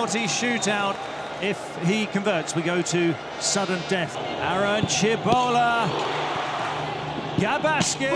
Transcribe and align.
penalty 0.00 0.24
shootout. 0.24 0.96
If 1.42 1.58
he 1.84 2.06
converts, 2.06 2.56
we 2.56 2.62
go 2.62 2.80
to 2.80 3.14
sudden 3.38 3.78
death. 3.90 4.16
Aaron 4.40 4.84
Chibola. 4.84 5.88
Gabaski. 7.36 8.08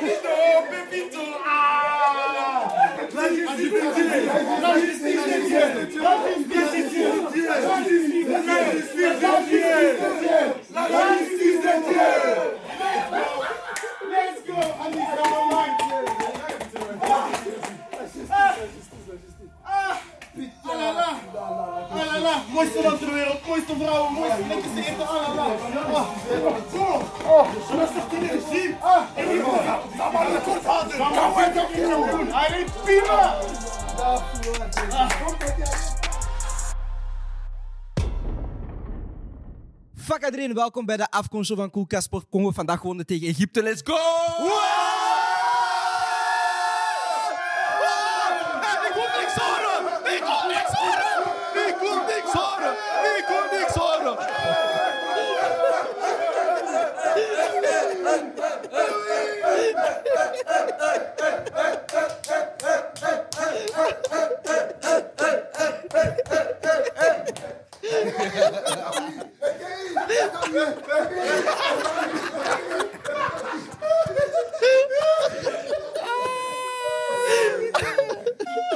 Pepito! 0.00 0.32
Pepito! 0.70 1.20
Ah! 1.44 1.99
La 3.50 3.58
justice 11.18 11.60
de 11.60 11.72
Dieu 11.88 12.00
Mooiste 22.52 22.82
land 22.82 22.98
ter 22.98 23.12
wereld, 23.12 23.46
mooiste 23.46 23.74
vrouwen, 23.78 24.12
mooiste 24.12 24.46
lekkers 24.48 24.74
te 24.74 24.80
eten. 24.80 25.08
Ah, 25.08 25.34
la, 25.34 25.44
la. 25.92 25.98
Ah, 25.98 26.06
oh, 27.26 27.48
rustig 27.70 28.04
te 28.08 28.18
regime. 28.18 28.76
Ah, 28.80 29.02
en 29.14 29.28
die 29.28 29.40
man, 29.40 29.58
dat 29.96 30.12
maar 30.12 30.26
de 30.26 30.40
kort 30.44 30.64
houden. 30.64 30.98
Kan 30.98 31.34
wij 31.34 31.52
dat 31.52 31.74
niet 31.74 31.84
doen? 32.10 32.32
Hij 32.32 32.48
reed 32.48 32.82
prima. 32.82 33.38
Fuck 39.94 40.24
iedereen, 40.24 40.54
welkom 40.54 40.86
bij 40.86 40.96
de 40.96 41.06
Show 41.42 41.56
van 41.58 41.70
Koelkast 41.70 42.04
Sport 42.04 42.28
Congo. 42.30 42.50
Vandaag 42.50 42.80
gewonnen 42.80 43.06
tegen 43.06 43.28
Egypte. 43.28 43.62
Let's 43.62 43.80
go! 43.84 43.94
Ik 48.86 48.96
kom 48.96 49.10
niks 49.20 49.34
horen! 49.34 50.14
Ik 50.14 50.20
kom 50.20 50.48
niks 50.48 50.72
horen! 50.72 51.22
Ik 51.68 51.74
kom 51.78 52.06
niks 52.06 52.32
horen! 52.32 52.74
Ik 53.16 53.24
kom 53.26 53.58
niks 53.58 53.74
horen! 53.74 54.18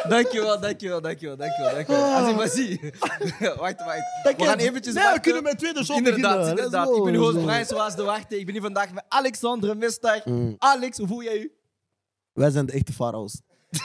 Dankjewel, 0.09 0.61
dankjewel, 0.61 1.01
dankjewel, 1.01 1.37
dankjewel, 1.37 1.75
dankjewel. 1.75 2.03
Azim, 2.05 2.37
Bazi. 2.37 2.81
wacht, 3.61 3.85
wacht. 3.85 4.37
We 4.37 4.45
gaan 4.45 4.59
eventjes 4.59 4.95
Nee, 4.95 5.03
we 5.03 5.09
wachten. 5.09 5.21
kunnen 5.23 5.43
met 5.43 5.59
tweede 5.59 5.85
show 5.85 5.97
Inderdaad, 5.97 6.21
beginnen. 6.21 6.45
Let's 6.55 6.65
inderdaad. 6.65 6.87
go, 6.87 6.97
Ik 6.97 7.03
ben 7.05 7.15
uw 7.15 7.21
let's 7.21 7.33
host 7.33 7.39
go. 7.45 7.51
Brian 7.51 7.65
zoals 7.67 7.97
de 7.97 8.03
wachten. 8.03 8.39
Ik 8.39 8.45
ben 8.45 8.55
hier 8.55 8.63
vandaag 8.63 8.93
met 8.93 9.05
Alexandre 9.09 9.75
Mestag. 9.75 10.25
Mm. 10.25 10.55
Alex, 10.59 10.99
hoe 10.99 11.07
voel 11.07 11.23
jij 11.23 11.39
je? 11.39 11.51
Wij 12.33 12.51
zijn 12.51 12.67
de 12.67 12.73
echte 12.73 12.93
farao's. 12.93 13.41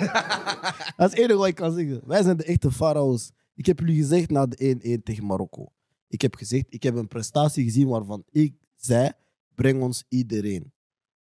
dat 0.98 1.12
is 1.12 1.12
het 1.12 1.14
enige 1.14 1.36
wat 1.38 1.48
ik 1.48 1.56
kan 1.56 1.74
zeggen. 1.74 2.02
Wij 2.06 2.24
zijn 2.24 2.38
de 2.38 2.44
echte 2.44 2.72
farao's. 2.72 3.32
Ik 3.60 3.66
heb 3.66 3.80
jullie 3.80 3.96
gezegd 3.96 4.30
na 4.30 4.46
de 4.46 5.00
1-1 5.00 5.04
tegen 5.04 5.26
Marokko. 5.26 5.72
Ik 6.08 6.22
heb 6.22 6.36
gezegd, 6.36 6.66
ik 6.70 6.84
heb 6.84 6.96
een 6.96 7.08
prestatie 7.08 7.64
gezien 7.64 7.88
waarvan 7.88 8.24
ik 8.32 8.56
zei, 8.76 9.12
breng 9.56 9.82
ons 9.82 10.04
iedereen. 10.10 10.74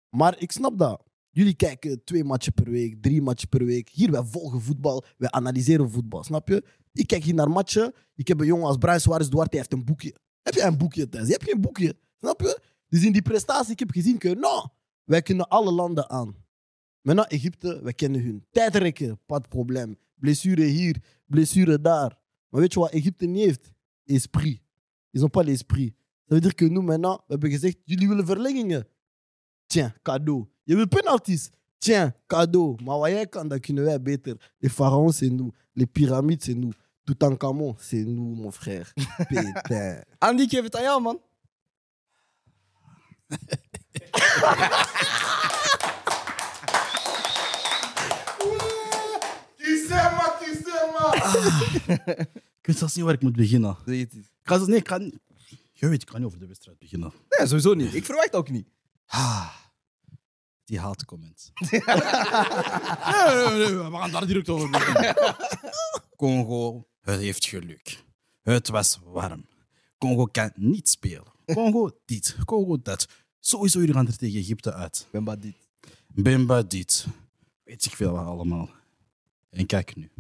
Maar 0.09 0.41
ik 0.41 0.53
snap 0.53 0.79
dat. 0.79 1.03
Jullie 1.31 1.55
kijken 1.55 2.05
twee 2.05 2.25
matchen 2.25 2.53
per 2.53 2.71
week, 2.71 3.03
drie 3.03 3.23
matchen 3.23 3.49
per 3.49 3.65
week. 3.65 3.89
Hier, 3.89 4.11
wij 4.11 4.25
volgen 4.25 4.61
voetbal, 4.61 5.05
wij 5.17 5.31
analyseren 5.31 5.91
voetbal, 5.91 6.25
snap 6.25 6.49
je? 6.49 6.65
Ik 6.93 7.07
kijk 7.07 7.25
hier 7.25 7.35
naar 7.35 7.51
matchen. 7.51 7.93
Ik 8.15 8.29
heb 8.29 8.41
een 8.41 8.47
jongen 8.47 8.67
als 8.67 8.77
Brian 8.77 9.01
Suarez 9.01 9.29
Duarte, 9.29 9.57
hij 9.57 9.59
heeft 9.59 9.73
een 9.73 9.85
boekje. 9.85 10.15
Heb 10.43 10.55
jij 10.55 10.67
een 10.67 10.79
boekje 10.79 11.09
thuis? 11.09 11.27
Je 11.27 11.33
hebt 11.33 11.45
geen 11.45 11.61
boekje, 11.61 11.97
snap 12.19 12.41
je? 12.41 12.61
Dus 12.89 13.05
in 13.05 13.13
die 13.13 13.23
prestatie, 13.23 13.73
ik 13.73 13.79
heb 13.79 13.91
gezien, 13.91 14.19
que, 14.19 14.35
nou, 14.35 14.69
wij 15.05 15.23
kunnen 15.23 15.49
alle 15.49 15.73
landen 15.73 16.11
aan. 16.11 16.35
Maintenant, 17.01 17.31
Egypte, 17.31 17.81
we 17.83 17.93
kennen 17.93 18.23
hun. 18.23 18.47
Tijdrekken, 18.51 19.21
pas 19.27 19.41
probleem. 19.49 19.97
Blessure 20.15 20.63
hier, 20.65 21.03
blessure 21.27 21.81
daar. 21.81 22.23
Maar 22.55 22.63
weet 22.63 22.73
je 22.73 22.81
wat 22.81 22.91
Egypte 22.91 23.27
niet 23.27 23.45
heeft? 23.45 23.73
Esprit. 24.05 24.63
Ils 25.11 25.21
n'ont 25.21 25.33
pas 25.33 25.45
l'esprit. 25.45 25.95
Ça 26.29 26.35
veut 26.35 26.41
dire 26.41 26.55
que 26.55 26.69
nous, 26.69 26.85
maintenant, 26.85 27.21
we 27.27 27.33
hebben 27.33 27.51
gezegd, 27.51 27.79
jullie 27.85 28.09
willen 28.09 28.27
verlengingen. 28.27 28.87
Tiens, 29.67 29.93
cadeau. 30.03 30.47
Je 30.63 30.77
wil 30.77 30.89
penalties. 30.89 31.51
Tiens, 31.79 32.13
cadeau. 32.27 32.83
Maar 32.85 32.99
wat 32.99 33.09
jij 33.09 33.27
kan, 33.27 33.49
dat 33.49 33.61
kunnen 33.61 33.85
wij 33.85 34.03
beter. 34.03 34.53
Les 34.59 34.73
pharaons, 34.73 35.17
c'est 35.17 35.33
nous. 35.33 35.55
Les 35.73 35.87
pyramides, 35.87 36.45
c'est 36.45 36.57
nous. 36.57 36.75
Toutankhamon, 37.05 37.75
c'est 37.79 38.05
nous, 38.05 38.37
mon 38.37 38.53
frère. 38.53 38.93
Putain. 39.29 40.05
Andy, 40.19 40.49
geef 40.49 40.63
het 40.63 40.77
aan 40.77 40.83
jou, 40.83 41.03
man. 41.03 41.21
Kisema, 50.63 51.11
kisema! 51.21 52.17
Ik 52.61 52.67
weet 52.71 52.79
zelfs 52.79 52.95
niet 52.95 53.05
waar 53.05 53.15
ik 53.15 53.23
moet 53.23 53.37
beginnen. 53.37 53.77
Zeg 53.87 53.99
het 53.99 54.15
eens. 54.15 54.27
Ik 54.27 54.33
ga, 54.43 54.57
nee, 54.57 54.77
ik 54.77 54.85
kan 54.85 55.03
niet... 55.03 55.19
Je 55.73 55.89
weet, 55.89 56.03
ik 56.03 56.09
kan 56.09 56.17
niet 56.17 56.27
over 56.27 56.39
de 56.39 56.47
wedstrijd 56.47 56.79
beginnen. 56.79 57.13
Nee, 57.29 57.47
sowieso 57.47 57.75
niet. 57.75 57.95
Ik 57.95 58.05
verwacht 58.05 58.35
ook 58.35 58.51
niet. 58.51 58.69
Ah, 59.07 59.55
die 60.65 60.79
haatcomments. 60.81 61.51
nee, 61.71 61.81
nee, 61.81 63.57
nee, 63.57 63.77
we 63.77 63.97
gaan 63.97 64.11
daar 64.11 64.27
direct 64.27 64.49
over 64.49 64.71
beginnen. 64.71 65.15
Congo, 66.17 66.87
het 67.01 67.21
heeft 67.21 67.47
geluk. 67.47 68.05
Het 68.43 68.69
was 68.69 68.99
warm. 69.05 69.47
Congo 69.99 70.25
kan 70.25 70.53
niet 70.55 70.89
spelen. 70.89 71.33
Congo 71.47 71.91
dit, 72.05 72.37
Congo 72.45 72.79
dat. 72.83 73.09
Sowieso, 73.41 73.79
jullie 73.79 73.95
gaan 73.95 74.07
er 74.07 74.17
tegen 74.17 74.41
Egypte 74.41 74.73
uit. 74.73 75.09
Ben 75.11 75.23
maar 75.23 75.39
dit. 75.41 75.57
Bemba 76.09 76.63
dit. 76.63 77.07
Weet 77.65 77.85
ik 77.85 77.93
veel 77.93 78.13
wat 78.13 78.27
allemaal. 78.27 78.71
En 79.51 79.67
kijk 79.67 79.97
nu. 79.97 80.11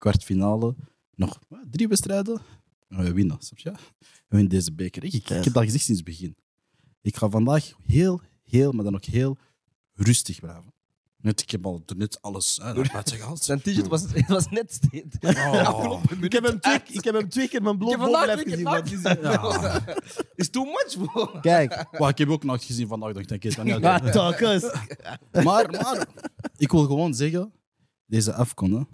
Kwartfinale. 0.00 0.74
Nog 1.14 1.38
wat, 1.48 1.60
drie 1.70 1.88
wedstrijden. 1.88 2.40
En 2.88 3.04
we 3.04 3.12
winnen, 3.12 3.36
snap 3.40 3.58
je? 3.58 3.70
We 3.98 4.06
winnen 4.28 4.48
deze 4.48 4.72
beker. 4.72 5.04
Ik, 5.04 5.12
ik, 5.12 5.30
ik 5.30 5.44
heb 5.44 5.52
dat 5.52 5.64
gezegd 5.64 5.84
sinds 5.84 6.00
het 6.00 6.08
begin. 6.08 6.36
Ik 7.00 7.16
ga 7.16 7.28
vandaag 7.28 7.72
heel, 7.82 8.20
heel, 8.42 8.72
maar 8.72 8.84
dan 8.84 8.94
ook 8.94 9.04
heel 9.04 9.38
rustig 9.94 10.40
blijven. 10.40 10.72
Net, 11.16 11.40
ik 11.40 11.50
heb 11.50 11.66
al 11.66 11.82
net 11.96 12.22
alles 12.22 12.60
buiten 12.92 13.16
gehaald. 13.16 13.42
Zijn 13.42 13.60
t-shirt 13.60 13.88
was, 13.88 14.02
het 14.02 14.28
was 14.38 14.48
net 14.48 14.72
steed. 14.72 15.18
Oh. 15.20 16.04
minuut. 16.04 16.24
Ik, 16.24 16.32
heb 16.32 16.44
hem 16.44 16.60
twee, 16.60 16.80
ik 16.86 17.04
heb 17.04 17.14
hem 17.14 17.28
twee 17.28 17.48
keer 17.48 17.62
mijn 17.62 17.78
twee 17.78 17.96
keer 17.98 18.38
gezien. 18.38 18.62
man. 18.62 18.86
gezien. 18.86 19.96
Is 20.34 20.50
too 20.50 20.64
much, 20.64 20.96
bro. 20.98 21.40
Kijk. 21.40 21.86
Wow, 21.90 22.08
ik 22.08 22.18
heb 22.18 22.28
ook 22.28 22.44
nog 22.44 22.66
gezien 22.66 22.88
vandaag. 22.88 23.12
dat 23.12 23.30
Ik 23.30 23.42
het 23.42 23.54
Ja, 23.66 23.98
talkers. 23.98 24.62
maar, 25.32 25.70
maar 25.70 26.06
ik 26.56 26.70
wil 26.70 26.84
gewoon 26.84 27.14
zeggen, 27.14 27.52
deze 28.06 28.34
afkonden, 28.34 28.88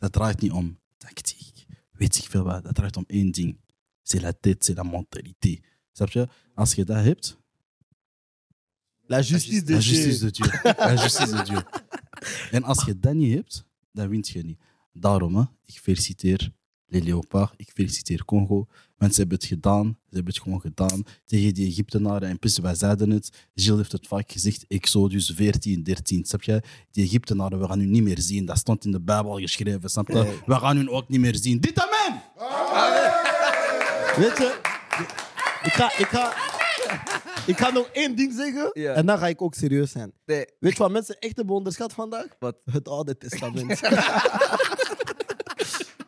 dat 0.00 0.12
draait 0.12 0.40
niet 0.40 0.52
om 0.52 0.78
tactiek. 0.96 1.66
weet 1.92 2.16
ik 2.16 2.24
veel 2.24 2.42
wat. 2.42 2.64
Dat 2.64 2.74
draait 2.74 2.96
om 2.96 3.04
één 3.06 3.30
ding. 3.30 3.60
C'est 4.02 4.22
la 4.22 4.32
tête, 4.32 4.64
c'est 4.64 4.76
la 4.76 4.82
mentalité. 4.82 5.60
Snap 5.92 6.10
je? 6.10 6.28
Als 6.54 6.74
je 6.74 6.84
dat 6.84 7.04
hebt, 7.04 7.38
La 9.06 9.22
justice 9.22 9.64
de 9.64 9.72
la 9.72 9.80
justice 9.80 10.20
de 10.20 10.30
Dieu. 10.30 10.46
La 10.78 10.94
justice 10.94 11.36
de 11.36 11.42
Dieu. 11.42 11.62
En 12.50 12.62
als 12.62 12.84
je 12.84 12.98
dat 12.98 13.14
niet 13.14 13.34
hebt, 13.34 13.64
dan 13.92 14.08
wint 14.08 14.28
je 14.28 14.42
niet. 14.42 14.60
Daarom, 14.92 15.36
hè, 15.36 15.44
ik 15.64 15.78
feliciteer 15.78 16.52
les 16.90 17.02
Leopards, 17.02 17.52
ik 17.56 17.70
feliciteer 17.74 18.24
Congo. 18.24 18.66
Mensen 18.96 19.20
hebben 19.20 19.38
het 19.38 19.46
gedaan, 19.46 19.84
ze 20.08 20.14
hebben 20.14 20.32
het 20.32 20.42
gewoon 20.42 20.60
gedaan 20.60 21.02
tegen 21.26 21.54
die 21.54 21.66
Egyptenaren. 21.68 22.28
En 22.28 22.38
plus, 22.38 22.58
wij 22.58 22.74
zeiden 22.74 23.10
het, 23.10 23.30
Gilles 23.54 23.78
heeft 23.78 23.92
het 23.92 24.06
vaak 24.06 24.32
gezegd, 24.32 24.64
Exodus 24.68 25.32
14, 25.34 25.82
13, 25.82 26.24
snap 26.24 26.42
je? 26.42 26.62
Die 26.90 27.04
Egyptenaren, 27.04 27.60
we 27.60 27.66
gaan 27.66 27.80
u 27.80 27.86
niet 27.86 28.02
meer 28.02 28.20
zien. 28.20 28.44
Dat 28.46 28.58
stond 28.58 28.84
in 28.84 28.90
de 28.92 29.00
Bijbel 29.00 29.38
geschreven, 29.38 29.90
snap 29.90 30.08
je? 30.08 30.38
We 30.46 30.54
gaan 30.54 30.78
u 30.78 30.90
ook 30.90 31.08
niet 31.08 31.20
meer 31.20 31.36
zien. 31.36 31.60
Dit 31.60 31.78
amen! 31.80 32.22
Weet 34.16 34.38
je, 34.38 34.58
ik 35.62 35.72
ga, 35.72 35.98
ik 35.98 36.06
ga, 36.06 36.32
ik 37.46 37.56
ga 37.58 37.70
nog 37.70 37.88
één 37.92 38.16
ding 38.16 38.32
zeggen 38.34 38.70
Ja. 38.72 38.92
en 38.92 39.06
dan 39.06 39.18
ga 39.18 39.26
ik 39.28 39.42
ook 39.42 39.54
serieus 39.54 39.90
zijn. 39.90 40.12
Nee. 40.26 40.44
Weet 40.58 40.72
je 40.72 40.78
wat 40.78 40.90
mensen 40.90 41.18
echt 41.18 41.36
hebben 41.36 41.54
onderschat 41.54 41.92
vandaag? 41.92 42.26
Wat? 42.38 42.56
Het 42.70 42.88
Oude 42.88 43.16
Testament. 43.16 43.80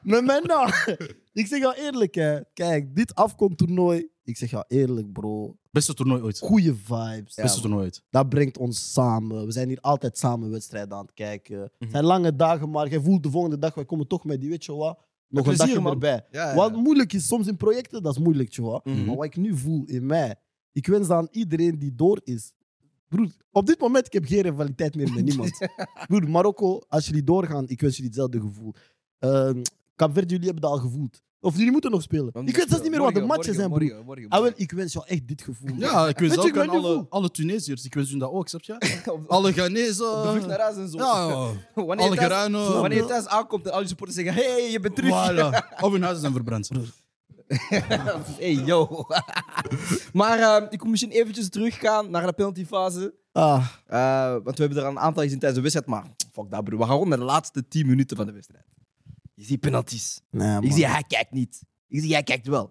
maar 0.02 0.24
maintenant, 0.24 0.86
ik 1.32 1.46
zeg 1.46 1.60
jou 1.60 1.74
eerlijk, 1.74 2.14
hè. 2.14 2.40
kijk, 2.52 2.96
dit 2.96 3.14
afkomtoernooi, 3.14 4.08
ik 4.24 4.36
zeg 4.36 4.50
jou 4.50 4.64
eerlijk, 4.68 5.12
bro. 5.12 5.56
Beste 5.70 5.94
toernooi 5.94 6.22
ooit. 6.22 6.38
Goede 6.38 6.74
vibes. 6.74 7.34
Beste 7.34 7.60
toernooi 7.60 7.84
ooit. 7.84 8.02
Dat 8.10 8.28
brengt 8.28 8.58
ons 8.58 8.92
samen. 8.92 9.46
We 9.46 9.52
zijn 9.52 9.68
hier 9.68 9.80
altijd 9.80 10.18
samen 10.18 10.50
wedstrijden 10.50 10.96
aan 10.96 11.04
het 11.04 11.14
kijken. 11.14 11.58
Mhm. 11.58 11.68
Het 11.78 11.90
zijn 11.90 12.04
lange 12.04 12.36
dagen, 12.36 12.70
maar 12.70 12.88
jij 12.88 13.00
voelt 13.00 13.22
de 13.22 13.30
volgende 13.30 13.58
dag, 13.58 13.74
wij 13.74 13.84
komen 13.84 14.06
toch 14.06 14.24
met 14.24 14.40
die, 14.40 14.50
weet 14.50 14.64
je 14.64 14.74
wat, 14.74 14.98
nog 15.28 15.46
een 15.46 15.56
dagje 15.56 15.80
man. 15.80 15.92
erbij. 15.92 16.26
Ja, 16.30 16.48
ja. 16.48 16.54
Wat 16.54 16.76
moeilijk 16.76 17.12
is 17.12 17.26
soms 17.26 17.46
in 17.46 17.56
projecten, 17.56 18.02
dat 18.02 18.16
is 18.16 18.22
moeilijk, 18.22 18.56
wat. 18.56 18.84
Mhm. 18.84 19.04
Maar 19.04 19.16
wat 19.16 19.24
ik 19.24 19.36
nu 19.36 19.56
voel 19.56 19.84
in 19.86 20.06
mij, 20.06 20.34
ik 20.72 20.86
wens 20.86 21.10
aan 21.10 21.28
iedereen 21.30 21.78
die 21.78 21.94
door 21.94 22.20
is. 22.24 22.52
Broer, 23.08 23.30
op 23.50 23.66
dit 23.66 23.80
moment 23.80 24.06
ik 24.06 24.12
heb 24.12 24.24
geen 24.24 24.42
rivaliteit 24.42 24.94
meer 24.94 25.12
met 25.12 25.24
niemand. 25.28 25.68
Broer, 26.06 26.30
Marokko, 26.30 26.80
als 26.88 27.06
jullie 27.06 27.24
doorgaan, 27.24 27.68
ik 27.68 27.80
wens 27.80 27.96
jullie 27.96 28.10
hetzelfde 28.10 28.40
gevoel. 28.40 28.74
Uh, 29.20 29.50
Jullie 30.14 30.44
hebben 30.44 30.60
dat 30.62 30.70
al 30.70 30.78
gevoeld. 30.78 31.20
Of 31.40 31.56
jullie 31.56 31.70
moeten 31.72 31.90
nog 31.90 32.02
spelen. 32.02 32.26
Ik 32.44 32.56
weet 32.56 32.68
zelfs 32.68 32.82
niet 32.82 32.90
meer 32.90 33.00
wat 33.00 33.14
de 33.14 33.20
Morgen, 33.20 33.26
matches 33.36 33.56
zijn, 33.56 33.68
morgen, 33.70 33.86
broer. 33.88 34.04
morgen, 34.04 34.22
morgen, 34.22 34.24
Ah, 34.24 34.38
wel, 34.38 34.40
morgen. 34.48 34.62
ik 34.64 34.70
wens 34.72 34.92
jou 34.92 35.06
echt 35.08 35.28
dit 35.28 35.42
gevoel. 35.42 35.70
Ja, 35.76 36.08
ik 36.08 36.18
wens 36.18 36.38
ook 36.38 36.58
aan 36.58 36.68
alle, 36.68 37.06
alle 37.08 37.30
Tunesiërs. 37.30 37.84
Ik 37.84 37.94
wens 37.94 38.10
hun 38.10 38.18
dat 38.18 38.30
ook, 38.30 38.48
snap 38.48 38.62
je? 38.62 39.00
Op- 39.12 39.24
Alle 39.30 39.52
Ghanese. 39.52 40.04
op 40.06 40.22
de 40.22 40.30
vlucht 40.30 40.46
naar 40.46 40.60
huis 40.60 40.76
en 40.76 40.88
zo. 40.88 40.98
Ja. 40.98 41.26
Wanneer 41.74 41.96
alle 41.96 41.96
je 41.96 42.16
thuis- 42.16 42.18
Geranen. 42.32 42.72
Wanneer 42.80 42.98
je 42.98 43.04
thuis 43.04 43.26
aankomt 43.26 43.66
en 43.66 43.72
al 43.72 43.80
je 43.80 43.86
supporters 43.86 44.18
zeggen: 44.18 44.34
hey, 44.42 44.70
je 44.70 44.80
bent 44.80 44.96
terug. 44.96 45.10
Voilà. 45.30 45.66
Of 45.84 45.92
hun 45.92 46.02
huizen 46.02 46.20
zijn 46.20 46.32
verbrand. 46.32 46.68
hey, 48.38 48.52
yo. 48.54 49.06
maar 50.12 50.38
eh, 50.38 50.66
ik 50.70 50.80
moet 50.82 50.90
misschien 50.90 51.10
eventjes 51.10 51.48
teruggaan 51.48 52.10
naar 52.10 52.26
de 52.26 52.32
penaltyfase. 52.32 53.14
Ah, 53.32 53.66
Eh, 53.86 54.30
want 54.44 54.56
we 54.58 54.62
hebben 54.64 54.78
er 54.78 54.84
al 54.84 54.90
een 54.90 54.98
aantal 54.98 55.22
gezien 55.22 55.38
tijdens 55.38 55.54
de 55.62 55.70
wedstrijd. 55.70 55.86
Maar 55.86 56.10
fuck 56.32 56.50
dat, 56.50 56.64
bro. 56.64 56.76
We 56.76 56.82
gaan 56.82 56.92
gewoon 56.92 57.08
naar 57.08 57.18
de 57.18 57.24
laatste 57.24 57.68
10 57.68 57.86
minuten 57.86 58.16
van 58.16 58.26
de 58.26 58.32
wedstrijd. 58.32 58.64
Je 59.34 59.44
ziet 59.44 59.60
penalties. 59.60 60.20
nee, 60.30 60.60
Ik 60.60 60.72
zie, 60.72 60.86
hij 60.86 61.02
kijkt 61.08 61.30
niet. 61.32 61.62
Ik 61.88 62.00
zie, 62.00 62.12
hij 62.12 62.22
kijkt 62.22 62.46
wel. 62.46 62.70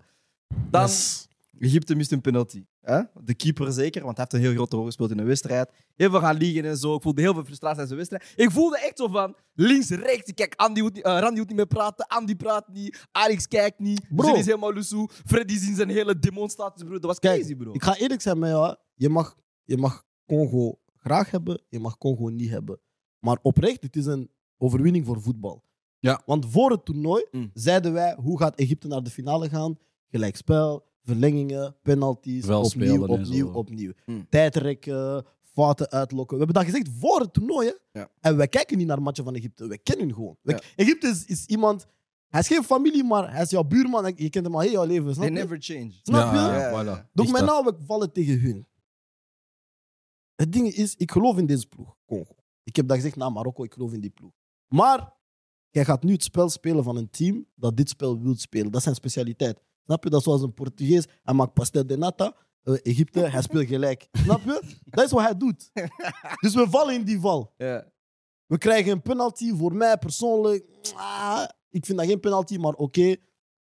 Dan, 0.69 0.83
is- 0.83 1.27
Egypte 1.59 1.95
mist 1.95 2.11
een 2.11 2.21
penalty. 2.21 2.65
Hè? 2.81 3.01
De 3.23 3.33
keeper 3.33 3.71
zeker, 3.71 4.03
want 4.03 4.17
hij 4.17 4.25
heeft 4.29 4.43
een 4.43 4.49
heel 4.49 4.57
grote 4.57 4.75
rol 4.75 4.85
gespeeld 4.85 5.11
in 5.11 5.17
de 5.17 5.23
wedstrijd. 5.23 5.71
Heel 5.95 6.09
veel 6.09 6.19
gaan 6.19 6.35
liegen 6.37 6.65
en 6.65 6.77
zo. 6.77 6.95
Ik 6.95 7.01
voelde 7.01 7.21
heel 7.21 7.33
veel 7.33 7.43
frustratie 7.43 7.81
in 7.83 7.87
de 7.89 7.95
wedstrijd. 7.95 8.33
Ik 8.35 8.51
voelde 8.51 8.79
echt 8.79 8.97
zo 8.97 9.07
van 9.07 9.35
links, 9.53 9.89
rechts. 9.89 10.33
Kijk, 10.33 10.53
Andy 10.55 10.81
niet- 10.81 11.01
eh, 11.01 11.19
Randy 11.19 11.37
moet 11.39 11.47
niet 11.47 11.55
meer 11.57 11.67
praten. 11.67 12.07
Andy 12.07 12.35
praat 12.35 12.67
niet. 12.67 13.05
Alex 13.11 13.47
kijkt 13.47 13.79
niet. 13.79 14.01
Bro. 14.09 14.33
Is 14.35 14.45
helemaal 14.45 14.73
loesoe. 14.73 15.09
Freddy 15.25 15.57
zien 15.57 15.75
zijn 15.75 15.89
hele 15.89 16.19
demonstraties, 16.19 16.83
bro. 16.83 16.93
Dat 16.93 17.03
was 17.03 17.19
Kijk, 17.19 17.39
crazy, 17.39 17.55
bro. 17.55 17.73
Ik 17.73 17.83
ga 17.83 17.95
eerlijk 17.97 18.21
zijn 18.21 18.39
met 18.39 18.49
jou. 18.49 18.75
Je 18.95 19.09
mag, 19.09 19.35
je 19.63 19.77
mag 19.77 20.03
Congo 20.25 20.79
graag 20.97 21.31
hebben, 21.31 21.61
je 21.69 21.79
mag 21.79 21.97
Congo 21.97 22.27
niet 22.29 22.49
hebben. 22.49 22.79
Maar 23.19 23.37
oprecht, 23.41 23.81
het 23.81 23.95
is 23.95 24.05
een 24.05 24.31
overwinning 24.57 25.05
voor 25.05 25.21
voetbal. 25.21 25.63
Ja. 26.01 26.21
Want 26.25 26.45
voor 26.49 26.71
het 26.71 26.85
toernooi 26.85 27.25
Mm. 27.31 27.49
zeiden 27.53 27.93
wij, 27.93 28.15
hoe 28.19 28.39
gaat 28.39 28.55
Egypte 28.55 28.87
naar 28.87 29.03
de 29.03 29.09
finale 29.09 29.49
gaan? 29.49 29.77
Gelijkspel, 30.09 30.85
verlengingen, 31.03 31.75
penalties, 31.81 32.45
Wel 32.45 32.61
opnieuw, 32.63 32.87
spelen 32.93 33.09
en 33.09 33.21
opnieuw, 33.23 33.51
zo. 33.51 33.57
opnieuw. 33.57 33.91
Mm. 34.05 34.27
Tijdrekken, 34.29 35.25
fouten 35.43 35.89
uitlokken. 35.91 36.37
We 36.37 36.43
hebben 36.43 36.63
dat 36.63 36.73
gezegd 36.73 36.89
voor 36.99 37.19
het 37.19 37.33
toernooi. 37.33 37.67
Hè? 37.67 37.99
Ja. 37.99 38.09
En 38.19 38.37
wij 38.37 38.47
kijken 38.47 38.77
niet 38.77 38.87
naar 38.87 39.01
matchen 39.01 39.23
van 39.23 39.35
Egypte. 39.35 39.67
Wij 39.67 39.77
kennen 39.77 40.05
hun 40.05 40.15
gewoon. 40.15 40.37
Ja. 40.41 40.59
Egypte 40.75 41.07
is, 41.07 41.25
is 41.25 41.45
iemand... 41.45 41.87
Hij 42.27 42.39
is 42.39 42.47
geen 42.47 42.63
familie, 42.63 43.03
maar 43.03 43.31
hij 43.33 43.41
is 43.41 43.49
jouw 43.49 43.63
buurman. 43.63 44.05
en 44.05 44.13
Je 44.15 44.29
kent 44.29 44.45
hem 44.45 44.55
al 44.55 44.61
heel 44.61 44.71
jouw 44.71 44.85
leven. 44.85 45.13
Snap 45.13 45.25
They 45.27 45.33
je? 45.35 45.39
never 45.41 45.57
change. 45.61 45.91
Snap 46.03 46.31
je? 46.33 46.37
Ja, 46.39 46.57
Ja, 46.57 46.69
voilà. 46.83 46.85
ja. 46.87 47.09
Doe 47.13 47.23
Echt, 47.25 47.31
mij 47.33 47.41
hè. 47.41 47.47
nou, 47.47 47.65
we 47.65 47.85
vallen 47.85 48.11
tegen 48.11 48.39
hun. 48.39 48.67
Het 50.35 50.51
ding 50.53 50.67
is, 50.73 50.95
ik 50.95 51.11
geloof 51.11 51.37
in 51.37 51.45
deze 51.45 51.67
ploeg, 51.67 51.95
Congo. 52.05 52.35
Ik 52.63 52.75
heb 52.75 52.87
dat 52.87 52.97
gezegd 52.97 53.15
na 53.15 53.29
Marokko, 53.29 53.63
ik 53.63 53.73
geloof 53.73 53.93
in 53.93 53.99
die 54.01 54.09
ploeg. 54.09 54.31
Maar 54.67 55.13
jij 55.71 55.85
gaat 55.85 56.03
nu 56.03 56.11
het 56.11 56.23
spel 56.23 56.49
spelen 56.49 56.83
van 56.83 56.95
een 56.95 57.09
team 57.09 57.45
dat 57.55 57.77
dit 57.77 57.89
spel 57.89 58.21
wil 58.21 58.35
spelen. 58.35 58.65
Dat 58.65 58.75
is 58.75 58.83
zijn 58.83 58.95
specialiteit. 58.95 59.63
Snap 59.85 60.03
je? 60.03 60.09
Dat 60.09 60.19
is 60.19 60.25
zoals 60.25 60.41
een 60.41 60.53
Portugees, 60.53 61.07
hij 61.23 61.33
maakt 61.33 61.53
pastel 61.53 61.87
de 61.87 61.97
nata. 61.97 62.35
Eh, 62.63 62.73
Egypte, 62.81 63.19
hij 63.19 63.41
speelt 63.41 63.67
gelijk. 63.67 64.07
Snap 64.23 64.41
je? 64.41 64.61
Dat 64.83 65.05
is 65.05 65.11
wat 65.11 65.23
hij 65.23 65.37
doet. 65.37 65.71
Dus 66.41 66.53
we 66.53 66.69
vallen 66.69 66.93
in 66.95 67.03
die 67.03 67.19
val. 67.19 67.53
We 68.45 68.57
krijgen 68.57 68.91
een 68.91 69.01
penalty. 69.01 69.55
Voor 69.55 69.73
mij 69.73 69.97
persoonlijk, 69.97 70.65
ah, 70.95 71.47
ik 71.69 71.85
vind 71.85 71.97
dat 71.97 72.07
geen 72.07 72.19
penalty, 72.19 72.57
maar 72.57 72.73
oké. 72.73 73.15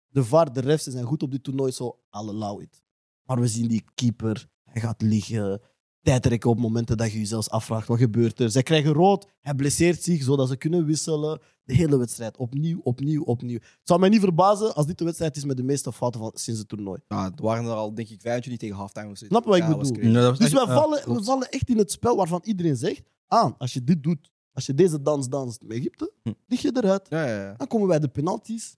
De 0.08 0.24
VAR, 0.24 0.54
de 0.54 0.60
refs 0.60 0.84
zijn 0.84 1.06
goed 1.06 1.24
op 1.24 1.32
dit 1.32 1.44
toernooi, 1.44 1.72
zo 1.72 2.00
I'll 2.12 2.28
allow 2.28 2.62
it. 2.62 2.82
Maar 3.24 3.40
we 3.40 3.48
zien 3.48 3.68
die 3.68 3.84
keeper, 3.96 4.48
hij 4.64 4.82
gaat 4.82 5.02
liggen. 5.02 5.62
Tijdrekken 6.02 6.50
op 6.50 6.60
momenten 6.60 6.98
dat 6.98 7.12
je 7.12 7.20
je 7.20 7.26
zelfs 7.26 7.50
afvraagt, 7.50 7.88
wat 7.88 7.98
gebeurt 7.98 8.40
er? 8.40 8.52
Zij 8.52 8.64
krijgen 8.64 8.94
rood, 8.94 9.28
hij 9.42 9.54
blesseert 9.56 10.04
zich, 10.04 10.24
zodat 10.24 10.48
ze 10.48 10.56
kunnen 10.56 10.86
wisselen. 10.86 11.40
De 11.64 11.74
hele 11.74 11.98
wedstrijd, 11.98 12.38
opnieuw, 12.38 12.80
opnieuw, 12.84 13.24
opnieuw. 13.24 13.58
Het 13.60 13.80
zou 13.84 14.00
mij 14.00 14.10
niet 14.10 14.20
verbazen 14.20 14.76
als 14.76 14.86
dit 14.86 14.98
de 14.98 15.04
wedstrijd 15.04 15.36
is 15.38 15.46
met 15.46 15.58
de 15.58 15.64
meeste 15.64 15.92
fouten 15.94 16.20
van, 16.20 16.32
sinds 16.34 16.60
het 16.60 16.70
toernooi. 16.70 17.00
Het 17.08 17.40
waren 17.40 17.66
er 17.66 17.72
al, 17.72 17.94
denk 17.94 18.10
ik, 18.10 18.22
25 18.22 18.58
tegen 18.62 18.76
halftime. 18.76 19.10
of 19.12 19.18
zoiets. 19.18 19.38
Snap 19.38 19.44
je 19.44 19.50
wat 19.50 19.58
ik 19.58 19.64
Ja, 19.64 19.70
dat 19.70 19.78
was 19.78 19.92
bedoel? 19.92 20.12
Ja, 20.12 20.30
was 20.30 20.38
Dus 20.38 20.48
echt- 20.54 20.66
wij 20.66 20.76
ja, 20.76 20.82
vallen, 20.82 21.14
we 21.18 21.24
vallen 21.24 21.50
echt 21.50 21.70
in 21.70 21.78
het 21.78 21.92
spel 21.92 22.16
waarvan 22.16 22.42
iedereen 22.44 22.76
zegt, 22.76 23.02
aan, 23.28 23.56
als 23.58 23.74
je 23.74 23.84
dit 23.84 24.04
doet, 24.04 24.32
als 24.54 24.66
je 24.66 24.74
deze 24.74 25.02
dans 25.02 25.30
danst 25.30 25.62
met 25.62 25.78
Egypte, 25.78 26.12
Hm. 26.24 26.32
lig 26.48 26.62
je 26.62 26.72
eruit. 26.74 27.08
Ja, 27.10 27.26
ja, 27.28 27.42
ja. 27.44 27.54
Dan 27.58 27.68
komen 27.68 27.88
wij 27.88 28.00
de 28.00 28.08
penalties, 28.08 28.76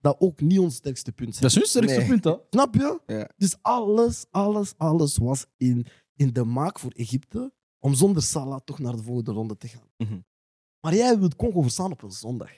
dat 0.00 0.16
ook 0.18 0.40
niet 0.40 0.58
ons 0.58 0.74
sterkste 0.74 1.12
punt 1.12 1.30
zijn. 1.36 1.42
Dat 1.42 1.50
is 1.50 1.56
hun 1.56 1.66
sterkste 1.66 1.98
Nee. 1.98 2.08
punt, 2.08 2.24
hè? 2.24 2.34
Snap 2.50 2.74
je? 2.74 3.00
Ja. 3.06 3.28
Dus 3.36 3.56
alles, 3.62 4.24
alles, 4.30 4.72
alles 4.76 5.16
was 5.18 5.46
in, 5.56 5.86
in 6.20 6.32
de 6.32 6.44
maak 6.44 6.78
voor 6.78 6.90
Egypte 6.92 7.52
om 7.78 7.94
zonder 7.94 8.22
Salah 8.22 8.60
toch 8.64 8.78
naar 8.78 8.96
de 8.96 9.02
volgende 9.02 9.32
ronde 9.32 9.56
te 9.56 9.68
gaan. 9.68 9.88
Mhm. 9.96 10.20
Maar 10.80 10.94
jij 10.94 11.18
wilt 11.18 11.36
Congo 11.36 11.62
verstaan 11.62 11.92
op 11.92 12.02
een 12.02 12.10
zondag. 12.10 12.50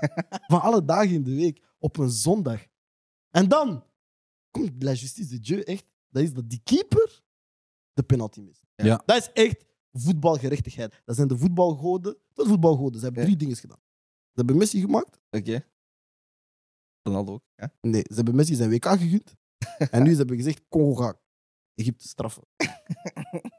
Van 0.50 0.60
alle 0.60 0.84
dagen 0.84 1.14
in 1.14 1.22
de 1.22 1.34
week, 1.34 1.64
op 1.78 1.96
een 1.96 2.10
zondag. 2.10 2.66
En 3.30 3.48
dan 3.48 3.84
komt 4.50 4.82
la 4.82 4.92
justice 4.92 5.28
de 5.28 5.40
Dieu 5.40 5.60
echt. 5.60 5.84
Dat 6.08 6.22
is 6.22 6.32
dat 6.32 6.50
die 6.50 6.60
keeper 6.64 7.22
de 7.92 8.02
penalty 8.02 8.40
mist. 8.40 8.62
Ja. 8.74 9.02
Dat 9.06 9.16
is 9.16 9.32
echt 9.32 9.64
voetbalgerechtigheid. 9.92 11.02
Dat 11.04 11.16
zijn 11.16 11.28
de 11.28 11.38
voetbalgoden. 11.38 12.16
Dat 12.32 12.44
is 12.44 12.50
voetbalgoden. 12.50 12.98
Ze 12.98 13.04
hebben 13.04 13.22
Ja. 13.22 13.28
drie 13.28 13.38
dingen 13.38 13.56
gedaan. 13.56 13.80
Ze 14.32 14.32
hebben 14.34 14.56
Messi 14.56 14.80
gemaakt. 14.80 15.20
Oké. 15.30 15.64
Ronaldo 17.02 17.32
ook. 17.32 17.42
Ja. 17.56 17.72
Nee, 17.80 18.04
ze 18.08 18.14
hebben 18.14 18.34
Messi 18.34 18.54
zijn 18.54 18.70
WK 18.70 18.84
gegund. 18.86 19.34
en 19.90 20.02
nu 20.02 20.10
ze 20.10 20.16
hebben 20.16 20.36
gezegd, 20.36 20.62
Congo 20.68 20.94
gaat 20.94 21.18
Egypte 21.78 22.08
straffen. 22.08 22.42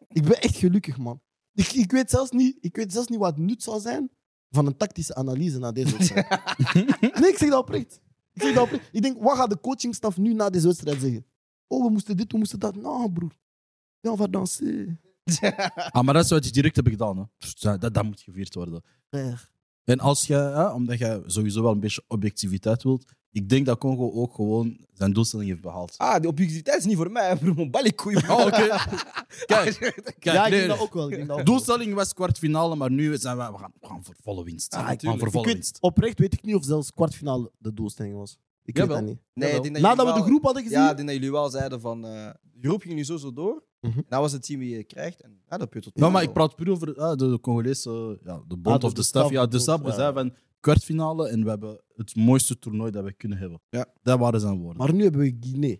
ik 0.08 0.24
ben 0.24 0.42
echt 0.42 0.56
gelukkig, 0.56 0.98
man. 0.98 1.22
Ik, 1.54 1.72
ik, 1.72 1.92
weet 1.92 2.10
zelfs 2.10 2.32
niet, 2.32 2.58
ik 2.62 2.76
weet 2.76 2.92
zelfs 2.92 3.08
niet 3.08 3.20
wat 3.20 3.36
het 3.36 3.46
nut 3.46 3.64
zou 3.64 3.80
zijn 3.80 4.12
van 4.50 4.66
een 4.66 4.78
tactische 4.78 5.16
analyse 5.16 5.60
na 5.60 5.72
deze 5.72 5.98
wedstrijd. 5.98 6.28
nee, 7.20 7.30
ik 7.30 7.38
zeg 7.38 7.50
dat 7.50 7.60
oprecht. 7.60 8.02
Ik 8.34 8.42
zeg 8.42 8.54
dat 8.54 8.64
oprecht. 8.64 8.90
Ik 8.92 9.02
denk, 9.02 9.22
wat 9.22 9.38
gaat 9.38 9.50
de 9.50 9.60
coachingstaf 9.60 10.18
nu 10.18 10.34
na 10.34 10.50
deze 10.50 10.68
wedstrijd 10.68 11.02
zeggen? 11.02 11.26
Oh, 11.68 11.86
we 11.86 11.92
moesten 11.92 12.18
dit, 12.18 12.32
we 12.32 12.38
moesten 12.38 12.60
dat. 12.60 12.76
Nou, 12.76 13.12
broer. 13.12 13.38
Ja, 14.00 14.12
on 14.12 14.18
va 14.18 14.28
danser. 14.28 15.00
Ah, 15.92 16.04
maar 16.04 16.14
dat 16.14 16.24
is 16.24 16.30
wat 16.30 16.46
je 16.46 16.52
direct 16.52 16.76
hebben 16.76 16.94
gedaan. 16.94 17.18
Hè. 17.18 17.24
Dat, 17.60 17.82
dat, 17.82 17.94
dat 17.94 18.04
moet 18.04 18.22
gevierd 18.22 18.54
worden. 18.54 18.84
En 19.84 20.00
als 20.00 20.28
je, 20.28 20.34
hè, 20.34 20.68
omdat 20.68 20.98
je 20.98 21.24
sowieso 21.26 21.62
wel 21.62 21.72
een 21.72 21.80
beetje 21.80 22.04
objectiviteit 22.08 22.84
wilt, 22.84 23.06
ik 23.32 23.50
denk 23.50 23.66
dat 23.66 23.78
Congo 23.78 24.12
ook 24.12 24.34
gewoon 24.36 24.78
zijn 24.94 25.14
doelstelling 25.14 25.50
heeft 25.50 25.62
behaald. 25.62 25.98
Ah, 25.98 26.20
die 26.20 26.30
objectiviteit 26.30 26.78
is 26.80 26.86
niet 26.86 26.96
voor 26.98 27.12
mij, 27.12 27.36
bro. 27.38 27.54
Mijn 27.54 27.72
balikoei. 27.72 28.16
Oh, 28.16 28.40
oké. 28.46 28.68
Kijk, 29.46 29.78
kijk 30.20 30.24
Ja, 30.24 30.46
ik 30.46 30.52
nee, 30.52 30.60
denk 30.60 30.72
dat 30.72 30.80
ook 30.80 30.94
wel. 30.94 31.10
Ik 31.10 31.16
denk 31.16 31.28
dat 31.28 31.38
ook 31.40 31.46
wel. 31.46 31.56
doelstelling 31.56 31.94
was 31.94 32.14
kwartfinale, 32.14 32.76
maar 32.76 32.92
nu 32.92 33.18
zijn 33.18 33.38
we, 33.38 33.52
we, 33.52 33.58
gaan, 33.58 33.74
we 33.82 33.88
gaan 33.88 34.04
voor 34.04 34.16
volle 34.24 34.44
winst. 34.44 34.74
Ah, 34.74 34.88
we 34.88 34.94
ik- 34.94 35.02
gaan 35.02 35.18
voor 35.18 35.28
Ik 35.28 35.34
volle 35.34 35.46
weet, 35.46 35.54
winst. 35.54 35.78
oprecht 35.82 36.20
weet 36.20 36.34
ik 36.34 36.44
niet 36.44 36.56
of 36.56 36.64
zelfs 36.66 36.92
kwartfinale 36.94 37.52
de 37.58 37.74
doelstelling 37.74 38.16
was. 38.16 38.38
Ik 38.64 38.78
weet 38.78 38.86
Jawel. 38.88 39.00
dat 39.02 39.10
niet. 39.10 39.20
Nee, 39.34 39.52
ik 39.56 39.62
denk 39.62 39.74
dat 39.74 39.84
Nadat 39.84 40.14
we 40.14 40.20
de 40.20 40.26
groep 40.28 40.44
hadden 40.44 40.64
gezien. 40.64 40.78
Ja, 40.80 40.90
ik 40.90 40.96
denk 40.96 41.08
dat 41.08 41.18
jullie 41.18 41.32
wel 41.32 41.50
zeiden 41.50 41.82
van... 41.82 42.06
eh 42.06 42.30
de 42.62 42.68
groep 42.68 42.82
ging 42.82 42.94
nu 42.96 43.04
sowieso 43.04 43.34
door. 43.34 43.64
Mhm. 43.82 44.00
Nou 44.10 44.22
was 44.22 44.32
het 44.32 44.46
team 44.46 44.60
wie 44.60 44.76
je 44.78 44.84
krijgt. 44.84 45.22
En 45.22 45.30
ja, 45.32 45.58
dat 45.58 45.60
heb 45.60 45.74
je 45.74 45.80
tot 45.82 45.96
Nou, 45.96 46.12
maar 46.12 46.24
ik 46.24 46.34
praat 46.34 46.56
puur 46.56 46.70
over 46.72 46.96
ah, 46.96 47.18
de, 47.18 47.30
de 47.30 47.40
Congolese, 47.40 48.20
ja, 48.24 48.42
de 48.48 48.58
bond 48.58 48.76
Ah, 48.76 48.80
de- 48.80 48.86
of 48.86 48.94
de 48.94 49.00
de 49.00 49.06
staf. 49.06 49.22
staf, 49.22 49.34
Ja, 49.36 49.44
de 49.46 49.50
de 49.50 49.60
staf 49.60 49.82
bond, 49.82 49.94
zei 49.94 50.08
ja. 50.08 50.14
van, 50.14 50.34
kwartfinale 50.60 51.30
en 51.30 51.44
we 51.44 51.50
hebben 51.50 51.82
het 51.96 52.16
mooiste 52.16 52.60
toernooi 52.60 52.92
dat 52.92 53.04
we 53.04 53.14
kunnen 53.14 53.38
hebben. 53.38 53.62
Ja. 53.70 53.86
Dat 54.02 54.20
waren 54.20 54.40
zijn 54.40 54.58
woorden. 54.60 54.78
Maar 54.78 54.94
nu 54.94 55.04
hebben 55.04 55.22
we 55.22 55.38
Guinea. 55.40 55.76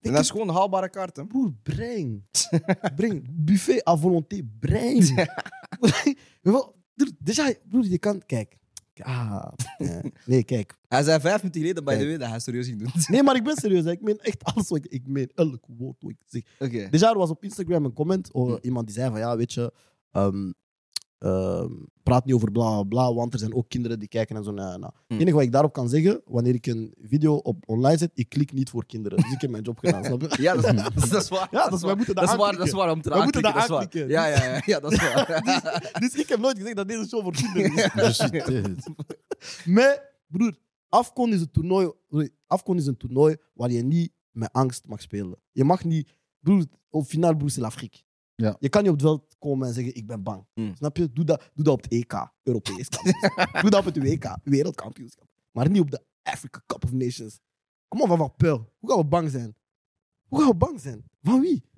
En 0.00 0.12
dat 0.12 0.20
is 0.22 0.30
gewoon 0.30 0.48
een 0.48 0.54
haalbare 0.54 0.90
kaart, 0.90 1.16
hè? 1.16 1.26
Broer, 1.26 1.52
breng. 1.62 2.24
breng. 2.96 3.26
Buffet 3.30 3.88
à 3.88 3.96
volonté, 3.96 4.42
breng. 4.60 5.04
Déjà, 7.24 7.44
broer, 7.68 7.84
je 7.84 7.98
kan... 7.98 8.22
Kijk. 8.26 8.58
Ah, 9.02 9.52
nee, 10.26 10.44
kijk. 10.44 10.78
Hij 10.88 11.02
zei 11.02 11.20
vijf 11.20 11.36
minuten 11.36 11.60
geleden, 11.60 11.84
by 11.84 11.90
the 11.90 11.96
Kijk. 11.96 12.08
way, 12.08 12.18
dat 12.18 12.28
hij 12.28 12.38
serieus 12.40 12.66
ging 12.66 12.78
doen. 12.78 12.90
Nee, 13.06 13.22
maar 13.22 13.36
ik 13.36 13.44
ben 13.44 13.56
serieus. 13.56 13.84
hè. 13.84 13.90
Ik 13.90 14.00
meen 14.00 14.18
echt 14.18 14.44
alles 14.44 14.68
wat 14.68 14.78
ik... 14.78 14.86
Ik 14.86 15.06
meen 15.06 15.30
elk 15.34 15.64
woord 15.66 15.96
wat 16.02 16.10
ik 16.10 16.16
zeg. 16.26 16.42
Oké. 16.58 16.86
Déjà, 16.88 17.08
er 17.10 17.18
was 17.18 17.30
op 17.30 17.44
Instagram 17.44 17.84
een 17.84 17.92
comment. 17.92 18.32
Oh, 18.32 18.50
Hm. 18.54 18.58
Iemand 18.66 18.86
die 18.86 18.94
zei 18.94 19.10
van, 19.10 19.18
ja, 19.18 19.36
weet 19.36 19.52
je... 19.52 19.72
ehm, 20.10 20.52
ehm, 21.20 21.72
praat 22.02 22.24
niet 22.24 22.34
over 22.34 22.50
bla, 22.52 22.82
bla, 22.82 23.14
want 23.14 23.32
er 23.32 23.38
zijn 23.38 23.54
ook 23.54 23.68
kinderen 23.68 23.98
die 23.98 24.08
kijken 24.08 24.36
en 24.36 24.44
zo. 24.44 24.50
Nou, 24.50 24.78
nou. 24.78 24.92
Het 25.06 25.20
enige 25.20 25.34
wat 25.36 25.44
ik 25.44 25.52
daarop 25.52 25.72
kan 25.72 25.88
zeggen, 25.88 26.20
wanneer 26.24 26.54
ik 26.54 26.66
een 26.66 26.94
video 27.02 27.34
op 27.34 27.62
online 27.66 27.98
zet, 27.98 28.10
ik 28.14 28.28
klik 28.28 28.52
niet 28.52 28.70
voor 28.70 28.86
kinderen. 28.86 29.18
Dus 29.22 29.32
ik 29.32 29.40
heb 29.40 29.50
mijn 29.50 29.62
job 29.62 29.78
gedaan, 29.78 30.04
snap 30.04 30.20
je? 30.20 30.36
Ja, 30.42 30.54
dat 30.54 30.64
is, 30.64 30.82
dat 30.82 30.92
is- 31.04 31.10
dat 31.10 31.22
is 31.22 31.28
waar. 31.28 31.48
Ja, 31.50 31.68
dus 31.68 31.80
wij 31.82 31.94
moeten 31.94 32.14
dat 32.14 32.24
dat 32.24 32.32
is 32.34 32.40
waar, 32.40 32.56
dat 32.56 32.66
is 32.66 32.72
waar 32.72 32.90
om 32.90 33.02
te 33.02 33.10
moeten 33.22 33.42
dat 33.42 33.54
aanklikken, 33.54 34.00
dat 34.00 34.08
is. 34.08 34.14
Ja, 34.14 34.26
ja, 34.26 34.44
ja, 34.44 34.62
ja, 34.66 34.80
dat 34.80 34.92
is 34.92 34.98
waar. 34.98 35.90
Dus 36.00 36.14
ik 36.14 36.28
heb 36.28 36.38
nooit 36.40 36.56
gezegd 36.58 36.76
dat 36.76 36.88
deze 36.88 37.08
show 37.08 37.22
voor 37.22 37.32
kinderen 37.32 38.08
is. 38.08 38.16
Dit. 38.30 38.88
Maar, 39.64 40.14
broer, 40.26 40.58
Afcon 40.88 41.32
is, 41.32 41.40
een 41.40 41.50
toernooi, 41.50 41.92
sorry, 42.10 42.30
Afcon 42.46 42.76
is 42.76 42.86
een 42.86 42.96
toernooi 42.96 43.36
waar 43.54 43.70
je 43.70 43.82
niet 43.82 44.12
met 44.30 44.52
angst 44.52 44.86
mag 44.86 45.00
spelen. 45.00 45.38
Je 45.52 45.64
mag 45.64 45.84
niet, 45.84 46.14
broer, 46.40 46.64
op 46.90 47.04
finaal, 47.04 47.36
broer, 47.36 47.50
c'est 47.50 47.62
l'Afrique. 47.62 47.98
Ja. 48.40 48.56
Je 48.60 48.68
kan 48.68 48.82
niet 48.82 48.90
op 48.90 48.96
het 48.96 49.06
veld 49.06 49.36
komen 49.38 49.68
en 49.68 49.74
zeggen, 49.74 49.94
ik 49.94 50.06
ben 50.06 50.22
bang. 50.22 50.44
Mm. 50.54 50.74
Snap 50.76 50.96
je? 50.96 51.12
Doe 51.12 51.24
dat, 51.24 51.50
doe 51.54 51.64
dat 51.64 51.74
op 51.74 51.82
het 51.82 51.92
EK, 51.92 52.30
Europees 52.42 52.88
kampioenschap. 52.88 53.60
doe 53.62 53.70
dat 53.70 53.86
op 53.86 53.94
het 53.94 54.02
WK, 54.02 54.36
wereldkampioenschap. 54.44 55.28
Maar 55.50 55.70
niet 55.70 55.80
op 55.80 55.90
de 55.90 56.02
Africa 56.22 56.62
Cup 56.66 56.84
of 56.84 56.92
Nations. 56.92 57.40
Kom 57.88 58.00
op, 58.00 58.08
van 58.08 58.18
wat 58.18 58.36
peul. 58.36 58.72
Hoe 58.78 58.90
gaan 58.90 58.98
we 58.98 59.04
bang 59.04 59.30
zijn? 59.30 59.54
Hoe 60.28 60.38
gaan 60.38 60.48
we 60.48 60.54
bang 60.54 60.80
zijn? 60.80 61.04
Van 61.22 61.40
wie? 61.40 61.68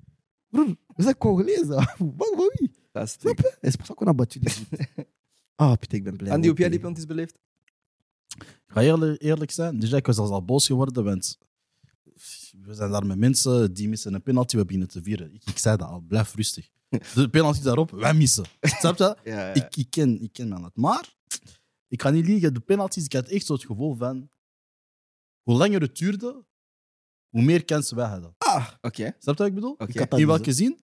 Broer, 0.49 0.75
we 0.95 1.03
zijn 1.03 1.17
Congolezen. 1.17 1.67
Bang 1.97 2.33
van 2.35 2.51
wie? 2.53 2.71
Dat 2.91 3.03
is 3.03 3.11
Snap 3.11 3.37
je? 3.37 3.57
Het 3.59 3.69
is 3.69 3.75
pas 3.75 3.91
ook 3.91 4.01
een. 4.01 4.27
Ah, 5.55 5.77
Pieter, 5.77 5.97
ik 5.97 6.03
ben 6.03 6.17
blij. 6.17 6.31
En 6.31 6.41
die 6.41 6.51
op 6.51 6.57
jij 6.57 6.69
die 6.69 6.79
penalties 6.79 7.05
beleefd? 7.05 7.37
Ik 8.37 8.63
ga 8.67 8.81
eerlijk, 8.81 9.21
eerlijk 9.21 9.51
zijn. 9.51 9.79
Dus 9.79 9.91
ik 9.91 10.05
was 10.05 10.17
al 10.17 10.45
boos 10.45 10.65
geworden, 10.65 11.03
want 11.03 11.37
we 12.61 12.73
zijn 12.73 12.91
daar 12.91 13.05
met 13.05 13.17
mensen 13.17 13.73
die 13.73 13.89
missen 13.89 14.13
een 14.13 14.21
penalty, 14.21 14.55
we 14.57 14.63
beginnen 14.65 14.87
te 14.89 15.03
vieren. 15.03 15.33
Ik, 15.33 15.41
ik 15.45 15.57
zei 15.57 15.77
dat 15.77 15.87
al, 15.89 15.99
blijf 15.99 16.35
rustig. 16.35 16.69
De 17.13 17.29
penalty 17.29 17.61
daarop, 17.61 17.91
wij 17.91 18.13
missen. 18.13 18.45
Snap 18.61 18.97
je? 18.97 19.17
Ja, 19.23 19.47
ja. 19.47 19.53
Ik, 19.53 19.75
ik, 19.75 19.87
ken, 19.89 20.21
ik 20.21 20.33
ken 20.33 20.47
mijn 20.47 20.61
lat. 20.61 20.75
Maar, 20.75 21.13
ik 21.87 22.01
ga 22.01 22.09
niet 22.09 22.25
liegen, 22.25 22.53
de 22.53 22.59
penalties, 22.59 23.05
ik 23.05 23.13
had 23.13 23.27
echt 23.27 23.45
zo 23.45 23.53
het 23.53 23.65
gevoel 23.65 23.95
van, 23.95 24.29
hoe 25.41 25.57
langer 25.57 25.81
het 25.81 25.97
duurde, 25.97 26.43
hoe 27.29 27.41
meer 27.41 27.65
kansen 27.65 27.95
wij 27.95 28.07
hadden. 28.07 28.35
Oké, 28.81 29.15
Snap 29.19 29.35
je 29.37 29.43
wat 29.43 29.47
ik 29.47 29.53
bedoel? 29.53 29.71
oké. 29.71 29.85
Ik 29.85 29.97
had 29.99 30.09
dat 30.09 30.19
In 30.19 30.27
welke 30.27 30.53
zin? 30.53 30.79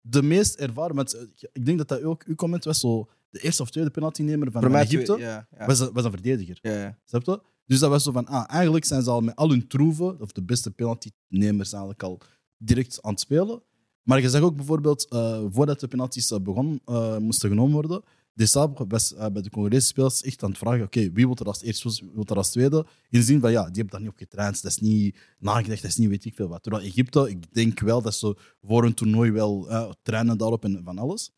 De 0.00 0.22
meest 0.22 0.54
ervaren 0.54 0.94
mensen. 0.94 1.32
Ik 1.52 1.64
denk 1.66 1.78
dat 1.78 1.88
dat 1.88 2.02
ook 2.02 2.22
uw 2.24 2.34
comment 2.34 2.64
was, 2.64 2.80
zo 2.80 3.08
de 3.30 3.40
eerste 3.40 3.62
of 3.62 3.70
tweede 3.70 3.90
penaltynemer 3.90 4.50
van 4.50 4.70
mij 4.70 4.82
Egypte 4.82 5.04
twee- 5.12 5.18
Ja, 5.26 5.48
ja. 5.58 5.66
was, 5.66 5.80
een- 5.80 5.92
was 5.92 6.04
een 6.04 6.10
verdediger. 6.10 6.58
ja, 6.62 6.72
ja. 6.72 6.98
Snap 7.04 7.24
je? 7.24 7.40
Dus 7.68 7.78
dat 7.78 7.90
was 7.90 8.02
zo 8.02 8.12
van, 8.12 8.26
ah, 8.26 8.44
eigenlijk 8.46 8.84
zijn 8.84 9.02
ze 9.02 9.10
al 9.10 9.20
met 9.20 9.36
al 9.36 9.50
hun 9.50 9.66
troeven, 9.66 10.20
of 10.20 10.32
de 10.32 10.42
beste 10.42 10.70
penaltynemers 10.70 11.72
eigenlijk 11.72 12.02
al 12.02 12.20
direct 12.56 13.02
aan 13.02 13.10
het 13.10 13.20
spelen. 13.20 13.62
Maar 14.02 14.20
je 14.20 14.30
zag 14.30 14.42
ook 14.42 14.56
bijvoorbeeld, 14.56 15.08
eh, 15.08 15.44
voordat 15.50 15.80
de 15.80 15.88
penalties 15.88 16.30
eh, 16.30 16.38
begon, 16.40 16.80
eh, 16.84 17.16
moesten 17.16 17.48
genomen 17.48 17.72
worden, 17.72 18.02
Desabre 18.34 18.84
was 18.86 19.14
bij 19.32 19.42
de 19.42 19.50
Congolese 19.50 19.86
spelers 19.86 20.22
echt 20.22 20.42
aan 20.42 20.48
het 20.48 20.58
vragen, 20.58 20.84
oké, 20.84 21.10
wie 21.12 21.26
wil 21.26 21.36
er 21.36 21.46
als 21.46 21.62
eerste, 21.62 21.88
wie 21.88 22.10
wil 22.14 22.24
er 22.24 22.36
als 22.36 22.50
tweede? 22.50 22.86
In 23.10 23.18
de 23.18 23.22
zin 23.22 23.40
van, 23.40 23.50
ja, 23.50 23.64
die 23.64 23.72
hebben 23.72 23.90
daar 23.90 24.00
niet 24.00 24.10
op 24.10 24.16
getraind, 24.16 24.62
dat 24.62 24.70
is 24.70 24.78
niet 24.78 25.16
nagedacht, 25.38 25.82
dat 25.82 25.90
is 25.90 25.96
niet 25.96 26.08
weet 26.08 26.24
ik 26.24 26.34
veel 26.34 26.48
wat. 26.48 26.62
Terwijl 26.62 26.84
Egypte, 26.84 27.30
ik 27.30 27.54
denk 27.54 27.80
wel 27.80 28.02
dat 28.02 28.14
ze 28.14 28.36
voor 28.62 28.84
een 28.84 28.94
toernooi 28.94 29.30
wel 29.30 29.68
trainen 30.02 30.38
daarop 30.38 30.64
en 30.64 30.80
van 30.84 30.98
alles. 30.98 31.30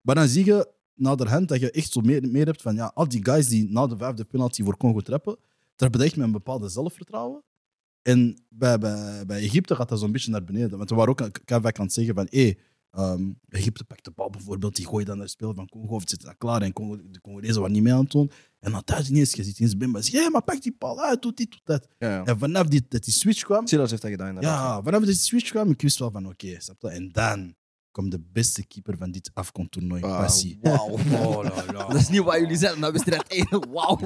Maar 0.00 0.14
dan 0.14 0.28
zie 0.28 0.44
je 0.44 0.72
naderhand 0.94 1.48
dat 1.48 1.60
je 1.60 1.70
echt 1.70 1.92
zo 1.92 2.00
meer, 2.00 2.28
meer 2.28 2.46
hebt 2.46 2.62
van, 2.62 2.74
ja, 2.74 2.90
al 2.94 3.08
die 3.08 3.24
guys 3.24 3.48
die 3.48 3.70
na 3.70 3.86
de 3.86 3.96
vijfde 3.96 4.24
penalty 4.24 4.62
voor 4.62 4.76
Congo 4.76 5.00
trappen, 5.00 5.36
trappen 5.76 6.00
echt 6.00 6.16
met 6.16 6.26
een 6.26 6.32
bepaalde 6.32 6.68
zelfvertrouwen. 6.68 7.44
En 8.02 8.44
bij, 8.48 8.78
bij, 8.78 9.26
bij 9.26 9.42
Egypte 9.42 9.74
gaat 9.74 9.88
dat 9.88 9.98
zo'n 9.98 10.12
beetje 10.12 10.30
naar 10.30 10.44
beneden. 10.44 10.78
Want 10.78 10.90
we 10.90 10.96
waren 10.96 11.10
ook 11.10 11.30
vaak 11.44 11.78
aan 11.78 11.84
het 11.84 11.94
zeggen 11.94 12.14
van, 12.14 12.26
hé, 12.30 12.52
ehm, 12.90 13.30
Egypte 13.48 13.84
pakt 13.84 14.04
de 14.04 14.10
bal 14.10 14.30
bijvoorbeeld, 14.30 14.76
die 14.76 14.86
gooit 14.86 15.06
dan 15.06 15.14
naar 15.14 15.24
het 15.24 15.34
spel 15.34 15.54
van 15.54 15.68
Congo, 15.68 15.94
of 15.94 16.00
het 16.00 16.10
zit 16.10 16.22
daar 16.22 16.36
klaar, 16.36 16.62
en 16.62 16.72
Congo, 16.72 17.10
de 17.10 17.20
Congolezen 17.20 17.60
waren 17.60 17.72
niet 17.72 17.82
mee 17.82 17.92
aan 17.92 18.00
het 18.00 18.10
doen. 18.10 18.30
En 18.60 18.72
dan 18.72 18.84
thuis 18.84 19.10
ineens, 19.10 19.32
je 19.32 19.44
ziet 19.44 19.58
ineens 19.58 19.76
Bimba 19.76 20.00
zeggen, 20.00 20.22
ja, 20.22 20.30
maar 20.30 20.42
pak 20.42 20.62
die 20.62 20.74
bal 20.78 21.00
uit, 21.02 21.22
doe 21.22 21.32
dit, 21.34 21.50
doe 21.50 21.60
dat. 21.64 21.88
ja, 21.98 22.08
ja. 22.08 22.24
En 22.24 22.38
vanaf 22.38 22.66
die, 22.66 22.84
dat 22.88 23.04
die 23.04 23.14
switch 23.14 23.42
kwam, 23.42 23.66
Silas 23.66 23.90
heeft 23.90 24.02
dat 24.02 24.10
gedaan. 24.10 24.40
ja, 24.40 24.82
vanaf 24.82 25.04
die 25.04 25.14
switch 25.14 25.50
kwam, 25.50 25.70
ik 25.70 25.82
wist 25.82 25.98
wel 25.98 26.10
van, 26.10 26.26
oké, 26.26 26.46
je? 26.46 26.74
En 26.80 27.12
dan 27.12 27.54
komt 27.96 28.10
de 28.10 28.20
beste 28.32 28.66
keeper 28.66 28.96
van 28.96 29.10
dit 29.10 29.30
afkontoernooi, 29.34 30.02
Ah, 30.02 30.18
Passie. 30.18 30.58
Wauw. 30.62 30.98
Oh, 31.12 31.66
Dat 31.88 31.94
is 31.94 32.08
niet 32.08 32.22
wat 32.22 32.34
jullie 32.38 32.56
zeggen. 32.56 32.80
Dat 32.80 32.92
wedstrijd 32.92 33.26
1. 33.28 33.46
Wauw. 33.72 33.98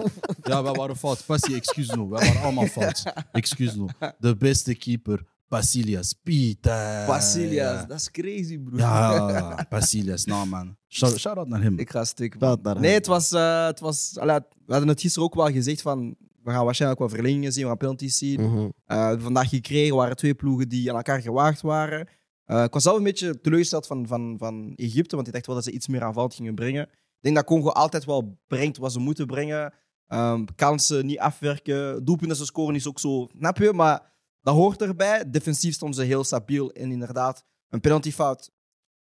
Ja, 0.42 0.62
wij 0.62 0.72
waren 0.72 0.96
fout. 0.96 1.26
Passie, 1.26 1.54
excuus 1.56 1.86
nou. 1.88 2.08
Wij 2.08 2.26
waren 2.26 2.42
allemaal 2.42 2.66
fout. 2.66 3.02
Excuus 3.32 3.74
nou. 3.74 3.88
De 4.18 4.36
beste 4.36 4.74
keeper, 4.74 5.24
Basilias. 5.48 6.12
Pieter. 6.22 7.06
Basilias, 7.06 7.86
dat 7.86 7.98
is 7.98 8.10
crazy, 8.10 8.58
broer. 8.58 8.78
Ja, 8.78 9.66
Basilias. 9.70 10.24
Nou, 10.24 10.46
man. 10.46 10.76
Shout- 10.88 11.18
Shout-out 11.18 11.48
naar 11.48 11.62
hem. 11.62 11.78
Ik 11.78 11.90
ga 11.90 12.04
stuk. 12.04 12.38
Nee, 12.80 12.94
het 12.94 13.06
was. 13.06 13.32
eh, 13.32 13.66
het 13.66 13.80
was 13.80 14.10
we 14.12 14.76
hadden 14.76 14.88
het 14.88 15.00
gisteren 15.00 15.28
ook 15.28 15.34
wel 15.34 15.50
gezegd 15.50 15.82
van. 15.82 16.14
We 16.42 16.50
gaan 16.50 16.64
waarschijnlijk 16.64 17.00
wel 17.00 17.08
verlengingen 17.10 17.52
zien, 17.52 17.62
we 17.62 17.68
gaan 17.68 17.78
penalties 17.78 18.18
zien. 18.18 18.40
We 18.86 18.94
hebben 18.94 19.20
vandaag 19.20 19.48
gekregen 19.48 19.96
waren 19.96 20.16
twee 20.16 20.34
ploegen 20.34 20.68
die 20.68 20.90
aan 20.90 20.96
elkaar 20.96 21.20
gewaagd 21.20 21.60
waren. 21.60 22.08
Eh, 22.50 22.64
ik 22.64 22.72
was 22.72 22.82
zelf 22.82 22.96
een 22.96 23.02
beetje 23.02 23.40
teleurgesteld 23.40 23.86
van, 23.86 24.06
van, 24.06 24.34
van 24.38 24.72
Egypte, 24.76 25.14
want 25.14 25.26
ik 25.26 25.32
dacht 25.32 25.46
wel 25.46 25.54
dat 25.54 25.64
ze 25.64 25.70
iets 25.70 25.88
meer 25.88 26.02
aanvallend 26.02 26.34
gingen 26.34 26.54
brengen. 26.54 26.82
Ik 26.82 27.20
denk 27.20 27.34
dat 27.34 27.44
Congo 27.44 27.68
altijd 27.68 28.04
wel 28.04 28.40
brengt 28.46 28.76
wat 28.76 28.92
ze 28.92 28.98
moeten 28.98 29.26
brengen. 29.26 29.74
Ehm, 30.06 30.44
kansen 30.54 31.06
niet 31.06 31.18
afwerken, 31.18 32.04
doelpunten 32.04 32.36
ze 32.36 32.44
scoren 32.44 32.74
is 32.74 32.88
ook 32.88 32.98
zo, 32.98 33.28
snap 33.36 33.56
je? 33.56 33.72
Maar 33.72 34.12
dat 34.40 34.54
hoort 34.54 34.82
erbij. 34.82 35.30
Defensief 35.30 35.74
stonden 35.74 36.00
ze 36.00 36.04
heel 36.04 36.24
stabiel 36.24 36.72
en 36.72 36.90
inderdaad, 36.90 37.44
een 37.68 37.80
penaltyfout. 37.80 38.50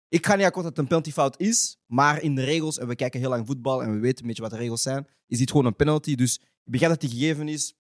Ik 0.09 0.27
ga 0.27 0.35
niet 0.35 0.47
akkoord 0.47 0.65
dat 0.65 0.73
het 0.73 0.83
een 0.83 0.89
penaltyfout 0.89 1.41
is, 1.41 1.81
maar 1.87 2.23
in 2.23 2.35
de 2.35 2.45
regels, 2.45 2.79
en 2.79 2.89
we 2.89 2.95
kijken 2.95 3.21
heel 3.21 3.29
lang 3.29 3.47
voetbal 3.47 3.83
en 3.83 3.93
we 3.93 3.99
weten 3.99 4.21
een 4.21 4.27
beetje 4.27 4.43
wat 4.43 4.51
de 4.51 4.57
regels 4.57 4.83
zijn, 4.83 5.07
is 5.27 5.39
dit 5.39 5.51
gewoon 5.51 5.67
een 5.67 5.77
penalty. 5.77 6.15
Dus 6.15 6.39
ik 6.39 6.73
begrijp 6.73 6.93
dat 6.93 7.11
die 7.11 7.11
gegeven 7.11 7.49
is. 7.49 7.77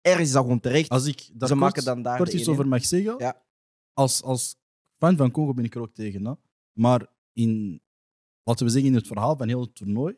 Ergens 0.00 0.26
is 0.26 0.32
dat 0.32 0.42
gewoon 0.42 0.60
terecht. 0.60 0.88
Als 0.88 1.06
ik 1.06 1.30
daar 1.32 1.48
ze 1.48 1.54
kort, 1.54 1.66
maken 1.66 1.84
dan 1.84 2.02
daar 2.02 2.16
kort 2.16 2.32
iets 2.32 2.48
1-1. 2.48 2.50
over 2.50 2.68
mag 2.68 2.84
zeggen. 2.84 3.14
Ja. 3.18 3.42
Als, 3.92 4.22
als 4.22 4.56
fan 5.04 5.16
van 5.16 5.30
Congo 5.30 5.54
ben 5.54 5.64
ik 5.64 5.74
er 5.74 5.80
ook 5.80 5.94
tegen. 5.94 6.24
Hè? 6.24 6.32
Maar 6.72 7.06
in, 7.32 7.82
laten 8.42 8.66
we 8.66 8.72
zeggen, 8.72 8.90
in 8.90 8.96
het 8.96 9.06
verhaal 9.06 9.36
van 9.36 9.48
heel 9.48 9.60
het 9.60 9.74
toernooi 9.74 10.14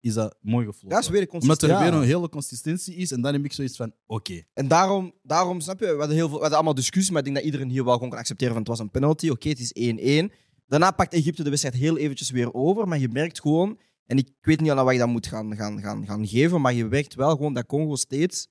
is 0.00 0.14
dat 0.14 0.36
mooi 0.40 0.66
gefloten. 0.66 0.96
Ja, 0.96 1.02
ze 1.02 1.12
weer 1.12 1.28
Omdat 1.28 1.62
er 1.62 1.78
weer 1.78 1.92
een 1.92 2.02
hele 2.02 2.28
consistentie 2.28 2.94
is. 2.94 3.10
En 3.10 3.20
dan 3.20 3.32
heb 3.32 3.44
ik 3.44 3.52
zoiets 3.52 3.76
van, 3.76 3.92
oké. 4.06 4.42
En 4.52 4.68
daarom, 4.68 5.12
daarom, 5.22 5.60
snap 5.60 5.80
je, 5.80 5.86
we 5.86 5.98
hadden, 5.98 6.16
heel 6.16 6.26
veel, 6.26 6.34
we 6.34 6.40
hadden 6.40 6.54
allemaal 6.56 6.74
discussies, 6.74 7.10
maar 7.10 7.18
ik 7.18 7.24
denk 7.24 7.36
dat 7.36 7.44
iedereen 7.44 7.68
hier 7.68 7.84
wel 7.84 7.94
gewoon 7.94 8.10
kan 8.10 8.18
accepteren 8.18 8.52
van 8.52 8.62
het 8.62 8.70
was 8.70 8.78
een 8.78 8.90
penalty. 8.90 9.28
Oké, 9.28 9.48
het 9.48 9.72
is 9.72 10.30
1-1. 10.30 10.34
Daarna 10.66 10.90
pakt 10.90 11.12
Egypte 11.12 11.42
de 11.42 11.48
wedstrijd 11.48 11.76
heel 11.76 11.96
eventjes 11.96 12.30
weer 12.30 12.54
over, 12.54 12.88
maar 12.88 12.98
je 12.98 13.08
merkt 13.08 13.40
gewoon, 13.40 13.78
en 14.06 14.16
ik 14.16 14.28
weet 14.40 14.60
niet 14.60 14.70
aan 14.70 14.84
wat 14.84 14.92
je 14.92 14.98
dat 14.98 15.08
moet 15.08 15.26
gaan, 15.26 15.56
gaan, 15.56 15.80
gaan, 15.80 16.06
gaan 16.06 16.26
geven, 16.26 16.60
maar 16.60 16.72
je 16.72 16.84
merkt 16.84 17.14
wel 17.14 17.30
gewoon 17.30 17.54
dat 17.54 17.66
Congo 17.66 17.96
steeds 17.96 18.48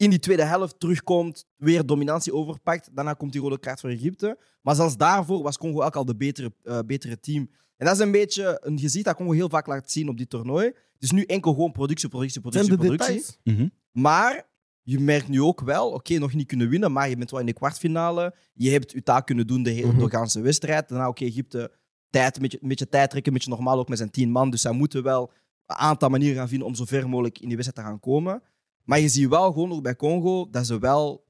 in 0.00 0.10
die 0.10 0.18
tweede 0.18 0.44
helft 0.44 0.80
terugkomt, 0.80 1.46
weer 1.56 1.86
dominantie 1.86 2.34
overpakt. 2.34 2.88
Daarna 2.94 3.12
komt 3.12 3.32
die 3.32 3.40
rode 3.40 3.58
kaart 3.58 3.80
voor 3.80 3.90
Egypte. 3.90 4.38
Maar 4.62 4.74
zelfs 4.74 4.96
daarvoor 4.96 5.42
was 5.42 5.58
Congo 5.58 5.82
ook 5.82 5.96
al 5.96 6.04
de 6.04 6.16
betere, 6.16 6.52
eh, 6.62 6.78
betere 6.86 7.20
team. 7.20 7.50
En 7.76 7.86
dat 7.86 7.94
is 7.94 8.00
een 8.00 8.10
beetje, 8.10 8.60
een, 8.62 8.76
je 8.78 8.88
ziet 8.88 9.04
dat 9.04 9.16
Congo 9.16 9.32
heel 9.32 9.48
vaak 9.48 9.66
laat 9.66 9.90
zien 9.90 10.08
op 10.08 10.18
dit 10.18 10.30
toernooi. 10.30 10.66
Het 10.66 11.02
is 11.02 11.10
nu 11.10 11.22
enkel 11.24 11.52
gewoon 11.52 11.72
productie, 11.72 12.08
productie, 12.08 12.40
Zijn 12.42 12.52
productie, 12.52 12.76
de 12.76 12.86
productie. 12.96 13.34
details? 13.44 13.70
Maar 13.92 14.48
je 14.82 14.98
merkt 15.00 15.28
nu 15.28 15.42
ook 15.42 15.60
wel, 15.60 15.90
oké, 15.90 16.18
nog 16.18 16.34
niet 16.34 16.46
kunnen 16.46 16.68
winnen, 16.68 16.92
maar 16.92 17.08
je 17.08 17.16
bent 17.16 17.30
wel 17.30 17.40
in 17.40 17.46
de 17.46 17.52
kwartfinale. 17.52 18.34
Je 18.52 18.70
hebt 18.70 18.92
je 18.92 19.02
taak 19.02 19.26
kunnen 19.26 19.46
doen 19.46 19.62
de 19.62 19.70
hele 19.70 19.86
Mhm. 19.86 19.98
doorgaanse 19.98 20.40
wedstrijd. 20.40 20.88
Daarna, 20.88 21.08
oké, 21.08 21.24
Egypte, 21.24 21.72
tijd, 22.10 22.36
een, 22.36 22.42
beetje, 22.42 22.58
een 22.62 22.68
beetje 22.68 22.88
tijd 22.88 23.10
trekken, 23.10 23.32
een 23.32 23.38
beetje 23.38 23.54
normaal 23.54 23.78
ook 23.78 23.88
met 23.88 23.98
zijn 23.98 24.10
tien 24.10 24.30
man. 24.30 24.50
Dus 24.50 24.60
zij 24.60 24.72
moeten 24.72 25.02
wel 25.02 25.32
een 25.66 25.76
aantal 25.76 26.08
manieren 26.08 26.36
gaan 26.36 26.48
vinden 26.48 26.66
om 26.66 26.74
zo 26.74 26.84
ver 26.84 27.08
mogelijk 27.08 27.38
in 27.38 27.46
die 27.48 27.56
wedstrijd 27.56 27.86
te 27.86 27.92
gaan 27.92 28.00
komen. 28.00 28.42
Maar 28.90 29.00
je 29.00 29.08
ziet 29.08 29.28
wel 29.28 29.52
gewoon 29.52 29.72
ook 29.72 29.82
bij 29.82 29.96
Congo 29.96 30.48
dat 30.50 30.66
ze 30.66 30.78
wel 30.78 31.24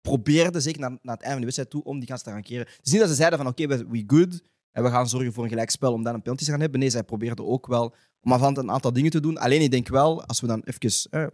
probeerden, 0.00 0.62
zeker 0.62 0.80
naar, 0.80 0.90
naar 0.90 1.14
het 1.14 1.22
einde 1.22 1.28
van 1.28 1.38
de 1.38 1.44
wedstrijd 1.44 1.70
toe, 1.70 1.84
om 1.84 1.98
die 1.98 2.08
kansen 2.08 2.26
te 2.26 2.32
gaan 2.32 2.42
keren. 2.42 2.66
Het 2.66 2.86
is 2.86 2.90
niet 2.92 3.00
dat 3.00 3.10
ze 3.10 3.14
zeiden 3.14 3.38
van, 3.38 3.48
oké, 3.48 3.66
we 3.66 3.86
we 3.88 4.04
good 4.06 4.42
en 4.72 4.82
we 4.82 4.90
gaan 4.90 5.08
zorgen 5.08 5.32
voor 5.32 5.42
een 5.42 5.48
gelijkspel 5.48 5.92
om 5.92 6.02
dan 6.02 6.14
een 6.14 6.22
penalty 6.22 6.44
te 6.44 6.50
gaan 6.50 6.60
hebben. 6.60 6.80
Nee, 6.80 6.90
zij 6.90 7.02
probeerden 7.02 7.46
ook 7.46 7.66
wel 7.66 7.94
om 8.20 8.32
afhand 8.32 8.58
een 8.58 8.70
aantal 8.70 8.92
dingen 8.92 9.10
te 9.10 9.20
doen. 9.20 9.38
Alleen 9.38 9.60
ik 9.62 9.70
denk 9.70 9.88
wel, 9.88 10.24
als 10.24 10.40
we 10.40 10.46
dan 10.46 10.62
even... 10.64 11.10
Eh, 11.10 11.26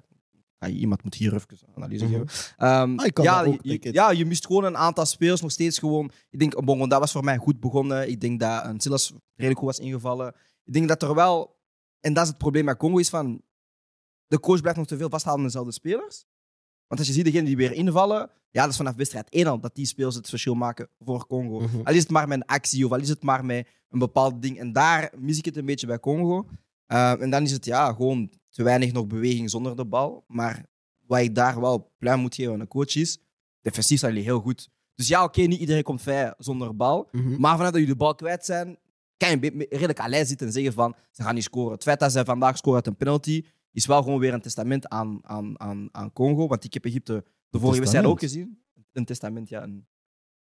ja, 0.59 0.69
iemand 0.69 1.03
moet 1.05 1.15
hier 1.15 1.35
even 1.35 1.59
analyse 1.77 2.05
Mhm. 2.05 2.13
geven. 2.15 2.55
Ehm, 2.57 2.99
Ah, 2.99 3.07
ik 3.07 3.15
kan 3.15 3.25
ja, 3.25 3.45
ook, 3.45 3.59
je, 3.63 3.93
ja, 3.93 4.11
je 4.11 4.27
mist 4.27 4.47
gewoon 4.47 4.65
een 4.65 4.77
aantal 4.77 5.07
spelers 5.07 5.41
nog 5.41 5.51
steeds 5.51 5.79
gewoon. 5.79 6.11
Ik 6.31 6.39
denk, 6.39 6.65
bon, 6.65 6.89
dat 6.89 7.01
was 7.01 7.13
voor 7.13 7.25
mij 7.25 7.37
goed 7.37 7.61
begonnen. 7.61 8.09
Ik 8.11 8.21
denk 8.21 8.41
dat 8.41 8.65
een 8.65 8.81
Silas 8.81 9.13
redelijk 9.35 9.59
goed 9.61 9.69
was 9.77 9.79
ingevallen. 9.87 10.35
Ik 10.65 10.73
denk 10.73 10.89
dat 10.89 11.03
er 11.03 11.15
wel, 11.15 11.57
en 12.01 12.13
dat 12.13 12.23
is 12.23 12.29
het 12.29 12.39
probleem 12.39 12.65
met 12.65 12.77
Congo, 12.77 12.99
is 12.99 13.09
van 13.09 13.43
de 14.27 14.41
coach 14.41 14.61
blijft 14.61 14.79
nog 14.79 14.87
te 14.87 14.97
veel 14.97 15.09
vasthouden 15.09 15.45
aan 15.45 15.51
dezelfde 15.51 15.75
spelers. 15.75 16.25
Want 16.87 17.01
als 17.01 17.09
je 17.09 17.15
ziet 17.15 17.25
degenen 17.25 17.47
die 17.47 17.57
weer 17.57 17.73
invallen, 17.73 18.31
ja, 18.51 18.63
dat 18.63 18.71
is 18.71 18.77
vanaf 18.77 18.95
wedstrijd 18.95 19.29
1 19.31 19.47
al 19.47 19.61
dat 19.61 19.75
die 19.75 19.87
spelers 19.87 20.15
het 20.15 20.29
verschil 20.29 20.55
maken 20.55 20.89
voor 20.99 21.27
Congo. 21.27 21.61
Mhm. 21.61 21.81
Al 21.85 21.93
is 21.93 22.01
het 22.01 22.11
maar 22.11 22.29
met 22.29 22.41
een 22.41 22.47
actie 22.47 22.85
of 22.85 22.93
al 22.93 23.01
is 23.01 23.09
het 23.09 23.23
maar 23.23 23.45
met 23.45 23.67
een 23.91 23.99
bepaald 23.99 24.43
ding. 24.43 24.59
En 24.59 24.73
daar 24.73 25.13
mis 25.17 25.39
ik 25.39 25.45
het 25.45 25.57
een 25.57 25.65
beetje 25.65 25.87
bij 25.87 26.01
Congo. 26.01 26.47
Uh, 26.89 27.21
en 27.23 27.31
dan 27.31 27.43
is 27.43 27.51
het 27.51 27.65
ja, 27.65 27.93
gewoon 27.93 28.31
te 28.51 28.63
weinig 28.63 28.93
nog 28.93 29.07
beweging 29.07 29.51
zonder 29.51 29.77
de 29.77 29.85
bal. 29.85 30.25
Maar 30.27 30.67
wat 31.07 31.21
ik 31.21 31.35
daar 31.35 31.61
wel 31.61 31.93
pluim 31.99 32.21
moet 32.21 32.35
geven 32.35 32.53
aan 32.53 32.59
de 32.59 32.69
coach 32.69 32.95
is, 32.97 33.19
defensief 33.61 33.99
zijn 33.99 34.13
jullie 34.13 34.29
heel 34.29 34.41
goed. 34.41 34.69
Dus 34.95 35.09
ja, 35.09 35.25
oké, 35.25 35.41
niet 35.41 35.61
iedereen 35.61 35.83
komt 35.83 36.03
vrij 36.03 36.35
zonder 36.39 36.77
bal. 36.77 37.09
Mhm. 37.13 37.41
Maar 37.41 37.57
vanuit 37.57 37.73
dat 37.73 37.83
jullie 37.83 37.97
de 37.97 37.97
bal 37.97 38.15
kwijt 38.15 38.45
zijn, 38.45 38.79
kan 39.17 39.31
je 39.31 39.67
redelijk 39.71 40.01
alleen 40.01 40.27
zitten 40.27 40.47
en 40.47 40.53
zeggen 40.53 40.73
van, 40.73 40.95
ze 41.11 41.23
gaan 41.23 41.35
niet 41.35 41.45
scoren. 41.45 41.73
Het 41.73 41.83
feit 41.83 42.01
dat 42.01 42.13
zij 42.13 42.25
vandaag 42.25 42.57
scoren 42.57 42.77
uit 42.77 42.87
een 42.87 42.97
penalty, 42.97 43.45
is 43.75 43.87
wel 43.87 44.03
gewoon 44.03 44.19
weer 44.19 44.33
een 44.33 44.41
testament 44.41 44.89
aan, 44.89 45.19
aan, 45.23 45.61
aan, 45.61 45.89
aan 45.93 46.13
Congo. 46.13 46.47
Want 46.47 46.65
ik 46.65 46.75
heb 46.75 46.85
Egypte 46.85 47.25
de 47.51 47.59
vorige 47.59 47.79
wedstrijd 47.79 48.07
ook 48.07 48.21
gezien. 48.21 48.63
Een 48.93 49.05
testament, 49.05 49.49
ja. 49.49 49.63
Een, 49.63 49.87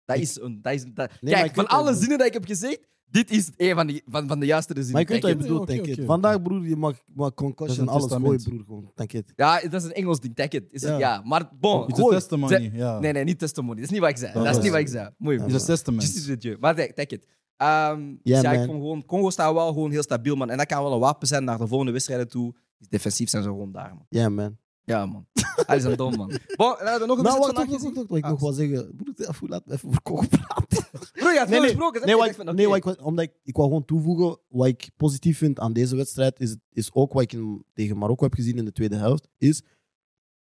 dat 0.04 0.16
is 0.16 0.40
een... 0.40 0.62
Dat 0.62 0.72
is, 0.72 0.84
dat, 0.94 1.10
kijk, 1.20 1.54
van 1.54 1.66
alle 1.66 1.90
je 1.90 1.96
zinnen 1.96 2.18
die 2.18 2.26
ik 2.26 2.32
heb 2.32 2.44
gezegd, 2.44 2.80
dit 3.14 3.30
is 3.30 3.50
een 3.56 3.74
van, 3.74 3.86
die, 3.86 4.02
van, 4.06 4.28
van 4.28 4.40
de 4.40 4.46
juiste 4.46 4.72
zinnen. 4.74 4.92
Maar 4.92 5.00
ik 5.00 5.08
weet 5.08 5.22
wat 5.22 5.30
je 5.30 5.36
bedoelt, 5.36 5.66
denk 5.66 5.86
ik. 5.86 6.04
Vandaag, 6.04 6.42
broer, 6.42 6.66
je 6.68 6.76
mag, 6.76 6.96
mag 7.06 7.28
is 7.28 7.34
concussion 7.34 7.80
een 7.86 7.88
alles 7.88 8.02
testament. 8.02 8.42
gooien, 8.42 8.64
broer. 8.64 8.64
Gewoon. 8.66 8.92
Denk 8.94 9.10
het. 9.10 9.32
Ja, 9.36 9.60
dat 9.60 9.72
is 9.72 9.84
een 9.84 9.92
Engels 9.92 10.20
ding, 10.20 10.38
it. 10.38 10.72
Is 10.72 10.82
het, 10.82 10.90
Ja. 10.90 10.98
ja. 10.98 11.22
maar 11.24 11.50
bon. 11.60 11.88
Testimony. 11.88 12.70
Ja. 12.72 12.98
Nee, 12.98 13.12
nee, 13.12 13.24
niet 13.24 13.38
testimony. 13.38 13.74
Dat 13.74 13.84
is 13.84 13.90
niet 13.90 14.00
wat 14.00 14.10
ik 14.10 14.16
zei. 14.16 14.32
Dat 14.32 14.44
Dat, 14.44 14.56
is 14.56 14.62
niet 14.62 14.70
wat 14.70 14.80
ik 14.80 14.88
zei. 14.88 15.10
Mooi. 15.18 15.38
Ja, 15.38 15.44
It's 15.44 15.62
a 15.62 15.66
testament. 15.66 16.60
Maar 16.60 16.74
take 16.74 17.14
it. 17.14 17.26
Ehm 17.56 18.00
Ja, 18.08 18.16
dus 18.22 18.40
ja, 18.40 18.52
ik 18.52 18.66
vond 18.66 18.78
gewoon, 18.78 19.04
Congo 19.06 19.30
staat 19.30 19.52
wel 19.52 19.66
gewoon 19.66 19.90
heel 19.90 20.02
stabiel, 20.02 20.36
man. 20.36 20.50
En 20.50 20.56
dat 20.56 20.66
kan 20.66 20.82
wel 20.82 20.92
een 20.92 20.98
wapen 21.00 21.26
zijn 21.26 21.44
naar 21.44 21.58
de 21.58 21.66
volgende 21.66 21.92
wedstrijden 21.92 22.28
toe. 22.28 22.54
Defensief 22.78 23.28
zijn 23.28 23.42
ze 23.42 23.48
gewoon 23.48 23.72
daar, 23.72 23.94
man. 23.94 24.06
Ja, 24.08 24.28
man. 24.28 24.56
Ja, 24.86 25.06
man. 25.06 25.26
Hij 25.66 25.76
is 25.76 25.84
een 25.84 25.96
dom, 25.96 26.14
man. 26.16 26.28
Bon, 26.56 26.76
dan 26.84 27.00
we 27.00 27.06
nog 27.06 27.16
een 27.18 27.24
Nou, 27.24 27.38
wacht. 27.38 28.10
Ik 28.10 28.24
Ah, 28.24 28.30
nog 28.30 28.40
wat 28.40 28.54
zeggen. 28.54 28.92
Broer, 28.96 29.14
even- 29.28 29.48
laat 29.48 29.66
me 29.66 29.72
even 29.72 29.90
voor 29.92 30.02
Congo 30.02 30.26
praten. 30.28 30.84
Bro, 31.12 31.28
je 31.30 31.38
had 31.38 31.48
gesproken. 31.48 32.00
zeg 32.00 32.08
nee, 32.08 32.16
wat 32.16 32.28
Ik 32.48 32.54
nee 32.54 32.68
wat 32.68 32.76
ik, 32.76 33.04
omdat 33.04 33.24
ik, 33.24 33.32
ik 33.42 33.56
wou 33.56 33.68
gewoon 33.68 33.84
toevoegen, 33.84 34.38
wat 34.48 34.66
ik 34.66 34.90
positief 34.96 35.38
vind 35.38 35.58
aan 35.58 35.72
deze 35.72 35.96
wedstrijd, 35.96 36.40
is, 36.40 36.56
is 36.72 36.92
ook 36.94 37.12
wat 37.12 37.22
ik 37.22 37.32
in- 37.32 37.64
tegen 37.72 37.98
Marokko 37.98 38.24
heb 38.24 38.34
gezien 38.34 38.56
in 38.56 38.64
de 38.64 38.72
tweede 38.72 38.96
helft, 38.96 39.28
is 39.38 39.62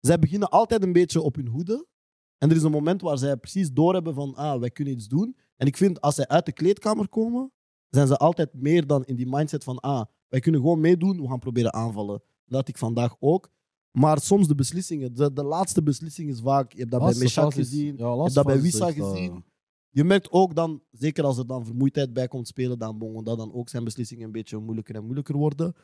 zij 0.00 0.18
beginnen 0.18 0.48
altijd 0.50 0.82
een 0.82 0.92
beetje 0.92 1.20
op 1.20 1.34
hun 1.34 1.46
hoede. 1.48 1.86
En 2.38 2.50
er 2.50 2.56
is 2.56 2.62
een 2.62 2.70
moment 2.70 3.00
waar 3.00 3.18
zij 3.18 3.36
precies 3.36 3.70
doorhebben 3.72 4.14
van, 4.14 4.34
ah, 4.34 4.60
wij 4.60 4.70
kunnen 4.70 4.92
iets 4.94 5.08
doen. 5.08 5.36
En 5.56 5.66
ik 5.66 5.76
vind, 5.76 6.00
als 6.00 6.14
zij 6.14 6.28
uit 6.28 6.46
de 6.46 6.52
kleedkamer 6.52 7.08
komen, 7.08 7.52
zijn 7.88 8.06
ze 8.06 8.16
altijd 8.16 8.54
meer 8.54 8.86
dan 8.86 9.04
in 9.04 9.16
die 9.16 9.26
mindset 9.28 9.64
van, 9.64 9.78
ah, 9.80 10.04
wij 10.34 10.42
kunnen 10.42 10.60
gewoon 10.60 10.80
meedoen, 10.80 11.20
we 11.20 11.28
gaan 11.28 11.38
proberen 11.38 11.72
aanvallen. 11.74 12.22
Dat 12.46 12.58
had 12.58 12.68
ik 12.68 12.78
vandaag 12.78 13.16
ook. 13.20 13.50
Maar 13.90 14.20
soms 14.20 14.48
de 14.48 14.54
beslissingen, 14.54 15.14
de, 15.14 15.32
de 15.32 15.44
laatste 15.44 15.82
beslissing 15.82 16.30
is 16.30 16.40
vaak, 16.40 16.72
je 16.72 16.78
hebt 16.78 16.90
dat 16.90 17.00
bij 17.00 17.08
Laatste 17.08 17.24
is- 17.60 17.68
gezien, 17.68 17.96
Ja, 17.96 18.12
je 18.14 18.20
hebt 18.22 18.34
dat 18.34 18.46
bij 18.46 18.60
Wissa 18.60 18.86
echt, 18.88 18.98
eh, 18.98 19.10
gezien. 19.10 19.44
Je 19.90 20.04
merkt 20.04 20.30
ook 20.30 20.54
dan, 20.54 20.82
zeker 20.90 21.24
als 21.24 21.38
er 21.38 21.46
dan 21.46 21.64
vermoeidheid 21.64 22.12
bij 22.12 22.28
komt 22.28 22.46
spelen, 22.46 22.78
dan 22.78 22.98
dat 23.24 23.38
dan 23.38 23.52
ook 23.52 23.68
zijn 23.68 23.84
beslissingen 23.84 24.24
een 24.24 24.32
beetje 24.32 24.58
moeilijker 24.58 24.94
en 24.94 25.02
moeilijker 25.04 25.36
worden. 25.36 25.74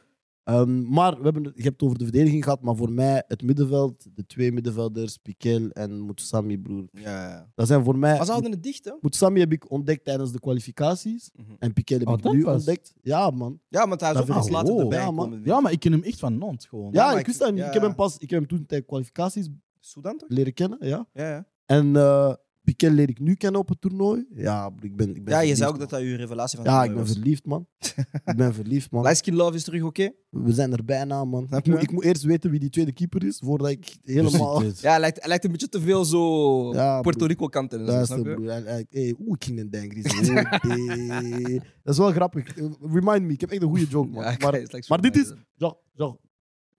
Ehm, 0.44 0.88
maar 0.92 1.16
we 1.16 1.22
hebben, 1.22 1.42
je 1.42 1.62
hebt 1.62 1.64
het 1.80 1.82
over 1.82 1.98
de 1.98 2.04
verdediging 2.04 2.42
gehad, 2.44 2.62
maar 2.62 2.76
voor 2.76 2.92
mij 2.92 3.24
het 3.26 3.42
middenveld, 3.42 4.06
de 4.14 4.26
twee 4.26 4.52
middenvelders, 4.52 5.16
Piquel 5.16 5.68
en 5.70 6.06
Mutsami, 6.06 6.58
broer. 6.58 6.88
Ja, 6.92 7.28
ja. 7.28 7.50
Dat 7.54 7.66
zijn 7.66 7.84
voor 7.84 7.98
mij... 7.98 8.16
Maar 8.16 8.24
ze 8.24 8.30
houden 8.30 8.50
het 8.50 8.62
dicht, 8.62 8.84
hè? 8.84 8.92
Mutsami 9.00 9.40
heb 9.40 9.52
ik 9.52 9.70
ontdekt 9.70 10.04
tijdens 10.04 10.32
de 10.32 10.40
kwalificaties. 10.40 11.30
Mhm. 11.34 11.50
En 11.58 11.72
Piquel 11.72 11.98
heb 11.98 12.08
Oh, 12.08 12.14
ik 12.18 12.32
nu 12.32 12.42
pas. 12.44 12.54
ontdekt. 12.54 12.94
Ja, 13.02 13.30
man. 13.30 13.60
Ja, 13.68 13.88
want 13.88 14.00
hij 14.00 14.12
is 14.12 14.18
ook 14.18 14.28
iets 14.36 14.46
ik- 14.46 14.52
later 14.52 14.78
erbij 14.78 14.98
ja, 14.98 15.10
man. 15.10 15.40
Ja, 15.44 15.60
maar 15.60 15.72
ik 15.72 15.80
ken 15.80 15.92
hem 15.92 16.02
echt 16.02 16.18
van 16.18 16.38
Nantes 16.38 16.66
gewoon. 16.66 16.92
Ja, 16.92 17.04
maar 17.04 17.12
ik 17.14 17.20
ik- 17.20 17.26
wist 17.26 17.38
dat 17.38 17.56
ja. 17.56 17.66
Ik 17.66 17.72
heb 17.72 17.82
hem 17.82 17.94
pas 17.94 18.14
ik 18.18 18.30
heb 18.30 18.38
hem 18.38 18.48
toen 18.48 18.66
tijdens 18.66 18.88
kwalificaties 18.88 19.48
Sudan, 19.80 20.16
toch? 20.18 20.28
leren 20.28 20.54
kennen. 20.54 20.78
Ja. 20.80 21.06
Ja, 21.12 21.28
ja. 21.30 21.46
En 21.66 21.96
eh 21.96 22.34
Piquel 22.64 22.90
leer 22.90 23.08
ik 23.08 23.18
nu 23.20 23.34
kennen 23.34 23.60
op 23.60 23.68
het 23.68 23.80
toernooi. 23.80 24.26
Ja, 24.34 24.70
ik 24.80 24.96
ben, 24.96 25.14
ik 25.16 25.24
ben 25.24 25.34
Ja, 25.34 25.40
je 25.40 25.54
zei 25.54 25.70
ook 25.70 25.78
dat 25.78 25.90
man. 25.90 26.00
dat 26.00 26.08
je 26.08 26.16
revelatie 26.16 26.58
van 26.58 26.66
Ja, 26.66 26.72
ik 26.72 26.78
ben 26.78 26.86
toernooi 26.88 27.08
was. 27.08 27.16
verliefd, 27.18 27.46
man. 27.46 27.66
ik 28.32 28.36
ben 28.36 28.54
verliefd, 28.54 28.90
man. 28.90 29.02
Light 29.02 29.16
Skin 29.18 29.34
Love 29.34 29.54
is 29.54 29.64
terug 29.64 29.82
oké? 29.82 30.10
We 30.30 30.52
zijn 30.52 30.72
er 30.72 30.84
bijna, 30.84 31.24
man. 31.24 31.46
Snap 31.46 31.58
Ik 31.58 31.64
je? 31.64 31.70
moet, 31.72 31.82
ik 31.82 31.92
moet 31.92 32.04
eerst 32.04 32.22
weten 32.22 32.50
wie 32.50 32.60
die 32.60 32.70
tweede 32.70 32.92
keeper 32.92 33.24
is, 33.24 33.38
voordat 33.44 33.68
ik 33.70 33.96
helemaal... 34.02 34.62
Ja, 34.62 34.70
hij 34.90 35.00
lijkt, 35.00 35.18
hij 35.18 35.28
lijkt 35.28 35.44
een 35.44 35.50
beetje 35.50 35.68
te 35.68 35.80
veel 35.80 36.04
zo 36.04 36.72
Ja, 36.74 37.00
Puerto 37.00 37.18
broer. 37.18 37.28
Rico 37.30 37.46
kanten. 37.46 37.78
en 37.80 37.86
zo, 37.86 37.92
Luister, 37.92 38.16
snap 38.16 38.28
je? 38.28 38.34
broer. 38.34 38.50
Hij- 38.50 38.62
hij- 38.62 38.86
hey, 38.90 39.14
Oeh, 39.20 39.34
ik 39.38 39.44
ging 39.44 39.58
een 39.60 39.70
dangries. 39.70 40.02
Dat 41.82 41.94
is 41.94 41.98
wel 41.98 42.12
grappig. 42.12 42.56
Eh, 42.56 42.64
Remind 42.92 43.22
me, 43.26 43.32
ik 43.32 43.40
heb 43.40 43.50
echt 43.50 43.62
een 43.62 43.68
goede 43.68 43.86
joke, 43.86 44.08
man. 44.08 44.22
Ja, 44.24 44.28
maar, 44.30 44.36
kijk, 44.38 44.62
het 44.62 44.72
lijkt 44.72 44.86
zo 44.86 44.94
maar 44.94 45.02
dit 45.10 45.16
is... 45.16 45.32
Zo, 45.56 45.78
zo. 45.94 46.20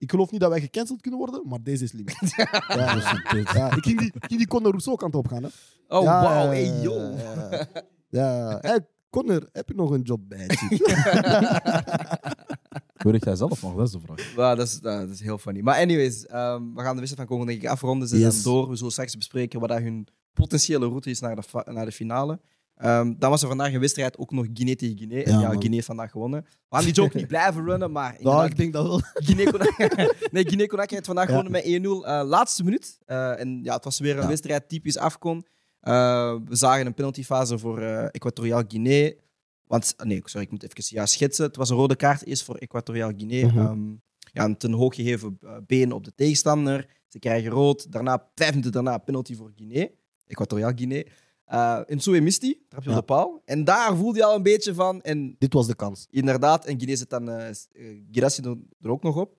Ik 0.02 0.10
geloof 0.10 0.30
niet 0.30 0.40
dat 0.40 0.50
wij 0.50 0.60
gecanceld 0.60 1.00
kunnen 1.00 1.20
worden, 1.20 1.42
maar 1.48 1.62
deze 1.62 1.84
is 1.84 1.92
limiet. 1.92 2.18
ja, 2.36 2.94
Precies. 3.28 3.52
ja, 3.52 3.76
ik 3.76 3.84
ging 3.84 3.98
die, 3.98 4.12
ik 4.14 4.24
ging 4.24 4.38
die 4.38 4.46
Conor 4.48 4.70
Rousseau 4.70 4.96
kant 4.98 5.14
op 5.14 5.28
gaan, 5.28 5.42
hè. 5.42 5.48
Oh, 5.88 6.02
Ja, 6.02 6.22
wauw. 6.22 6.46
Hey, 6.46 6.64
ja, 6.64 6.80
yo. 6.82 6.94
Ja, 8.08 8.50
ja. 8.50 8.58
Hey, 8.60 8.86
Conor, 9.10 9.48
heb 9.52 9.68
je 9.68 9.74
nog 9.74 9.90
een 9.90 10.02
job 10.02 10.20
bij? 10.28 10.46
Weet 12.96 13.24
jij 13.24 13.36
zelf 13.36 13.62
nog? 13.62 13.74
Dat 13.76 13.86
is 13.86 13.92
de 13.92 14.00
vraag. 14.00 14.34
Wow, 14.34 14.56
dat, 14.56 14.66
is, 14.66 14.74
uh, 14.82 14.98
dat 14.98 15.08
is 15.08 15.20
heel 15.20 15.38
funny. 15.38 15.60
Maar 15.60 15.78
anyways, 15.80 16.26
ehm, 16.26 16.62
we 16.74 16.82
gaan 16.82 16.94
de 16.94 17.00
wedstrijd 17.00 17.16
van 17.28 17.36
Congo 17.38 17.44
denk 17.44 17.62
ik 17.62 17.68
afronden. 17.68 18.08
Ze 18.08 18.18
Yes. 18.18 18.32
zijn 18.32 18.54
door. 18.54 18.68
We 18.68 18.76
zullen 18.76 18.92
straks 18.92 19.16
bespreken 19.16 19.60
wat 19.60 19.68
dat 19.68 19.78
hun 19.80 20.06
potentiële 20.32 20.86
route 20.86 21.10
is 21.10 21.20
naar 21.20 21.36
de, 21.36 21.42
naar 21.72 21.84
de 21.84 21.92
finale. 21.92 22.40
Ehm, 22.82 23.12
dan 23.18 23.30
was 23.30 23.42
er 23.42 23.48
vandaag 23.48 23.72
een 23.72 23.80
wedstrijd, 23.80 24.18
ook 24.18 24.30
nog 24.30 24.46
Guinea 24.54 24.74
tegen 24.74 24.98
Guinea. 24.98 25.22
En 25.24 25.32
Ja, 25.32 25.40
ja, 25.40 25.46
man. 25.46 25.52
Guinea 25.56 25.74
heeft 25.74 25.86
vandaag 25.86 26.10
gewonnen. 26.10 26.42
We 26.68 26.76
gaan 26.76 26.84
die 26.84 26.92
joke 26.92 27.16
niet 27.16 27.26
blijven 27.26 27.64
runnen, 27.64 27.92
maar 27.92 28.16
Ja, 28.20 28.44
ik 28.44 28.56
denk 28.56 28.72
dat 28.72 28.86
wel. 28.86 29.00
Guinea-Conakry 29.14 29.86
nee, 30.32 30.44
Guinea-Conakry 30.48 30.94
heeft 30.94 31.06
vandaag 31.06 31.24
Ja. 31.28 31.30
gewonnen 31.30 31.52
met 31.52 31.64
1-0. 31.64 32.06
Eh, 32.06 32.22
laatste 32.28 32.64
minuut. 32.64 32.98
Eh, 33.04 33.40
en 33.40 33.60
ja, 33.62 33.74
het 33.74 33.84
was 33.84 33.98
weer 33.98 34.16
een 34.16 34.22
Ja. 34.22 34.28
wedstrijd 34.28 34.68
typisch 34.68 34.98
Afcon. 34.98 35.46
Eh, 35.80 36.34
we 36.44 36.56
zagen 36.56 36.86
een 36.86 36.94
penaltyfase 36.94 37.58
voor 37.58 37.80
Equatoriaal 38.10 38.62
Guinea. 38.68 39.12
Want, 39.66 39.94
ah, 39.96 40.06
nee, 40.06 40.20
sorry, 40.24 40.46
ik 40.46 40.50
moet 40.52 40.62
even 40.62 40.96
ja, 40.96 41.06
schetsen. 41.06 41.44
Het 41.46 41.56
was 41.56 41.70
een 41.70 41.76
rode 41.76 41.96
kaart 41.96 42.24
eerst 42.26 42.42
voor 42.44 42.56
Equatoriaal 42.56 43.12
Guinea. 43.16 43.46
Mhm. 43.46 43.58
Ehm, 43.58 43.90
ja, 44.32 44.44
een 44.44 44.56
ten 44.56 44.72
hoog 44.72 44.94
gegeven 44.94 45.38
been 45.66 45.92
op 45.92 46.04
de 46.04 46.12
tegenstander. 46.14 46.86
Ze 47.08 47.18
krijgen 47.18 47.50
rood. 47.50 47.92
Daarna, 47.92 48.28
vijf 48.34 48.50
minuten 48.50 48.72
daarna, 48.72 48.98
penalty 48.98 49.34
voor 49.36 49.52
Guinea. 49.56 49.86
Equatoriaal 50.26 50.72
Guinea. 50.76 51.02
Eh 51.52 51.80
en 51.86 52.00
Soe 52.00 52.20
mist 52.20 52.42
hij, 52.42 52.58
trap 52.68 52.82
je 52.82 52.90
Ja. 52.90 52.96
op 52.96 53.06
de 53.06 53.12
paal. 53.14 53.42
En 53.44 53.64
daar 53.64 53.96
voelde 53.96 54.18
je 54.18 54.24
al 54.24 54.36
een 54.36 54.42
beetje 54.42 54.74
van. 54.74 55.00
En 55.02 55.36
Dit 55.38 55.52
was 55.52 55.66
de 55.66 55.74
kans. 55.74 56.06
Inderdaad, 56.10 56.64
en 56.64 56.76
Guinea 56.78 56.96
zet 56.96 57.10
dan 57.10 57.28
uh, 57.28 57.44
Girassi 58.10 58.42
er, 58.80 58.90
ook 58.90 59.02
nog 59.02 59.16
op. 59.16 59.36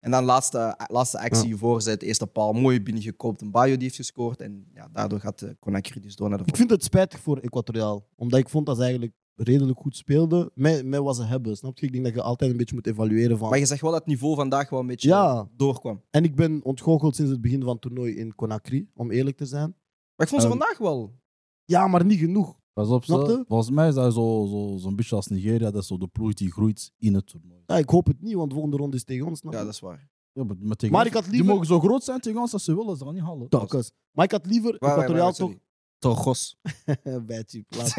En 0.00 0.10
dan 0.10 0.24
laatste, 0.24 0.74
laatste 0.86 1.18
actie 1.18 1.56
voorzet, 1.56 2.02
eerste 2.02 2.26
paal, 2.26 2.52
mooi 2.52 2.82
binnengekopt. 2.82 3.40
Een 3.40 3.50
Bayo 3.50 3.72
die 3.74 3.82
heeft 3.82 3.96
gescoord. 3.96 4.40
En 4.40 4.66
ja, 4.74 4.88
daardoor 4.92 5.20
gaat 5.20 5.42
uh, 5.42 5.50
Conakry 5.60 6.00
dus 6.00 6.16
door 6.16 6.28
naar 6.28 6.38
de 6.38 6.44
Ik 6.46 6.56
vind 6.56 6.70
het 6.70 6.84
spijtig 6.84 7.20
voor 7.20 7.38
Equatoriaal. 7.38 8.06
Omdat 8.16 8.38
ik 8.40 8.48
vond 8.48 8.66
dat 8.66 8.76
ze 8.76 8.82
eigenlijk 8.82 9.12
redelijk 9.34 9.78
goed 9.78 9.96
speelden. 9.96 10.50
Met, 10.54 10.84
met 10.86 11.00
wat 11.00 11.16
ze 11.16 11.24
hebben, 11.24 11.56
snap 11.56 11.78
je? 11.78 11.86
Ik 11.86 11.92
denk 11.92 12.04
dat 12.04 12.14
je 12.14 12.22
altijd 12.22 12.50
een 12.50 12.56
beetje 12.56 12.74
moet 12.74 12.86
evalueren 12.86 13.38
van... 13.38 13.48
Maar 13.50 13.58
je 13.58 13.66
zegt 13.66 13.80
wel 13.80 13.90
dat 13.90 13.98
het 14.00 14.08
niveau 14.08 14.34
vandaag 14.34 14.70
wel 14.70 14.80
een 14.80 14.86
beetje 14.86 15.08
Ja. 15.08 15.48
doorkwam. 15.56 16.02
En 16.10 16.24
ik 16.24 16.34
ben 16.34 16.60
ontgoocheld 16.64 17.16
sinds 17.16 17.30
het 17.30 17.40
begin 17.40 17.60
van 17.62 17.72
het 17.72 17.80
toernooi 17.80 18.14
in 18.16 18.34
Conakry, 18.34 18.86
om 18.94 19.10
eerlijk 19.10 19.36
te 19.36 19.46
zijn. 19.46 19.74
Maar 20.16 20.26
ik 20.26 20.28
vond 20.28 20.42
ze 20.42 20.48
Ehm, 20.48 20.58
vandaag 20.58 20.78
wel. 20.78 21.20
Ja, 21.64 21.86
maar 21.86 22.04
niet 22.04 22.18
genoeg. 22.18 22.60
Pas 22.72 22.88
op, 22.88 23.04
ze- 23.04 23.44
volgens 23.48 23.70
mij 23.70 23.88
is 23.88 23.94
dat 23.94 24.14
zo- 24.14 24.46
zo- 24.50 24.76
zo'n 24.78 24.96
beetje 24.96 25.16
als 25.16 25.26
Nigeria. 25.26 25.70
Dat 25.70 25.82
is 25.82 25.86
zo 25.86 25.98
de 25.98 26.06
ploeg 26.06 26.32
die 26.34 26.50
groeit 26.52 26.92
in 26.98 27.14
het 27.14 27.26
toernooi. 27.26 27.62
Ja, 27.66 27.76
ik 27.78 27.88
hoop 27.90 28.06
het 28.06 28.22
niet, 28.22 28.34
want 28.34 28.48
de 28.48 28.54
volgende 28.54 28.76
ronde 28.78 28.96
is 28.96 29.04
tegen 29.04 29.26
ons. 29.26 29.40
Ja, 29.42 29.50
dat 29.50 29.68
is 29.68 29.80
waar. 29.80 30.10
Ja, 30.32 30.44
maar, 30.44 30.56
maar 30.60 30.76
tegen 30.76 30.94
Maar 30.94 31.04
ons- 31.04 31.10
ik 31.10 31.14
had 31.16 31.22
Die 31.24 31.32
liever- 31.32 31.50
mogen 31.52 31.66
zo 31.66 31.80
groot 31.80 32.04
zijn 32.04 32.20
tegen 32.20 32.40
ons 32.40 32.52
als 32.52 32.64
ze 32.64 32.76
willen. 32.76 32.96
Ze 32.96 33.04
gaan 33.04 33.14
niet 33.14 33.22
halen. 33.22 33.46
Maar 34.12 34.24
ik 34.24 34.30
had 34.30 34.46
liever 34.46 34.74
Equatoriaal 34.74 35.26
toch... 35.32 35.36
sorry. 35.36 35.60
Torgos. 35.98 36.56
Bij 37.26 37.42
Chip, 37.46 37.74
laat. 37.76 37.96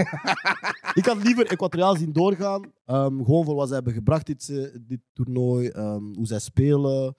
ik 0.99 1.05
had 1.05 1.23
liever 1.23 1.45
Equatoriaal 1.47 1.95
zien 1.95 2.13
doorgaan. 2.13 2.71
ehm, 2.85 3.17
gewoon 3.23 3.45
voor 3.45 3.55
wat 3.55 3.67
ze 3.67 3.73
hebben 3.73 3.93
gebracht 3.93 4.25
dit, 4.25 4.49
eh, 4.49 4.75
dit 4.81 4.99
toernooi. 5.13 5.67
ehm, 5.67 6.03
hoe 6.13 6.25
zij 6.27 6.39
spelen. 6.39 7.15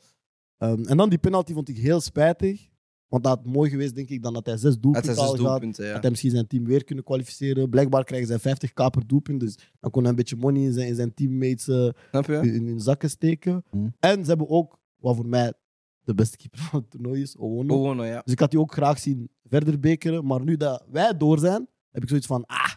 Ehm, 0.58 0.84
en 0.84 0.96
dan 0.96 1.08
die 1.08 1.18
penalty 1.18 1.52
vond 1.52 1.68
ik 1.68 1.76
heel 1.76 2.00
spijtig. 2.00 2.68
Want 3.14 3.26
dat 3.26 3.36
had 3.36 3.46
mooi 3.54 3.70
geweest, 3.70 3.94
denk 3.94 4.08
ik, 4.08 4.22
dan 4.22 4.32
dat 4.32 4.46
hij 4.46 4.56
zes 4.56 4.78
doelpunten 4.78 5.14
ja. 5.86 5.92
Dat 5.92 6.00
hij 6.02 6.10
misschien 6.10 6.30
zijn 6.30 6.46
team 6.46 6.64
weer 6.64 6.84
kunnen 6.84 7.04
kwalificeren. 7.04 7.70
Blijkbaar 7.70 8.04
krijgen 8.04 8.40
zij 8.40 8.54
50k 8.56 8.90
per 8.90 9.06
doelpunt. 9.06 9.40
Dus 9.40 9.58
dan 9.80 9.90
kon 9.90 10.00
hij 10.02 10.10
een 10.10 10.16
beetje 10.16 10.36
money 10.36 10.62
in 10.62 10.72
zijn, 10.72 10.88
in 10.88 10.94
zijn 10.94 11.14
teammates 11.14 11.68
eh, 11.68 12.42
in 12.42 12.66
hun 12.66 12.80
zakken 12.80 13.10
steken. 13.10 13.64
Hmm. 13.70 13.94
En 14.00 14.22
ze 14.22 14.28
hebben 14.28 14.48
ook, 14.48 14.78
wat 14.96 15.16
voor 15.16 15.28
mij 15.28 15.52
de 16.00 16.14
beste 16.14 16.36
keeper 16.36 16.58
van 16.60 16.80
het 16.80 16.90
toernooi 16.90 17.22
is, 17.22 17.36
Owono. 17.36 18.04
Ja. 18.04 18.20
Dus 18.24 18.32
ik 18.32 18.40
had 18.40 18.50
die 18.50 18.60
ook 18.60 18.72
graag 18.72 18.98
zien 18.98 19.30
verder 19.44 19.80
bekeren. 19.80 20.26
Maar 20.26 20.44
nu 20.44 20.56
dat 20.56 20.84
wij 20.90 21.16
door 21.16 21.38
zijn, 21.38 21.68
heb 21.90 22.02
ik 22.02 22.08
zoiets 22.08 22.26
van, 22.26 22.46
ah, 22.46 22.72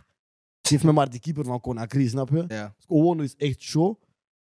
geef 0.62 0.84
me 0.84 0.92
maar 0.92 1.10
die 1.10 1.20
keeper 1.20 1.46
van 1.46 1.60
Conakry, 1.62 2.08
snap 2.08 2.30
je? 2.30 2.44
ja. 2.48 2.74
Dus 2.76 2.88
Owono 2.88 3.24
is 3.24 3.36
echt 3.36 3.62
show. 3.62 3.96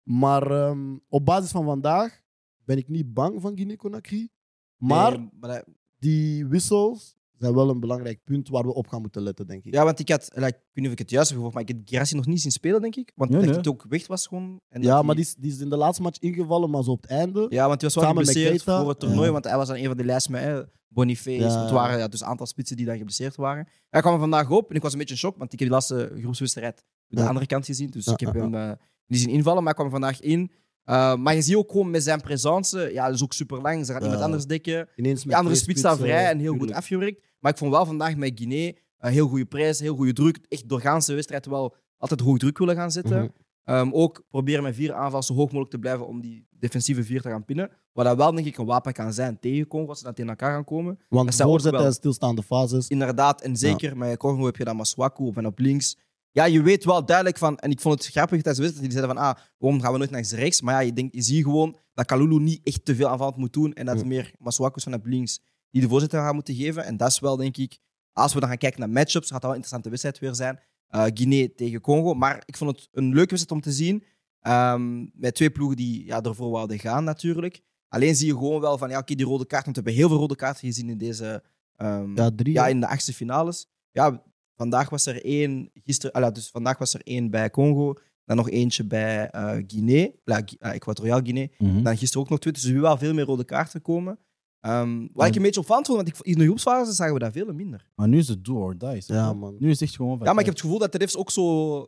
Maar 0.03 0.51
ehm, 0.51 0.97
op 1.09 1.25
basis 1.25 1.51
van 1.51 1.65
vandaag 1.65 2.21
ben 2.65 2.77
ik 2.77 2.89
niet 2.89 3.13
bang 3.13 3.41
van 3.41 3.55
Guinea-Conakry. 3.55 4.29
Maar 4.77 5.17
Nee, 5.19 5.29
maar 5.39 5.49
dat- 5.49 5.65
die 5.99 6.45
wissels 6.45 7.15
zijn 7.37 7.53
wel 7.53 7.69
een 7.69 7.79
belangrijk 7.79 8.23
punt 8.23 8.49
waar 8.49 8.63
we 8.63 8.73
op 8.73 8.87
gaan 8.87 9.01
moeten 9.01 9.21
letten, 9.21 9.47
denk 9.47 9.63
ik. 9.63 9.73
Ja, 9.73 9.83
want 9.83 9.99
ik 9.99 10.09
had, 10.09 10.29
like, 10.33 10.47
ik 10.47 10.53
weet 10.53 10.73
niet 10.73 10.85
of 10.85 10.91
ik 10.91 10.99
het 10.99 11.09
juist 11.09 11.27
heb 11.27 11.37
gevolgd, 11.37 11.53
maar 11.55 11.67
ik 11.69 11.75
heb 11.75 11.87
Girassi 11.89 12.15
nog 12.15 12.25
niet 12.25 12.41
zien 12.41 12.51
spelen, 12.51 12.81
denk 12.81 12.95
ik. 12.95 13.11
Want 13.15 13.29
Nee, 13.29 13.39
dat 13.39 13.49
nee. 13.49 13.57
het 13.57 13.67
ook 13.67 13.85
weg 13.89 14.07
was 14.07 14.27
gewoon. 14.27 14.59
En 14.69 14.81
Ja, 14.81 15.01
maar 15.01 15.15
die 15.15 15.23
is, 15.23 15.35
die 15.35 15.51
is 15.51 15.59
in 15.59 15.69
de 15.69 15.77
laatste 15.77 16.01
match 16.01 16.19
ingevallen, 16.19 16.69
maar 16.69 16.83
zo 16.83 16.91
op 16.91 17.01
het 17.01 17.11
einde. 17.11 17.45
Ja, 17.49 17.67
want 17.67 17.81
hij 17.81 17.89
was 17.93 18.03
wel 18.03 18.13
geblesseerd 18.13 18.63
voor 18.63 18.89
het 18.89 18.99
toernooi, 18.99 19.25
Ja. 19.25 19.31
want 19.31 19.43
hij 19.43 19.57
was 19.57 19.69
aan 19.69 19.75
een 19.75 19.85
van 19.85 19.97
de 19.97 20.03
lijsten 20.05 20.31
met 20.31 20.41
hè, 20.43 20.61
Boniface. 20.87 21.37
Ja. 21.43 21.61
Het 21.61 21.71
waren 21.71 21.97
ja, 21.99 22.07
dus 22.07 22.21
een 22.21 22.27
aantal 22.27 22.45
spitsen 22.45 22.77
die 22.77 22.85
dan 22.85 22.97
geblesseerd 22.97 23.35
waren. 23.35 23.67
Hij 23.89 24.01
kwam 24.01 24.13
er 24.13 24.19
vandaag 24.19 24.49
op 24.49 24.69
en 24.69 24.75
ik 24.75 24.81
was 24.81 24.91
een 24.91 24.97
beetje 24.99 25.13
in 25.13 25.19
shock, 25.19 25.37
want 25.37 25.53
ik 25.53 25.59
heb 25.59 25.67
die 25.67 25.77
laatste 25.77 26.11
groepswedstrijd 26.19 26.83
aan 27.09 27.23
de 27.23 27.27
andere 27.27 27.45
kant 27.45 27.65
gezien. 27.65 27.89
Dus 27.89 28.05
Ja, 28.05 28.11
ik 28.11 28.19
heb 28.19 28.33
ja, 28.33 28.41
hem 28.41 28.53
eh, 28.55 28.71
niet 29.07 29.19
zien 29.19 29.29
invallen, 29.29 29.63
maar 29.63 29.73
hij 29.73 29.83
kwam 29.83 29.85
er 29.85 29.91
vandaag 30.01 30.21
in. 30.21 30.51
Uh, 30.89 31.15
maar 31.15 31.35
je 31.35 31.41
ziet 31.41 31.55
ook 31.55 31.71
gewoon 31.71 31.89
met 31.89 32.03
zijn 32.03 32.21
presence, 32.21 32.89
ja, 32.93 33.05
dat 33.05 33.15
is 33.15 33.23
ook 33.23 33.33
super 33.33 33.61
lang. 33.61 33.85
Ze 33.85 33.91
gaat 33.91 34.01
iemand 34.01 34.19
Ja. 34.19 34.25
anders 34.25 34.45
dekken. 34.45 34.87
Ineens 34.95 35.21
De 35.21 35.27
met 35.27 35.35
andere 35.35 35.55
spits 35.55 35.79
staat 35.79 35.97
vrij 35.97 36.29
en 36.29 36.39
heel 36.39 36.57
goed 36.57 36.71
afgewerkt. 36.71 37.21
Maar 37.39 37.51
ik 37.51 37.57
vond 37.57 37.71
wel 37.71 37.85
vandaag 37.85 38.15
met 38.15 38.31
Guinea 38.35 38.71
een 38.97 39.11
heel 39.11 39.27
goede 39.27 39.45
prijs, 39.45 39.79
heel 39.79 39.95
goede 39.95 40.13
druk. 40.13 40.39
Echt 40.49 40.69
doorgaans 40.69 41.05
de 41.05 41.13
wedstrijd 41.13 41.45
wel 41.45 41.75
altijd 41.97 42.19
hoog 42.19 42.37
druk 42.37 42.57
willen 42.57 42.75
gaan 42.75 42.91
zetten. 42.91 43.17
Mhm. 43.17 43.27
Ehm, 43.63 43.89
ook 43.91 44.23
proberen 44.29 44.63
met 44.63 44.75
vier 44.75 44.93
aanvallen 44.93 45.25
zo 45.25 45.33
hoog 45.33 45.45
mogelijk 45.45 45.69
te 45.71 45.79
blijven 45.79 46.07
om 46.07 46.21
die 46.21 46.47
defensieve 46.49 47.03
vier 47.03 47.21
te 47.21 47.29
gaan 47.29 47.45
pinnen. 47.45 47.69
Wat 47.93 48.05
dat 48.05 48.17
wel, 48.17 48.31
denk 48.31 48.47
ik, 48.47 48.57
een 48.57 48.65
wapen 48.65 48.93
kan 48.93 49.13
zijn 49.13 49.39
tegen 49.39 49.67
Congo 49.67 49.87
als 49.89 49.97
ze 49.97 50.03
dan 50.03 50.13
tegen 50.13 50.29
elkaar 50.29 50.53
gaan 50.53 50.63
komen. 50.63 50.99
Want 51.09 51.37
Dat 51.37 51.47
voorzetten 51.47 51.85
en 51.85 51.93
stilstaande 51.93 52.43
fases. 52.43 52.87
Inderdaad, 52.87 53.41
en 53.41 53.55
zeker 53.57 53.97
met 53.97 54.17
Congo 54.17 54.45
heb 54.45 54.55
je 54.55 54.63
dan 54.63 54.75
Maswaku 54.75 55.23
op 55.23 55.37
en 55.37 55.45
op 55.45 55.59
links. 55.59 55.97
Ja, 56.31 56.45
je 56.45 56.61
weet 56.61 56.83
wel 56.85 57.05
duidelijk 57.05 57.37
van, 57.37 57.57
en 57.57 57.71
ik 57.71 57.79
vond 57.79 58.03
het 58.03 58.11
grappig 58.11 58.41
tijdens 58.41 58.57
de 58.57 58.63
wedstrijd, 58.63 58.91
die 58.91 58.99
zeiden 58.99 59.15
van, 59.15 59.25
ah, 59.25 59.37
waarom 59.57 59.81
gaan 59.81 59.91
we 59.91 59.97
nooit 59.97 60.09
naar 60.09 60.23
rechts? 60.23 60.61
Maar 60.61 60.73
ja, 60.73 60.79
je, 60.79 60.93
denkt, 60.93 61.15
je 61.15 61.21
ziet 61.21 61.43
gewoon 61.43 61.77
dat 61.93 62.05
Kalulu 62.05 62.39
niet 62.39 62.59
echt 62.63 62.85
te 62.85 62.95
veel 62.95 63.07
aanvallend 63.07 63.37
moet 63.37 63.53
doen 63.53 63.73
en 63.73 63.85
dat 63.85 63.97
het 63.97 64.05
meer 64.05 64.31
Maswaku's 64.39 64.83
van 64.83 64.93
op 64.93 65.05
links 65.05 65.39
die 65.71 65.81
de 65.81 65.87
voorzitter 65.87 66.19
gaan 66.19 66.35
moeten 66.35 66.55
geven. 66.55 66.83
En 66.85 66.97
dat 66.97 67.09
is 67.09 67.19
wel, 67.19 67.35
denk 67.35 67.57
ik, 67.57 67.77
als 68.13 68.33
we 68.33 68.39
dan 68.39 68.49
gaan 68.49 68.57
kijken 68.57 68.79
naar 68.79 68.89
matchups, 68.89 69.29
gaat 69.31 69.41
dat 69.41 69.41
wel 69.41 69.49
een 69.49 69.55
interessante 69.55 69.89
wedstrijd 69.89 70.19
weer 70.19 70.35
zijn. 70.35 70.59
Eh 70.87 71.03
Guinea 71.13 71.47
tegen 71.55 71.81
Congo. 71.81 72.13
Maar 72.13 72.43
ik 72.45 72.57
vond 72.57 72.75
het 72.75 72.87
een 72.91 73.13
leuke 73.13 73.29
wedstrijd 73.35 73.51
om 73.51 73.61
te 73.61 73.71
zien. 73.71 74.03
Ehm, 74.39 75.05
met 75.13 75.35
twee 75.35 75.49
ploegen 75.49 75.77
die 75.77 76.05
ja, 76.05 76.21
ervoor 76.21 76.51
wilden 76.51 76.79
gaan, 76.79 77.03
natuurlijk. 77.03 77.61
Alleen 77.87 78.15
zie 78.15 78.27
je 78.27 78.33
gewoon 78.33 78.61
wel 78.61 78.77
van, 78.77 78.89
ja, 78.89 78.97
oké, 78.97 79.15
die 79.15 79.25
rode 79.25 79.45
kaart, 79.45 79.63
want 79.65 79.75
we 79.77 79.81
hebben 79.83 80.01
heel 80.01 80.09
veel 80.09 80.17
rode 80.17 80.35
kaarten 80.35 80.67
gezien 80.67 80.89
in 80.89 80.97
deze... 80.97 81.43
ehm, 81.75 82.15
Ja, 82.15 82.31
drie. 82.35 82.53
ja, 82.53 82.67
in 82.67 82.79
de 82.79 82.87
achtste 82.87 83.13
finales. 83.13 83.67
Ja, 83.91 84.23
vandaag 84.57 84.89
was 84.89 85.05
er 85.05 85.25
één, 85.25 85.71
gisteren, 85.73 86.21
ah, 86.23 86.33
dus 86.33 86.49
vandaag 86.49 86.77
was 86.77 86.93
er 86.93 87.01
één 87.03 87.29
bij 87.29 87.49
Congo, 87.49 87.93
dan 88.25 88.37
nog 88.37 88.49
eentje 88.49 88.83
bij 88.85 89.29
eh 89.29 89.57
Guinea, 89.67 90.09
Gu- 90.25 90.55
ah, 90.59 90.73
Equatoriaal 90.73 91.21
Guinea. 91.23 91.47
Mhm. 91.57 91.83
Dan 91.83 91.97
gisteren 91.97 92.23
ook 92.23 92.29
nog 92.29 92.39
twee, 92.39 92.53
dus 92.53 92.63
er 92.63 92.69
zijn 92.69 92.81
wel 92.81 92.97
veel 92.97 93.13
meer 93.13 93.25
rode 93.25 93.43
kaarten 93.45 93.81
komen. 93.81 94.19
Ehm, 94.59 95.07
wat 95.13 95.27
ik 95.27 95.35
een 95.35 95.41
beetje 95.41 95.59
opvallend 95.59 95.85
vond, 95.87 95.97
want 95.97 96.09
ik, 96.19 96.25
in 96.25 96.37
de 96.37 96.45
groepsfase 96.45 96.91
zagen 96.91 97.13
we 97.13 97.19
dat 97.19 97.31
veel 97.31 97.53
minder. 97.53 97.89
Maar 97.95 98.07
nu 98.07 98.17
is 98.17 98.27
het 98.27 98.45
do 98.45 98.55
or 98.55 98.77
die. 98.77 99.01
zeg 99.01 99.17
Ja, 99.17 99.25
maar. 99.25 99.35
man. 99.35 99.55
Nu 99.59 99.65
is 99.69 99.79
het 99.79 99.81
echt 99.81 99.95
gewoon 99.95 100.17
van... 100.17 100.25
Ja, 100.27 100.31
maar 100.31 100.39
ik 100.39 100.45
heb 100.45 100.53
het 100.53 100.63
gevoel 100.63 100.79
dat 100.79 100.91
de 100.91 100.97
refs 100.97 101.15
ook 101.17 101.31
zo 101.31 101.87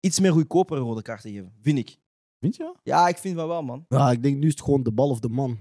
iets 0.00 0.20
meer 0.20 0.32
goedkopere 0.32 0.80
rode 0.80 1.02
kaarten 1.02 1.30
geven, 1.30 1.52
vind 1.62 1.78
ik. 1.78 1.98
Vind 2.40 2.56
je? 2.56 2.74
Ja, 2.82 3.08
ik 3.08 3.16
vind 3.18 3.34
wel 3.34 3.48
wel, 3.48 3.62
man. 3.62 3.84
Ja, 3.88 4.10
ik 4.10 4.22
denk 4.22 4.36
nu 4.38 4.46
is 4.46 4.52
het 4.52 4.62
gewoon 4.62 4.82
de 4.82 4.92
bal 4.92 5.08
of 5.10 5.20
de 5.20 5.28
man. 5.28 5.58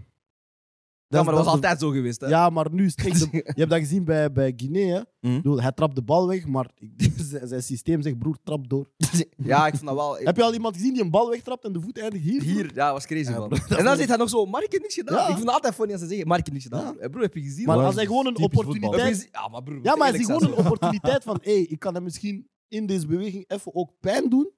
Ja, 1.17 1.23
maar 1.23 1.33
dat 1.35 1.43
was 1.43 1.53
altijd 1.53 1.79
zo 1.79 1.89
geweest, 1.89 2.21
hè? 2.21 2.27
Ja, 2.27 2.49
maar 2.49 2.67
nu 2.71 2.85
is 2.85 2.93
het 2.95 3.05
echt 3.05 3.19
de- 3.19 3.27
Je 3.45 3.53
hebt 3.55 3.69
dat 3.69 3.79
gezien 3.79 4.03
bij, 4.03 4.31
bij 4.31 4.53
Guinea. 4.55 4.95
hè. 4.95 5.01
Mhm. 5.21 5.35
Ik 5.35 5.41
bedoel, 5.43 5.61
hij 5.61 5.71
trapt 5.71 5.95
de 5.95 6.01
bal 6.01 6.27
weg, 6.27 6.45
maar 6.47 6.69
ik- 6.97 7.11
zijn 7.29 7.47
zijn 7.47 7.63
systeem 7.63 8.01
zegt, 8.01 8.17
broer, 8.19 8.37
trap 8.43 8.69
door. 8.69 8.89
Ja, 9.37 9.67
ik 9.67 9.73
vond 9.75 9.85
dat 9.85 9.95
wel... 9.95 10.17
Heb 10.17 10.35
je 10.35 10.43
al 10.43 10.53
iemand 10.53 10.75
gezien 10.75 10.93
die 10.93 11.03
een 11.03 11.09
bal 11.11 11.29
wegtrapt 11.29 11.63
en 11.65 11.73
de 11.73 11.81
voet 11.81 11.97
eindigt 11.99 12.23
hier? 12.23 12.41
Hier, 12.41 12.71
ja, 12.73 12.91
was 12.93 13.05
crazy, 13.05 13.31
Ja, 13.31 13.39
man. 13.39 13.51
En 13.51 13.83
dan 13.83 13.95
zegt 13.95 14.09
hij 14.09 14.17
nog 14.17 14.29
zo, 14.29 14.45
Mark 14.45 14.67
heeft 14.71 14.81
niks 14.81 14.93
gedaan. 14.95 15.15
Ja. 15.15 15.21
Ik 15.21 15.27
vind 15.35 15.39
het 15.45 15.49
altijd 15.49 15.73
funny 15.75 15.91
als 15.91 16.01
ze 16.01 16.07
zeggen, 16.07 16.27
Mark 16.27 16.39
heeft 16.39 16.51
niks 16.51 16.63
gedaan. 16.63 16.95
Ja. 16.95 17.01
Eh, 17.03 17.09
Bro, 17.09 17.21
heb 17.21 17.33
je 17.33 17.41
gezien? 17.41 17.65
Maar 17.65 17.75
Maar 17.77 17.85
als 17.85 17.95
hij 17.95 18.05
gewoon 18.05 18.25
een 18.27 18.33
typisch 18.33 18.61
voetbal. 18.63 18.73
Heb 18.73 18.81
je 18.81 18.89
opportuniteit... 18.89 19.15
gezien? 19.15 19.29
Ja, 19.43 19.47
maar 19.47 19.63
broer, 19.63 19.79
Ja, 19.83 19.95
maar 19.95 20.09
hij 20.09 20.19
gewoon 20.19 20.43
een 20.43 20.53
opportuniteit 20.57 21.23
van, 21.23 21.39
hé, 21.41 21.51
ik 21.51 21.79
kan 21.79 21.93
hem 21.93 22.03
misschien 22.03 22.47
in 22.67 22.85
deze 22.85 23.07
beweging 23.07 23.43
even 23.47 23.75
ook 23.75 23.91
pijn 23.99 24.29
doen. 24.29 24.51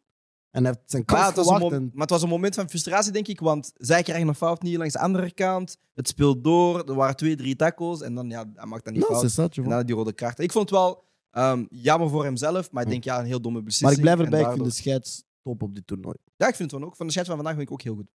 En 0.51 0.63
hij 0.63 0.73
heeft 0.75 0.91
zijn 0.91 1.03
Maar, 1.05 1.15
kans 1.15 1.27
het 1.27 1.35
was 1.35 1.47
een 1.47 1.53
gewacht. 1.55 1.73
mom- 1.73 1.81
En... 1.83 1.89
maar 1.93 2.01
het 2.01 2.09
was 2.09 2.21
een 2.21 2.29
moment 2.29 2.55
van 2.55 2.69
frustratie, 2.69 3.11
denk 3.11 3.27
ik. 3.27 3.39
Want 3.39 3.71
zij 3.75 4.03
krijgen 4.03 4.27
een 4.27 4.35
fout 4.35 4.61
niet 4.61 4.77
langs 4.77 4.93
de 4.93 4.99
andere 4.99 5.31
kant. 5.33 5.77
Het 5.93 6.07
speelt 6.07 6.43
door. 6.43 6.87
Er 6.89 6.95
waren 6.95 7.15
twee, 7.15 7.35
drie 7.35 7.55
tackles. 7.55 8.01
En 8.01 8.15
dan 8.15 8.29
ja, 8.29 8.51
hij 8.55 8.65
maakt 8.65 8.83
dan 8.85 8.93
die 8.93 9.03
Nou, 9.09 9.29
fout. 9.29 9.51
tu 9.51 9.63
En 9.63 9.69
dan 9.69 9.85
die 9.85 9.95
rode 9.95 10.13
kaart. 10.13 10.39
Ik 10.39 10.51
vond 10.51 10.69
het 10.69 10.79
wel 10.79 11.03
ehm, 11.31 11.65
jammer 11.69 12.09
voor 12.09 12.23
hemzelf. 12.23 12.71
Maar 12.71 12.83
ik 12.83 12.89
denk 12.89 13.03
ja, 13.03 13.19
een 13.19 13.25
heel 13.25 13.41
domme 13.41 13.61
beslissing. 13.61 14.03
Maar 14.05 14.11
ik 14.11 14.25
blijf 14.25 14.31
erbij, 14.31 14.49
ik 14.51 14.55
vind 14.57 14.69
de 14.75 14.81
scheids 14.81 15.23
top 15.41 15.61
op 15.63 15.75
dit 15.75 15.87
toernooi. 15.87 16.15
Ja, 16.35 16.47
ik 16.47 16.55
vind 16.55 16.71
het 16.71 16.79
wel 16.79 16.89
ook. 16.89 16.95
Van 16.95 17.07
de 17.07 17.13
chat 17.13 17.25
van 17.25 17.35
vandaag 17.35 17.53
vind 17.55 17.67
ik 17.67 17.73
ook 17.73 17.81
heel 17.81 17.95
goed. 17.95 18.07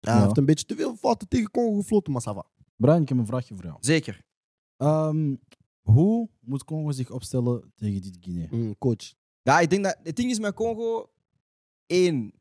Ja, 0.00 0.12
Hij 0.12 0.22
heeft 0.22 0.36
een 0.36 0.44
beetje 0.46 0.64
te 0.66 0.76
veel 0.76 0.96
fouten 0.96 1.28
tegen 1.28 1.50
Congo 1.50 1.76
gefloten, 1.80 2.12
maar 2.12 2.22
ça 2.22 2.34
va. 2.34 2.46
Brian, 2.76 3.02
ik 3.02 3.08
heb 3.08 3.18
een 3.18 3.26
vraagje 3.26 3.54
voor 3.54 3.64
jou. 3.64 3.76
Zeker. 3.80 4.24
Ehm, 4.76 5.34
hoe 5.82 6.28
moet 6.40 6.64
Congo 6.64 6.90
zich 6.90 7.10
opstellen 7.10 7.72
tegen 7.76 8.02
dit 8.02 8.16
Guinea? 8.20 8.46
Mm, 8.50 8.78
coach. 8.78 9.14
Ja, 9.42 9.60
ik 9.60 9.70
denk 9.70 9.84
dat 9.84 9.96
het 10.02 10.16
ding 10.16 10.30
is 10.30 10.38
met 10.38 10.54
Congo. 10.54 11.10
Één, 11.86 12.32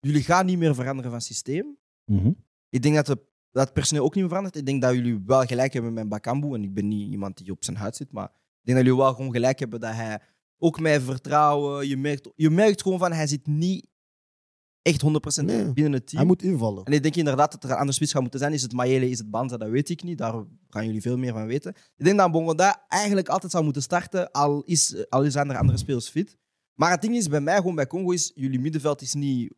jullie 0.00 0.22
gaan 0.22 0.46
niet 0.46 0.58
meer 0.58 0.74
veranderen 0.74 1.10
van 1.10 1.20
systeem. 1.20 1.76
Mhm. 2.04 2.32
Ik 2.68 2.82
denk 2.82 2.94
dat, 2.94 3.06
de, 3.06 3.18
dat 3.50 3.64
het 3.64 3.72
personeel 3.72 4.04
ook 4.04 4.10
niet 4.14 4.20
meer 4.20 4.28
verandert. 4.28 4.56
Ik 4.56 4.66
denk 4.66 4.82
dat 4.82 4.94
jullie 4.94 5.22
wel 5.26 5.44
gelijk 5.44 5.72
hebben 5.72 5.92
met 5.92 6.08
Bakambu. 6.08 6.54
En 6.54 6.62
ik 6.62 6.74
ben 6.74 6.88
niet 6.88 7.10
iemand 7.10 7.36
die 7.36 7.52
op 7.52 7.64
zijn 7.64 7.76
huid 7.76 7.96
zit. 7.96 8.12
Maar 8.12 8.24
ik 8.24 8.66
denk 8.66 8.78
dat 8.78 8.86
jullie 8.86 9.02
wel 9.02 9.14
gewoon 9.14 9.32
gelijk 9.32 9.58
hebben 9.58 9.80
dat 9.80 9.94
hij 9.94 10.20
ook 10.58 10.80
met 10.80 11.02
vertrouwen. 11.02 11.88
Je 11.88 11.96
merkt, 11.96 12.28
je 12.34 12.50
merkt 12.50 12.82
gewoon 12.82 12.98
van 12.98 13.12
hij 13.12 13.26
zit 13.26 13.46
niet 13.46 13.86
echt 14.82 15.02
100% 15.02 15.44
Nee. 15.44 15.72
binnen 15.72 15.92
het 15.92 16.06
team. 16.06 16.18
Hij 16.18 16.26
moet 16.26 16.42
invallen. 16.42 16.84
En 16.84 16.92
ik 16.92 17.02
denk 17.02 17.16
inderdaad 17.16 17.52
dat 17.52 17.64
er 17.64 17.70
een 17.70 17.76
andere 17.76 17.92
spits 17.92 18.12
gaat 18.12 18.20
moeten 18.20 18.40
zijn. 18.40 18.52
Is 18.52 18.62
het 18.62 18.72
Mayele, 18.72 19.08
is 19.10 19.18
het 19.18 19.30
Banza? 19.30 19.56
Dat 19.56 19.68
weet 19.68 19.88
ik 19.88 20.02
niet. 20.02 20.18
Daar 20.18 20.44
gaan 20.68 20.86
jullie 20.86 21.00
veel 21.00 21.16
meer 21.16 21.32
van 21.32 21.46
weten. 21.46 21.74
Ik 21.96 22.04
denk 22.04 22.18
dat 22.18 22.30
Bongoda 22.30 22.84
eigenlijk 22.88 23.28
altijd 23.28 23.52
zou 23.52 23.64
moeten 23.64 23.82
starten. 23.82 24.30
Al, 24.30 24.62
is, 24.62 25.08
al 25.08 25.30
zijn 25.30 25.50
er 25.50 25.56
andere 25.56 25.78
spelers 25.78 26.08
fit. 26.08 26.36
Maar 26.74 26.90
het 26.90 27.00
ding 27.02 27.14
is 27.16 27.28
bij 27.28 27.40
mij, 27.40 27.56
gewoon 27.56 27.74
bij 27.74 27.86
Congo, 27.86 28.10
is 28.10 28.32
jullie 28.34 28.60
middenveld 28.60 29.00
is 29.02 29.14
niet 29.14 29.54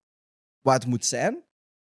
wat 0.61 0.74
het 0.74 0.87
moet 0.87 1.05
zijn. 1.05 1.42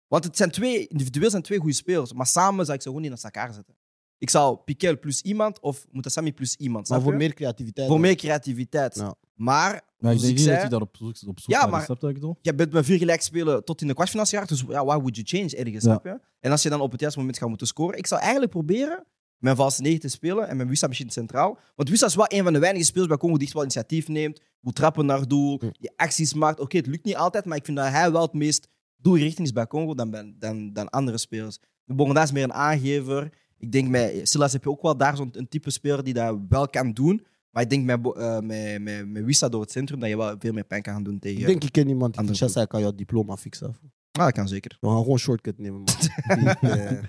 Want 0.07 0.23
het 0.23 0.37
zijn 0.37 0.51
twee, 0.51 0.87
individueel 0.87 1.29
zijn 1.29 1.41
twee 1.43 1.57
goede 1.59 1.73
spelers. 1.73 2.13
Maar 2.13 2.25
samen 2.27 2.63
zou 2.65 2.77
ik 2.77 2.81
ze 2.83 2.87
gewoon 2.87 3.01
niet 3.01 3.11
naast 3.11 3.23
elkaar 3.23 3.53
zetten. 3.53 3.75
Ik 4.17 4.29
zou 4.29 4.57
Piquel 4.57 4.99
plus 4.99 5.21
iemand 5.21 5.59
of 5.59 5.85
Mutasami 5.91 6.33
plus 6.33 6.55
iemand. 6.55 6.89
Maar 6.89 7.01
voor 7.01 7.11
je? 7.11 7.17
meer 7.17 7.33
creativiteit. 7.33 7.87
voor 7.87 7.99
meer 7.99 8.15
creativiteit. 8.15 8.95
Ja. 8.95 9.15
Maar, 9.33 9.81
Maar 9.97 10.13
ik 10.13 10.19
denk 10.19 10.31
ik 10.31 10.37
niet 10.37 10.47
dat 10.47 10.57
hij 10.59 10.69
daar 10.69 10.81
op 10.81 10.95
zoek, 10.97 11.07
op 11.09 11.39
zoek 11.39 11.49
Ja, 11.51 11.59
naar 11.59 11.69
maar- 11.69 11.97
je 11.99 12.35
je 12.41 12.55
bent 12.55 12.71
met 12.71 12.85
vier 12.85 12.97
gelijk 12.97 13.21
spelen 13.21 13.63
tot 13.63 13.81
in 13.81 13.87
de 13.87 13.93
kwartfinale 13.93 14.29
geraakt. 14.29 14.49
Dus 14.49 14.61
ja, 14.61 14.85
why 14.85 14.95
would 14.97 15.15
you 15.15 15.27
change 15.27 15.55
ergens, 15.55 15.83
Ja. 15.83 15.91
snap 15.91 16.05
je? 16.05 16.19
En 16.39 16.51
als 16.51 16.63
je 16.63 16.69
dan 16.69 16.81
op 16.81 16.91
het 16.91 16.99
juiste 16.99 17.19
moment 17.19 17.37
gaat 17.37 17.49
moeten 17.49 17.67
scoren. 17.67 17.97
Ik 17.97 18.07
zou 18.07 18.21
eigenlijk 18.21 18.51
proberen 18.51 19.05
een 19.39 19.55
valse 19.55 19.81
9 19.81 19.99
te 19.99 20.07
spelen 20.07 20.47
en 20.47 20.57
met 20.57 20.67
Wissa 20.67 20.87
misschien 20.87 21.09
centraal. 21.09 21.59
Want 21.75 21.89
Wissa 21.89 22.05
is 22.05 22.15
wel 22.15 22.25
een 22.29 22.43
van 22.43 22.53
de 22.53 22.59
weinige 22.59 22.85
spelers 22.85 23.07
bij 23.09 23.17
Congo 23.17 23.33
die 23.35 23.43
echt 23.45 23.53
wel 23.53 23.63
initiatief 23.63 24.07
neemt. 24.07 24.41
Hoe 24.59 24.73
trappen 24.73 25.05
naar 25.05 25.27
doel, 25.27 25.57
Hm. 25.59 25.69
die 25.79 25.91
acties 25.95 26.33
maakt. 26.33 26.59
Oké, 26.59 26.77
het 26.77 26.87
lukt 26.87 27.05
niet 27.05 27.15
altijd, 27.15 27.45
maar 27.45 27.57
ik 27.57 27.65
vind 27.65 27.77
dat 27.77 27.87
hij 27.89 28.11
wel 28.11 28.21
het 28.21 28.33
meest 28.33 28.67
doelgericht 28.97 29.39
is 29.39 29.51
bij 29.51 29.67
Congo 29.67 29.93
dan, 29.93 30.09
bij- 30.09 30.33
dan, 30.39 30.73
dan 30.73 30.89
andere 30.89 31.17
spelers. 31.17 31.59
De 31.83 31.93
Bongonda 31.93 32.23
is 32.23 32.31
meer 32.31 32.43
een 32.43 32.53
aangever. 32.53 33.29
Ik 33.57 33.71
denk 33.71 33.87
met 33.89 34.29
Silas 34.29 34.53
heb 34.53 34.63
je 34.63 34.69
ook 34.69 34.81
wel 34.81 34.97
daar 34.97 35.15
zo'n 35.15 35.29
een 35.31 35.47
type 35.47 35.69
speler 35.71 36.03
die 36.03 36.13
dat 36.13 36.39
wel 36.49 36.67
kan 36.69 36.93
doen. 36.93 37.25
Maar 37.51 37.63
ik 37.63 37.69
denk 37.69 37.85
met, 37.85 38.15
eh, 38.15 38.39
met, 38.39 38.81
met, 38.81 39.07
met 39.07 39.23
Wissa 39.23 39.49
door 39.49 39.61
het 39.61 39.71
centrum 39.71 39.99
dat 39.99 40.09
je 40.09 40.17
wel 40.17 40.35
veel 40.39 40.53
meer 40.53 40.63
pijn 40.63 40.81
kan 40.81 40.93
gaan 40.93 41.03
doen 41.03 41.19
tegen. 41.19 41.39
Ik 41.39 41.45
denk, 41.45 41.63
ik 41.63 41.71
ken 41.71 41.87
iemand 41.87 42.17
die 42.17 42.67
kan 42.67 42.79
jouw 42.81 42.95
diploma 42.95 43.37
fixen. 43.37 43.75
Ah, 44.11 44.23
dat 44.25 44.33
kan 44.33 44.47
zeker. 44.47 44.77
We 44.81 44.87
gaan 44.87 44.97
gewoon 45.01 45.17
shortcut 45.19 45.57
nemen, 45.57 45.79
man. 45.81 45.95
Die, 46.39 46.49
eh, 46.49 47.03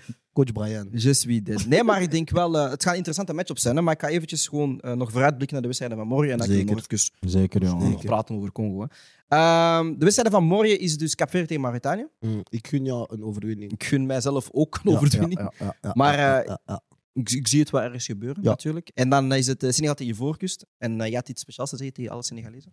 coach 0.44 0.52
Brian. 0.52 0.88
Je 0.92 1.12
suis 1.14 1.42
dead. 1.44 1.66
Nee, 1.66 1.82
maar 1.82 2.02
ik 2.02 2.10
denk 2.10 2.30
wel, 2.30 2.58
eh, 2.58 2.70
het 2.70 2.82
gaat 2.82 2.90
een 2.90 2.96
interessante 2.96 3.32
match 3.32 3.58
zijn. 3.60 3.76
Hè, 3.76 3.82
maar 3.82 3.94
ik 3.94 4.00
ga 4.00 4.08
eventjes 4.08 4.48
gewoon 4.48 4.80
eh, 4.80 4.92
nog 4.92 5.10
vooruitblikken 5.10 5.52
naar 5.52 5.60
de 5.60 5.66
wedstrijden 5.66 5.98
van 5.98 6.08
morgen. 6.08 6.32
En 6.32 6.38
dan 6.38 6.46
kunnen 6.46 6.66
we 6.66 6.72
nog 6.72 6.86
even 6.88 7.30
Zeker, 7.30 7.62
jongen. 7.64 7.90
nog 7.90 8.04
praten 8.04 8.34
over 8.36 8.52
Congo. 8.52 8.80
Hè. 8.80 8.86
Ehm, 9.28 9.90
de 9.92 9.98
wedstrijden 10.04 10.32
van 10.32 10.44
morgen 10.44 10.80
is 10.80 10.96
dus 10.96 11.14
Cap 11.14 11.30
Verde 11.30 11.46
tegen 11.46 11.62
Mauritanië. 11.62 12.06
Mm, 12.20 12.42
ik 12.48 12.66
gun 12.66 12.84
jou 12.84 13.06
een 13.10 13.22
overwinning. 13.24 13.72
Ik 13.72 13.84
gun 13.84 14.06
mijzelf 14.06 14.48
ook 14.52 14.80
een 14.84 14.90
Ja, 14.90 14.96
overwinning. 14.96 15.40
ja, 15.40 15.52
ja, 15.58 15.76
ja, 15.82 15.90
Maar, 15.94 16.16
ja, 16.18 16.44
ja, 16.44 16.58
ja. 16.66 16.82
Ik, 17.12 17.30
ik 17.30 17.48
zie 17.48 17.60
het 17.60 17.70
wel 17.70 17.82
ergens 17.82 18.06
gebeuren, 18.06 18.42
Ja. 18.42 18.48
natuurlijk. 18.48 18.90
En 18.94 19.08
dan 19.08 19.32
is 19.34 19.46
het 19.46 19.62
eh, 19.62 19.70
Senegal 19.70 19.94
tegen 19.94 20.12
Ivoorkust. 20.12 20.66
En 20.78 20.96
je 21.10 21.14
had 21.14 21.28
iets 21.28 21.40
speciaals 21.40 21.70
te 21.70 21.76
zeggen 21.76 21.94
tegen 21.94 22.10
alle 22.12 22.22
Senegalezen. 22.24 22.72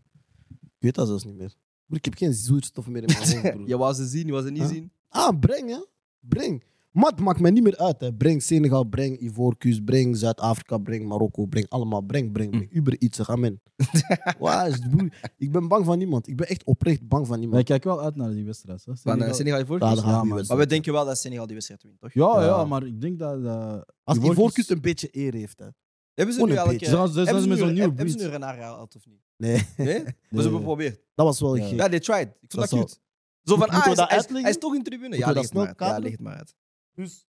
Ik 0.49 0.69
weet 0.80 0.95
dat 0.95 1.08
zelfs 1.08 1.23
niet 1.23 1.36
meer. 1.36 1.54
Ik 1.89 2.06
heb 2.06 2.13
geen 2.15 2.34
zoetstof 2.34 2.88
meer 2.88 3.04
in 3.04 3.10
mijn 3.19 3.19
hoofd, 3.41 3.51
broer. 3.56 3.67
Je 3.67 3.78
wou 3.78 3.93
ze 3.93 4.06
zien, 4.06 4.25
je 4.25 4.32
wou 4.32 4.45
ze 4.45 4.51
niet 4.51 4.62
Huh? 4.62 4.71
zien. 4.71 4.91
Ah, 5.10 5.39
breng, 5.39 5.69
hè. 5.69 5.80
Breng. 6.19 6.63
Maar 6.95 7.12
het 7.12 7.19
maakt 7.19 7.39
mij 7.39 7.51
niet 7.51 7.63
meer 7.63 7.77
uit, 7.77 7.99
hè. 8.01 8.13
Breng 8.13 8.41
Senegal, 8.43 8.84
breng 8.84 9.19
Ivoorkust, 9.21 9.84
breng 9.86 10.17
Zuid-Afrika, 10.17 10.77
breng 10.77 11.05
Marokko, 11.08 11.45
breng 11.45 11.69
allemaal. 11.69 12.01
Breng, 12.01 12.31
breng, 12.31 12.49
breng. 12.51 12.71
Uber 12.71 12.95
iets, 12.99 13.27
amen. 13.29 13.62
Waar 14.39 14.67
is 14.67 14.79
broer? 14.89 15.31
Ik 15.38 15.51
ben 15.51 15.67
bang 15.67 15.86
van 15.86 15.97
niemand. 15.97 16.27
Ik 16.27 16.36
ben 16.36 16.47
echt 16.47 16.63
oprecht 16.63 17.08
bang 17.08 17.27
van 17.27 17.39
niemand. 17.39 17.60
ik 17.60 17.65
kijk 17.65 17.84
wel 17.84 18.01
uit 18.01 18.15
naar 18.15 18.29
die 18.31 18.45
wedstrijd. 18.45 18.86
Hè. 18.86 18.95
Van 18.95 19.12
eh, 19.12 19.17
Senegal- 19.17 19.34
Senegal 19.36 19.60
Ivoorkust. 19.60 19.95
Ja, 19.95 20.21
we 20.21 20.27
maar- 20.27 20.45
maar 20.47 20.58
we 20.58 20.65
denken 20.65 20.93
wel 20.93 21.05
dat 21.05 21.17
Senegal 21.17 21.45
die 21.45 21.53
wedstrijd 21.55 21.84
wint, 21.84 21.99
toch? 21.99 22.13
Ja, 22.13 22.41
ja, 22.41 22.45
Ja. 22.45 22.65
maar 22.65 22.86
ik 22.86 23.01
denk 23.01 23.19
dat... 23.19 23.43
eh, 23.43 23.81
Als 24.03 24.17
Ivoorkust- 24.17 24.71
een 24.71 24.81
beetje 24.81 25.08
eer 25.12 25.34
heeft, 25.34 25.60
hè. 25.60 25.67
Hebben 26.13 26.36
ze 26.36 26.43
nu 26.43 26.51
een 26.51 26.58
elke... 26.58 26.69
beetje. 26.69 26.86
Ze 26.86 26.91
ze 26.91 26.97
hebben 26.97 27.13
zijn 27.25 27.41
ze 27.41 27.47
nu- 27.47 27.79
hebben 27.79 28.10
ze 28.10 28.15
breed. 28.15 28.25
nu 28.27 28.31
Renard 28.34 28.55
gehaald 28.58 28.95
of 28.95 29.05
niet? 29.05 29.21
Nee, 29.38 29.62
Nee? 29.77 30.03
Maar 30.03 30.13
ze 30.29 30.41
hebben 30.41 30.51
geprobeerd. 30.60 30.99
dat 31.15 31.25
was 31.25 31.39
wel 31.39 31.55
Ja. 31.55 31.67
gek. 31.67 31.77
Ja, 31.77 31.88
they 31.89 31.99
tried. 31.99 32.27
Ik 32.27 32.51
vond 32.51 32.51
dat, 32.51 32.69
Dat 32.69 32.79
cute. 32.79 32.95
Zo 33.43 33.55
van, 33.55 33.67
ah, 33.69 33.86
we 33.86 34.03
hij 34.08 34.17
is, 34.17 34.41
hij, 34.41 34.53
toch 34.53 34.73
in 34.75 34.84
de 34.84 34.89
tribune. 34.89 35.17
Ja, 35.17 35.27
we 35.27 35.34
leg 35.34 35.36
dat 35.36 35.43
het 35.43 35.53
maar 35.53 35.63
snel 35.63 35.67
uit. 35.67 35.79
Ja, 35.79 35.86
kaderen? 35.86 36.03
leg 36.03 36.12
het 36.12 36.21
maar 36.21 36.36
uit. 36.36 36.55
Dus 36.95 37.25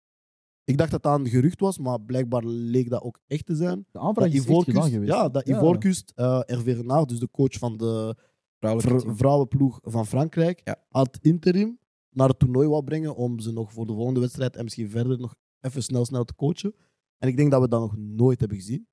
Ik 0.64 0.78
dacht 0.78 0.90
dat 0.90 1.02
dat 1.02 1.18
een 1.18 1.26
gerucht 1.28 1.60
was, 1.60 1.78
maar 1.78 2.00
blijkbaar 2.00 2.44
leek 2.44 2.90
dat 2.90 3.02
ook 3.02 3.18
echt 3.26 3.46
te 3.46 3.54
zijn. 3.54 3.86
De 3.90 3.98
aanvraag 3.98 4.24
Dat 4.24 4.34
is 4.34 4.40
echt 4.40 4.48
Ivoorkust, 4.48 4.76
gedaan 4.76 4.90
geweest. 4.90 5.12
ja, 5.12 5.28
dat 5.28 5.46
Ja. 5.46 5.56
Ivoorkust 5.56 6.12
eh 6.14 6.40
Hervé 6.46 6.72
Renard, 6.72 7.08
dus 7.08 7.18
de 7.18 7.30
coach 7.30 7.58
van 7.58 7.76
de 7.76 8.16
vrouwenploeg 9.14 9.78
van 9.82 10.06
Frankrijk, 10.06 10.60
Ja. 10.64 10.76
had 10.88 11.18
interim 11.20 11.78
naar 12.10 12.28
het 12.28 12.38
toernooi 12.38 12.68
wou 12.68 12.84
brengen 12.84 13.16
om 13.16 13.38
ze 13.40 13.52
nog 13.52 13.72
voor 13.72 13.86
de 13.86 13.92
volgende 13.92 14.20
wedstrijd 14.20 14.56
en 14.56 14.64
misschien 14.64 14.90
verder 14.90 15.18
nog 15.18 15.34
even 15.60 15.82
snel 15.82 16.04
snel 16.04 16.24
te 16.24 16.34
coachen. 16.34 16.74
En 17.18 17.28
ik 17.28 17.36
denk 17.36 17.50
dat 17.50 17.60
we 17.60 17.68
dat 17.68 17.80
nog 17.80 17.96
nooit 17.96 18.40
hebben 18.40 18.58
gezien. 18.58 18.86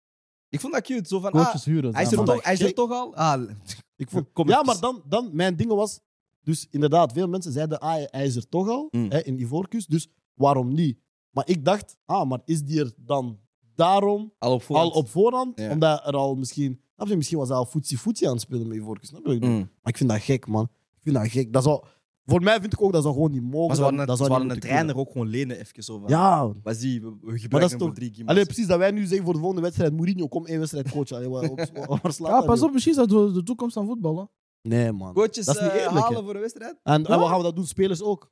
Ik 0.49 0.59
vond 0.59 0.73
dat 0.73 0.81
cute. 0.83 1.07
Zo 1.07 1.19
van, 1.19 1.31
ah, 1.31 1.43
Coaches 1.43 1.65
huren. 1.65 1.93
hij 1.93 2.03
is 2.03 2.11
er 2.11 2.23
toch, 2.25 2.43
hij 2.43 2.53
is 2.53 2.61
er 2.61 2.73
toch 2.73 2.91
al? 2.91 3.15
Ah, 3.15 3.49
Ik 3.95 4.09
vond, 4.09 4.27
Kom 4.33 4.47
ja, 4.49 4.63
maar 4.63 4.79
dan, 4.79 5.03
dan, 5.07 5.29
mijn 5.33 5.55
ding 5.55 5.69
was... 5.69 5.99
Dus 6.41 6.67
inderdaad, 6.69 7.11
veel 7.13 7.27
mensen 7.27 7.51
zeiden, 7.51 7.79
ah, 7.79 8.03
hij 8.05 8.25
is 8.25 8.35
er 8.35 8.49
toch 8.49 8.67
al, 8.69 8.87
Mm. 8.91 9.05
hè, 9.11 9.19
in 9.23 9.39
Ivoorkust, 9.39 9.89
dus 9.89 10.07
waarom 10.39 10.73
niet? 10.73 10.99
Maar 11.29 11.47
ik 11.49 11.65
dacht, 11.65 11.97
ah, 12.05 12.29
maar 12.29 12.41
is 12.45 12.63
die 12.63 12.79
er 12.79 12.93
dan 12.97 13.39
daarom 13.75 14.33
al 14.39 14.53
op 14.53 14.63
voorhand. 14.63 14.91
al 14.93 14.99
op 14.99 15.09
voorhand? 15.09 15.59
Ja. 15.59 15.71
Omdat 15.71 16.05
er 16.07 16.13
al 16.15 16.35
misschien... 16.35 16.81
snap 16.95 17.07
je, 17.07 17.15
Misschien 17.15 17.37
was 17.37 17.47
hij 17.47 17.57
al 17.57 17.65
foetsie-foetsie 17.65 18.27
aan 18.27 18.33
het 18.33 18.41
spelen 18.41 18.67
met. 18.67 18.97
Snap 19.07 19.25
je? 19.25 19.33
Mm. 19.39 19.57
Maar 19.57 19.67
ik 19.91 19.97
vind 19.97 20.09
dat 20.09 20.19
gek, 20.21 20.47
man. 20.47 20.63
Ik 20.95 20.99
vind 21.03 21.15
dat 21.15 21.27
gek. 21.27 21.53
Dat 21.53 21.63
zou, 21.63 21.83
voor 22.25 22.41
mij 22.41 22.59
vind 22.61 22.73
ik 22.73 22.81
ook 22.81 22.91
dat 22.91 23.01
zou 23.03 23.13
gewoon 23.13 23.31
niet 23.31 23.41
mogen. 23.41 23.67
Maar 23.67 23.75
ze 23.75 23.81
Dat- 23.81 23.89
hadden, 23.89 24.07
dat 24.17 24.19
een 24.29 24.41
moeten 24.41 24.59
trainer 24.59 24.97
ook 24.97 25.11
gewoon 25.11 25.27
lenen 25.27 25.59
even 25.59 25.83
zo. 25.83 26.03
Ja, 26.07 26.53
Maar 26.63 26.73
zie, 26.73 27.01
we, 27.01 27.07
we 27.07 27.15
gebruiken 27.39 27.49
dat 27.49 27.61
is 27.71 27.71
voor 27.71 27.79
toch- 27.79 27.93
drie 27.95 28.11
games. 28.13 28.27
Allee, 28.29 28.45
precies 28.45 28.67
dat 28.67 28.77
wij 28.77 28.91
nu 28.91 29.05
zeggen 29.05 29.23
voor 29.23 29.33
de 29.33 29.39
volgende 29.39 29.61
wedstrijd. 29.63 29.93
Mourinho, 29.93 30.27
kom 30.27 30.45
één 30.45 30.59
wedstrijd 30.59 30.91
coachen. 30.91 31.15
Allee, 31.15 31.29
waar, 31.29 31.49
op, 31.49 31.57
waar 32.01 32.13
slaat 32.13 32.29
Ja, 32.31 32.37
dat 32.37 32.45
pas 32.45 32.61
op, 32.61 32.71
misschien 32.73 32.93
is 32.93 32.99
dat 32.99 33.09
de 33.09 33.31
de 33.33 33.43
toekomst 33.43 33.73
van 33.73 33.85
voetbal. 33.85 34.17
Hè. 34.17 34.23
Nee, 34.69 34.91
man. 34.91 35.13
Coaches 35.13 35.45
dat 35.45 35.55
is 35.55 35.61
niet 35.61 35.71
eh, 35.71 35.81
eerlijk, 35.81 36.05
halen 36.05 36.23
voor 36.23 36.35
een 36.35 36.41
wedstrijd? 36.41 36.79
En, 36.83 37.05
en 37.05 37.19
wat 37.19 37.27
gaan 37.27 37.37
we 37.37 37.43
dat 37.43 37.55
doen? 37.55 37.65
Spelers 37.65 38.01
ook. 38.01 38.31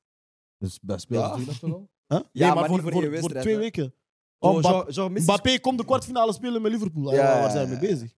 Dus 0.57 0.79
bij 0.81 0.97
spelers 0.97 1.25
Ja. 1.27 1.31
doe 1.35 1.39
je 1.39 1.45
dat 1.45 1.59
toch 1.59 1.73
al? 1.73 1.89
Huh? 2.07 2.19
Ja, 2.31 2.45
nee, 2.45 2.47
maar 2.47 2.55
maar, 2.55 2.69
niet 2.69 2.93
voor, 2.93 3.19
voor 3.19 3.29
twee 3.29 3.53
hè. 3.53 3.59
weken. 3.59 3.93
Oh, 4.39 4.63
Oh, 4.97 5.09
Mbappé 5.09 5.59
komt 5.59 5.77
de 5.77 5.85
kwartfinale 5.85 6.33
spelen 6.33 6.61
met 6.61 6.71
Liverpool. 6.71 7.11
Ja, 7.11 7.17
Ja, 7.17 7.33
ja, 7.35 7.39
waar 7.41 7.51
zijn 7.51 7.69
we 7.69 7.71
mee 7.79 7.89
bezig? 7.89 8.15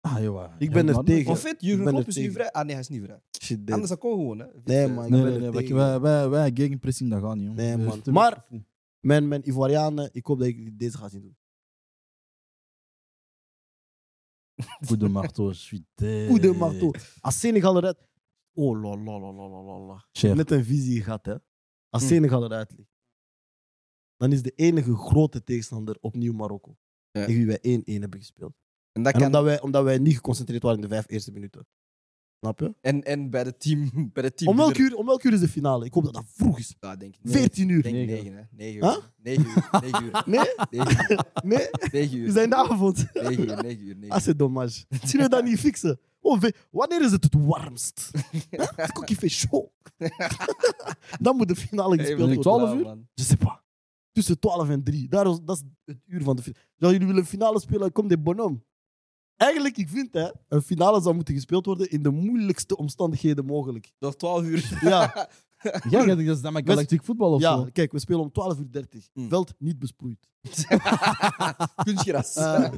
Ah, 0.00 0.22
joh. 0.22 0.52
Ik 0.58 0.70
ben 0.72 0.88
er 0.88 1.04
tegen. 1.04 1.30
Of 1.30 1.40
fit, 1.40 1.56
Jurgen 1.58 1.86
Klopp 1.86 2.06
is 2.08 2.16
nu 2.16 2.32
vrij. 2.32 2.50
Ah 2.52 2.62
nee, 2.64 2.70
hij 2.72 2.80
is 2.80 2.88
niet 2.88 3.02
vrij. 3.02 3.20
Shit. 3.42 3.70
Anders 3.70 3.90
dat 3.90 3.98
kon 3.98 4.10
gewoon, 4.12 4.38
hè. 4.38 4.46
Nee, 4.64 4.88
man. 4.88 5.04
Ik 5.04 5.10
Nee, 5.10 5.20
ben 5.22 5.30
nee, 5.30 5.34
er 5.34 5.40
nee. 5.40 5.50
Wij, 5.50 5.60
tegen. 5.62 5.76
wij, 5.76 6.00
wij, 6.00 6.28
wij 6.28 6.50
gegenpressing, 6.54 7.10
dat 7.10 7.22
gaat 7.22 7.36
niet. 7.36 7.54
Nee, 7.54 7.76
Dus 7.76 7.84
man. 7.86 8.02
Maar- 8.14 8.46
Mijn, 9.00 9.28
mijn 9.28 9.48
Ivoirianen, 9.48 10.08
ik 10.12 10.26
hoop 10.26 10.38
dat 10.38 10.46
ik 10.48 10.78
deze 10.78 10.96
ga 10.98 11.08
zien 11.08 11.20
doen. 11.22 11.36
Coup 14.86 15.00
de 15.00 15.08
marteau, 15.08 15.48
je 15.48 15.54
suis 15.54 15.80
dead. 15.94 16.26
Coup 16.28 16.40
de 16.42 16.52
marteau. 16.52 16.94
Als 17.20 17.40
Senegal 17.40 17.76
eruit... 17.76 17.96
Oh, 18.54 18.80
la 18.82 18.96
la 18.96 19.18
la 19.18 19.32
la 19.32 19.46
la 19.62 19.78
la. 19.78 20.34
Net 20.34 20.50
een 20.50 20.64
visie 20.64 21.02
gehad, 21.02 21.26
hè. 21.26 21.34
Als 21.88 22.02
Hm. 22.02 22.08
Senegal 22.08 22.44
eruit 22.44 22.72
ligt, 22.76 22.89
dan 24.20 24.32
is 24.32 24.42
de 24.42 24.52
enige 24.56 24.96
grote 24.96 25.44
tegenstander 25.44 25.96
opnieuw 26.00 26.32
Marokko. 26.32 26.76
Ja. 27.10 27.24
Tegen 27.26 27.46
wie 27.46 27.58
wij 27.62 27.80
1-1 27.98 28.00
hebben 28.00 28.18
gespeeld. 28.20 28.52
En, 28.92 29.02
dat 29.02 29.12
En 29.12 29.18
kan, 29.18 29.26
omdat 29.28 29.44
wij, 29.44 29.60
omdat 29.60 29.84
wij 29.84 29.98
niet 29.98 30.14
geconcentreerd 30.14 30.62
waren 30.62 30.76
in 30.76 30.82
de 30.82 30.88
vijf 30.94 31.04
eerste 31.08 31.32
minuten. 31.32 31.66
Snap 32.40 32.58
je? 32.60 32.74
en, 32.80 33.02
en 33.02 33.30
bij 33.30 33.44
de 33.44 33.56
team... 33.56 33.90
Bij 34.12 34.22
de 34.22 34.34
team 34.34 34.50
Om 34.50 34.56
welk, 34.56 34.76
uur, 34.78 34.94
om 34.96 35.06
welk 35.06 35.22
uur 35.24 35.32
is 35.32 35.40
de 35.40 35.48
finale? 35.48 35.84
Ik 35.84 35.94
hoop 35.94 36.04
dat 36.04 36.14
dat 36.14 36.24
vroeg 36.26 36.58
is. 36.58 36.74
Ja, 36.80 36.96
denk 36.96 37.14
ik. 37.14 37.20
14 37.24 37.68
uur. 37.68 37.82
Denk 37.82 37.94
Negen. 37.94 38.22
9, 38.24 38.32
hè. 38.36 38.42
9 38.50 38.88
Huh? 38.88 38.96
uur. 38.96 39.12
9 39.22 39.44
uur. 39.46 39.70
9 39.80 40.04
uur. 40.04 40.22
Nee? 40.26 40.38
9 40.70 41.06
uur. 41.10 41.24
Nee? 41.44 41.68
9 41.92 42.10
We 42.10 42.16
uur. 42.16 42.30
zijn 42.32 42.44
in 42.44 42.50
de 42.50 42.56
avond. 42.56 43.06
9 43.12 43.38
uur. 43.48 43.62
9 43.62 43.80
uur. 43.80 43.96
9 43.96 44.08
Ah, 44.16 44.20
c'est 44.22 44.38
dommage. 44.38 44.84
Zullen 45.04 45.24
we 45.24 45.30
dat 45.30 45.44
niet 45.44 45.58
fixen? 45.58 46.00
Oh, 46.20 46.40
we- 46.40 46.54
wanneer 46.70 47.02
is 47.04 47.10
het 47.12 47.24
het 47.24 47.34
warmst? 47.38 48.10
Het 48.50 49.12
fait 49.18 49.32
chaud. 49.32 49.70
Dan 51.20 51.36
moet 51.36 51.48
de 51.48 51.56
finale 51.56 51.96
gespeeld 51.98 52.18
worden. 52.20 52.40
12 52.40 52.74
uur? 52.74 52.84
Je 53.14 53.22
sais 53.22 53.38
pas. 53.38 53.58
Tussen 54.12 54.38
12 54.38 54.68
en 54.68 54.82
3. 54.82 55.08
Daar 55.08 55.26
is, 55.26 55.40
dat 55.44 55.56
is 55.56 55.62
het 55.84 56.02
uur 56.06 56.22
van 56.22 56.36
de 56.36 56.42
finale. 56.42 56.64
Ja, 56.76 56.90
jullie 56.90 57.06
willen 57.06 57.22
een 57.22 57.28
finale 57.28 57.60
spelen, 57.60 57.92
kom 57.92 58.08
de 58.08 58.18
bonhomme. 58.18 58.62
Eigenlijk, 59.36 59.76
ik 59.76 59.88
vind 59.88 60.14
hè, 60.14 60.30
een 60.48 60.62
finale 60.62 61.00
zou 61.00 61.14
moeten 61.14 61.34
gespeeld 61.34 61.66
worden 61.66 61.90
in 61.90 62.02
de 62.02 62.10
moeilijkste 62.10 62.76
omstandigheden 62.76 63.44
mogelijk. 63.44 63.92
Door 63.98 64.16
12 64.16 64.42
uur. 64.42 64.78
Ja, 64.80 65.28
Ja, 65.90 66.04
dat 66.04 66.18
is 66.18 66.40
dan 66.40 66.66
galactic 66.66 67.02
voetbal 67.04 67.32
of 67.32 67.40
ja 67.40 67.56
zo. 67.56 67.68
kijk, 67.72 67.92
we 67.92 67.98
spelen 67.98 68.20
om 68.20 68.32
12 68.32 68.58
uur 68.58 68.70
30. 68.70 69.08
Mm. 69.14 69.28
Veld 69.28 69.54
niet 69.58 69.78
besproeid. 69.78 70.28
Kunstgras. 71.84 72.34
Eh, 72.36 72.70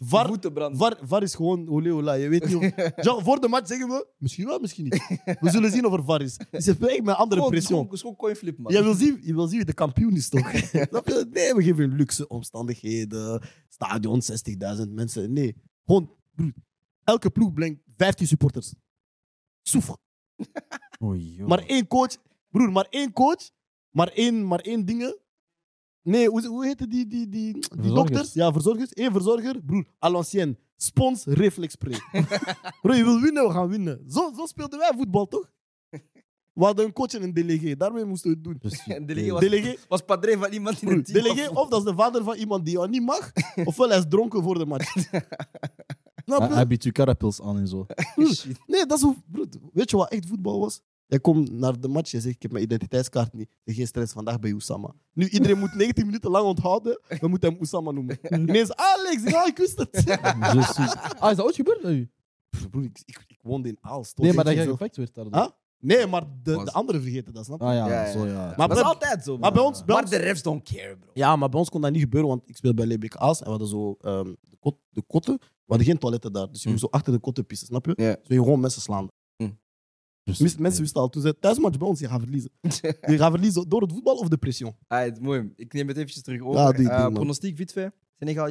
VAR. 0.00 0.36
VAR, 0.72 0.96
VAR 1.02 1.22
is 1.22 1.34
gewoon 1.34 1.68
olé 1.68 1.92
olé. 1.92 2.12
Je 2.12 2.28
weet 2.28 2.44
niet 2.44 2.54
of... 2.54 3.22
Voor 3.24 3.40
de 3.40 3.48
match 3.48 3.66
zeggen 3.66 3.88
we, 3.88 4.06
misschien 4.18 4.46
wel, 4.46 4.58
misschien 4.60 4.84
niet. 4.84 5.20
We 5.40 5.50
zullen 5.50 5.70
zien 5.70 5.84
of 5.86 5.92
er 5.92 6.04
VAR 6.04 6.22
is. 6.22 6.36
Dus 6.50 6.64
je 6.64 6.72
spreekt 6.74 7.04
met 7.04 7.14
andere 7.14 7.34
Gewoon- 7.34 7.50
pressie. 7.50 7.76
gewoon- 7.76 7.98
gewoon 7.98 8.16
coin 8.16 8.36
flip, 8.36 8.58
man. 8.58 8.72
Je 8.72 8.82
wil, 8.82 8.94
zien, 8.94 9.18
je 9.22 9.34
wil 9.34 9.46
zien 9.46 9.56
wie 9.56 9.66
de 9.66 9.72
kampioen 9.72 10.16
is, 10.16 10.28
toch? 10.28 10.52
Nee, 11.32 11.54
we 11.54 11.62
geven 11.62 11.94
luxe 11.96 12.28
omstandigheden. 12.28 13.42
Stadion, 13.68 14.22
60.000 14.76 14.88
mensen. 14.88 15.32
Nee, 15.32 15.56
gewoon, 15.84 16.10
broer. 16.34 16.52
Elke 17.04 17.30
ploeg 17.30 17.52
brengt 17.52 17.80
15 17.96 18.26
supporters. 18.26 18.74
Soef. 19.62 19.96
Oei. 21.04 21.42
Maar 21.46 21.58
één 21.66 21.86
coach, 21.86 22.16
broer, 22.50 22.72
maar 22.72 22.86
één 22.90 23.12
coach, 23.12 23.50
maar 23.90 24.08
één, 24.08 24.46
maar 24.46 24.60
één 24.60 24.84
dingen. 24.84 25.16
Nee, 26.02 26.28
hoe, 26.28 26.46
hoe 26.46 26.66
heette 26.66 26.86
die, 26.88 27.06
die, 27.06 27.28
die, 27.28 27.52
die 27.52 27.62
Verzorgers. 27.68 27.94
dokters? 27.94 28.32
Ja, 28.32 28.52
verzorgers. 28.52 28.90
Eén 28.92 29.12
verzorger, 29.12 29.60
broer, 29.64 29.84
à 30.04 30.10
l'ancienne. 30.10 30.56
Spons, 30.76 31.24
reflexspray. 31.24 31.98
Bro, 32.82 32.94
je 32.94 33.04
wil 33.04 33.20
winnen, 33.20 33.46
we 33.46 33.52
gaan 33.52 33.68
winnen. 33.68 34.04
Zo, 34.10 34.32
zo 34.36 34.46
speelden 34.46 34.78
wij 34.78 34.92
voetbal, 34.96 35.26
toch? 35.26 35.50
We 36.52 36.64
hadden 36.64 36.84
een 36.84 36.92
coach 36.92 37.12
en 37.14 37.22
een 37.22 37.32
delegé. 37.34 37.76
Daarmee 37.76 38.04
moesten 38.04 38.30
we 38.30 38.36
het 38.36 38.44
doen. 38.44 38.58
Precies. 38.58 38.86
En 38.86 39.06
Delegé 39.06 39.30
was, 39.30 39.40
Delegé, 39.40 39.76
was 39.88 40.00
padre 40.02 40.38
van 40.38 40.52
iemand 40.52 40.82
in 40.82 40.88
broer, 40.88 40.96
het 40.98 41.06
team. 41.06 41.22
delegé, 41.24 41.48
of 41.48 41.68
dat 41.68 41.78
is 41.78 41.84
de 41.84 41.94
vader 41.94 42.24
van 42.24 42.36
iemand 42.36 42.64
die 42.64 42.74
jou 42.74 42.88
niet 42.88 43.02
mag, 43.02 43.32
ofwel 43.64 43.88
hij 43.88 43.98
is 43.98 44.04
dronken 44.08 44.42
voor 44.42 44.58
de 44.58 44.66
match. 44.66 44.94
Snap 46.28 46.38
Hij 46.40 46.48
je? 46.48 46.54
hij 46.54 46.66
biedt 46.66 46.84
je 46.84 46.92
carapils 46.92 47.40
aan 47.42 47.58
en 47.58 47.68
zo. 47.68 47.86
Nee, 48.66 48.86
dat 48.86 48.96
is 48.98 49.02
hoe... 49.02 49.16
broer, 49.26 49.46
weet 49.72 49.90
je 49.90 49.96
wat 49.96 50.10
echt 50.10 50.26
voetbal 50.26 50.60
was? 50.60 50.80
Jij 51.06 51.20
komt 51.20 51.52
naar 51.52 51.80
de 51.80 51.88
match, 51.88 52.10
je 52.10 52.20
zegt, 52.20 52.34
ik 52.34 52.42
heb 52.42 52.50
mijn 52.52 52.64
identiteitskaart 52.64 53.32
niet. 53.32 53.48
Geen 53.64 53.86
stress, 53.86 54.12
vandaag 54.12 54.38
bij 54.40 54.52
Oussama. 54.52 54.94
Nu, 55.12 55.28
iedereen 55.28 55.58
moet 55.58 55.74
19 55.74 56.06
minuten 56.06 56.30
lang 56.30 56.44
onthouden, 56.44 57.00
we 57.20 57.28
moeten 57.28 57.48
hem 57.50 57.58
Oussama 57.58 57.90
noemen. 57.90 58.18
Ineens, 58.48 58.74
Alex, 58.74 59.22
ja, 59.22 59.46
ik 59.46 59.56
wist 59.56 59.78
het. 59.78 60.04
Ah, 61.18 61.30
is 61.30 61.36
dat 61.36 61.42
ooit 61.46 61.54
gebeurd 61.54 61.80
bij 61.82 61.92
u? 61.92 62.10
Broer, 62.70 62.84
ik, 62.84 63.02
ik, 63.04 63.24
ik 63.26 63.38
woonde 63.42 63.68
in 63.68 63.78
Aalst. 63.80 64.18
Nee, 64.18 64.32
maar 64.32 64.44
dat 64.44 64.52
je 64.52 64.58
jij 64.58 64.68
gepakt 64.68 64.96
werd. 64.96 65.16
Huh? 65.16 65.46
Nee, 65.80 66.06
maar 66.06 66.22
de, 66.42 66.54
Was- 66.54 66.64
de 66.64 66.72
anderen 66.72 67.02
vergeten 67.02 67.32
dat, 67.32 67.44
snap 67.44 67.60
je? 67.60 67.66
Ah 67.66 67.74
ja, 67.74 67.86
Ja, 67.88 68.04
ja, 68.04 68.12
zo 68.12 68.26
ja. 68.26 68.32
ja. 68.32 68.54
Maar 68.56 68.68
dat 68.68 68.76
is 68.76 68.82
altijd 68.82 69.24
zo, 69.24 69.30
man. 69.30 69.40
Maar 69.40 69.52
bij 69.52 69.62
ons, 69.62 69.84
bij 69.84 69.94
Maar 69.94 70.02
ons 70.02 70.10
de 70.12 70.16
refs 70.18 70.42
don't 70.42 70.62
care, 70.62 70.96
bro. 70.96 71.10
Ja, 71.14 71.36
maar 71.36 71.48
bij 71.48 71.58
ons 71.58 71.68
kon 71.68 71.80
dat 71.80 71.90
niet 71.92 72.00
gebeuren, 72.00 72.28
want 72.28 72.42
ik 72.46 72.56
speel 72.56 72.74
bij 72.74 72.86
Lebeek 72.86 73.16
Aals 73.16 73.38
en 73.38 73.44
we 73.44 73.50
hadden 73.50 73.68
zo 73.68 73.96
ehm, 74.00 74.24
de, 74.24 74.56
kot, 74.60 74.76
de 74.90 75.02
kotten. 75.02 75.38
We 75.68 75.74
hadden 75.74 75.86
geen 75.86 75.98
toiletten 75.98 76.32
daar, 76.32 76.52
dus 76.52 76.62
je 76.62 76.68
moest 76.68 76.80
zo 76.80 76.86
achter 76.90 77.12
de 77.12 77.18
kotten 77.18 77.46
pissen, 77.46 77.66
snap 77.66 77.86
je? 77.86 77.92
Ja. 77.96 78.12
Dus 78.14 78.26
je 78.28 78.34
gewoon 78.34 78.60
mensen 78.60 78.82
slaan. 78.82 79.08
Dus- 80.22 80.56
Mensen 80.56 80.82
wisten 80.82 81.00
al, 81.00 81.08
toen 81.08 81.22
ze 81.22 81.38
thuismatch 81.38 81.78
bij 81.78 81.88
ons, 81.88 82.00
je 82.00 82.08
gaat 82.08 82.20
verliezen. 82.20 82.50
Je 83.12 83.16
gaat 83.16 83.30
verliezen 83.30 83.68
door 83.68 83.80
het 83.82 83.92
voetbal 83.92 84.16
of 84.16 84.28
de 84.28 84.36
pression. 84.36 84.76
Ah, 84.86 85.16
mooi. 85.20 85.52
Ik 85.56 85.72
neem 85.72 85.88
het 85.88 85.96
eventjes 85.96 86.22
terug 86.22 86.40
over. 86.42 86.60
Ja, 86.60 86.70
Eh, 86.70 86.76
ding, 86.76 86.88
man. 86.88 87.12
pronostiek, 87.12 87.70
fait. 87.70 87.92
Senegal? 88.18 88.48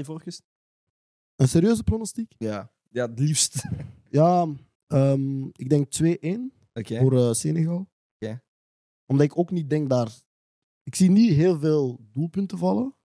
Een 1.35 1.47
serieuze 1.47 1.83
pronostiek? 1.83 2.33
Ja. 2.37 2.71
Ja, 2.89 3.07
het 3.09 3.19
liefst. 3.19 3.63
Ja, 4.09 4.47
ehm, 4.87 5.43
ik 5.45 5.69
denk 5.69 5.91
2-1 5.91 6.51
Oké. 6.73 6.99
voor 6.99 7.17
eh, 7.17 7.31
Senegal. 7.33 7.87
Oké. 8.19 8.41
Omdat 9.05 9.25
ik 9.25 9.37
ook 9.37 9.51
niet 9.51 9.69
denk 9.69 9.89
daar... 9.89 10.11
Ik 10.83 10.95
zie 10.95 11.09
niet 11.09 11.33
heel 11.33 11.59
veel 11.59 11.99
doelpunten 12.13 12.57
vallen. 12.57 12.95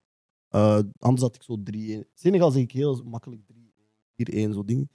Eh, 0.47 0.79
anders 0.97 1.21
had 1.21 1.35
ik 1.35 1.43
zo 1.43 1.57
3-1. 1.63 2.09
Senegal 2.13 2.51
zeg 2.51 2.61
ik 2.61 2.71
heel 2.71 3.03
makkelijk 3.03 3.41
3-1, 3.53 3.62
4-1, 4.13 4.53
zo 4.53 4.65
ding. 4.65 4.89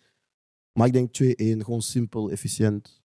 Maar 0.72 0.86
ik 0.86 0.92
denk 0.92 1.08
2-1, 1.22 1.64
gewoon 1.64 1.82
simpel, 1.82 2.30
efficiënt. 2.30 3.02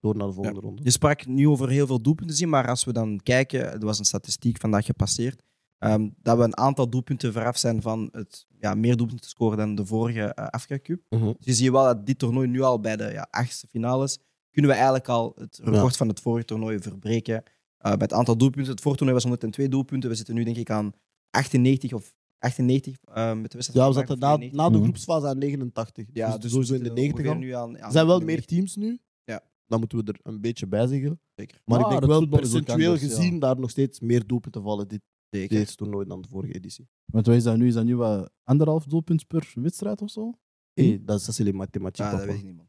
Door 0.00 0.16
naar 0.16 0.26
de 0.26 0.32
volgende 0.32 0.60
ronde. 0.60 0.82
Je 0.84 0.90
sprak 0.90 1.26
nu 1.26 1.48
over 1.48 1.68
heel 1.68 1.86
veel 1.86 2.02
doelpunten 2.02 2.36
zien, 2.36 2.48
maar 2.48 2.68
als 2.68 2.84
we 2.84 2.92
dan 2.92 3.20
kijken, 3.22 3.72
er 3.72 3.84
was 3.84 3.98
een 3.98 4.04
statistiek 4.04 4.60
vandaag 4.60 4.84
gepasseerd, 4.84 5.42
ehm, 5.78 6.08
dat 6.22 6.36
we 6.36 6.44
een 6.44 6.56
aantal 6.56 6.88
doelpunten 6.88 7.32
veraf 7.32 7.58
zijn 7.58 7.82
van 7.82 8.08
het 8.12 8.46
ja, 8.58 8.74
meer 8.74 8.96
doelpunten 8.96 9.24
te 9.24 9.28
scoren 9.28 9.58
dan 9.58 9.74
de 9.74 9.86
vorige 9.86 10.34
eh, 10.34 10.46
Afrika 10.46 10.82
Cup. 10.82 11.02
Mhm. 11.08 11.24
Dus 11.24 11.36
je 11.46 11.52
ziet 11.52 11.70
wel 11.70 11.84
dat 11.84 12.06
dit 12.06 12.18
toernooi 12.18 12.48
nu 12.48 12.60
al 12.60 12.80
bij 12.80 12.96
de 12.96 13.10
ja, 13.12 13.28
achtste 13.30 13.66
finales, 13.66 14.18
kunnen 14.50 14.70
we 14.70 14.76
eigenlijk 14.76 15.08
al 15.08 15.32
het 15.36 15.60
record 15.62 15.96
van 15.96 16.08
het 16.08 16.20
vorige 16.20 16.44
toernooi 16.44 16.78
verbreken. 16.78 17.42
Eh, 17.78 17.90
bij 17.90 17.92
het 17.98 18.12
aantal 18.12 18.36
doelpunten, 18.36 18.72
het 18.72 18.80
vorige 18.80 18.98
toernooi 18.98 19.22
was 19.22 19.30
102 19.30 19.68
doelpunten, 19.68 20.10
we 20.10 20.16
zitten 20.16 20.34
nu 20.34 20.44
denk 20.44 20.56
ik 20.56 20.70
aan 20.70 20.92
98 21.30 21.92
of 21.92 22.14
98 22.40 22.98
eh, 23.04 23.26
met 23.40 23.50
de 23.50 23.56
wedstrijd. 23.58 23.74
Ja, 23.74 23.86
we 23.88 23.92
zaten 23.92 24.18
na, 24.18 24.36
na 24.36 24.68
de 24.68 24.74
Mhm. 24.76 24.82
groepsfase 24.82 25.26
aan 25.26 25.38
89. 25.38 26.06
Ja, 26.12 26.32
dus, 26.32 26.40
dus 26.40 26.50
sowieso 26.50 26.72
we 26.72 26.78
in 26.78 26.84
de 26.84 26.88
zitten 26.88 27.04
90 27.04 27.26
al. 27.26 27.32
ongeveer 27.32 27.48
nu 27.48 27.54
aan. 27.54 27.76
Er 27.86 27.92
zijn 27.92 28.06
wel 28.06 28.20
meer 28.20 28.44
teams 28.44 28.76
nu. 28.76 28.98
Ja. 29.24 29.42
Dan 29.66 29.78
moeten 29.78 29.98
we 30.04 30.12
er 30.12 30.18
een 30.22 30.40
beetje 30.40 30.66
bij 30.66 30.86
zeggen. 30.86 31.20
Zeker. 31.34 31.62
Maar 31.64 31.80
ik 31.80 31.88
denk 31.88 32.04
wel 32.04 32.26
percentueel 32.28 32.92
ja. 32.92 32.98
gezien 32.98 33.38
daar 33.38 33.60
nog 33.60 33.70
steeds 33.70 34.00
meer 34.00 34.26
doelpunten 34.26 34.62
vallen 34.62 34.88
dit, 34.88 35.00
Zeker. 35.30 35.56
dit 35.58 35.76
toernooi 35.76 36.06
dan 36.06 36.20
de 36.20 36.28
vorige 36.28 36.52
editie. 36.54 36.88
Want 37.04 37.26
wat 37.26 37.36
is 37.36 37.42
dat 37.42 37.56
nu? 37.56 37.66
Is 37.66 37.74
dat 37.74 37.84
nu 37.84 37.96
wat 37.96 38.30
anderhalf 38.44 38.84
doelpunt 38.84 39.26
per 39.26 39.52
wedstrijd 39.54 40.02
of 40.02 40.10
zo? 40.10 40.32
Hey, 40.72 41.00
dat 41.04 41.18
is 41.20 41.24
dat 41.26 41.38
is 41.38 41.44
les 41.44 41.52
mathématiques. 41.52 42.10
Ja, 42.10 42.16
dat 42.18 42.20
papa. 42.26 42.32
weet 42.32 42.40
ik 42.40 42.46
niet, 42.46 42.56
man. 42.56 42.68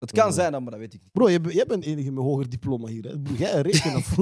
Het 0.00 0.12
kan 0.12 0.32
zijn, 0.32 0.52
dan, 0.52 0.62
maar 0.62 0.70
dat 0.70 0.80
weet 0.80 0.94
ik 0.94 1.00
niet. 1.00 1.12
Bro, 1.12 1.28
jij, 1.28 1.40
bent- 1.40 1.54
jij 1.54 1.66
bent 1.66 1.82
de 1.84 1.90
enige 1.90 2.10
met 2.10 2.24
hoger 2.24 2.48
diploma 2.48 2.86
hier. 2.88 3.04
Hè. 3.04 3.14
Jij 3.38 3.60
rekent 3.60 3.94
of 3.96 4.16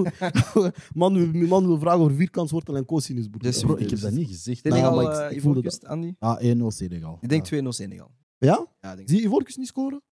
man, 0.95 1.31
wil- 1.33 1.47
man 1.49 1.67
wil 1.67 1.79
vragen 1.79 2.01
over 2.01 2.15
vierkantswortel 2.17 2.77
en 2.77 2.85
cosinus, 2.85 3.29
broer. 3.29 3.43
Dus- 3.43 3.61
Bro, 3.61 3.77
ik 3.77 3.91
heb 3.91 4.01
dat 4.01 4.13
niet 4.13 4.29
gezegd. 4.29 4.65
Nou, 4.65 4.77
Senegal, 4.77 4.97
maar 5.03 5.05
ik- 5.05 5.31
eh, 5.31 5.37
ik 5.37 5.43
voelde 5.43 5.59
Ivoorkust, 5.59 5.87
Andy? 5.87 6.15
Ah, 6.19 6.41
1-0 6.43 6.71
Senegal. 6.71 7.19
Ik 7.21 7.29
denk 7.29 7.47
Ja. 7.47 7.63
2-0 7.63 7.73
Senegal. 7.73 8.11
Ja? 8.39 8.67
Ja, 8.81 8.97
denk, 8.97 9.09
Zie 9.09 9.19
je 9.19 9.25
Ivorcus 9.27 9.57
niet 9.57 9.67
scoren? 9.67 10.03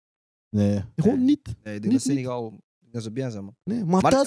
Nee. 0.50 0.82
Gewoon 0.96 1.24
niet. 1.24 1.44
nee, 1.44 1.54
ik 1.54 1.64
denk 1.64 1.82
Niet, 1.82 1.92
dat 1.92 2.02
Senegal... 2.02 2.60
Dat 2.90 3.02
ze 3.02 3.10
bien 3.12 3.30
zijn, 3.30 3.44
man. 3.44 3.56
Nee, 3.64 3.84
maar 3.84 4.02
Maar-? 4.02 4.26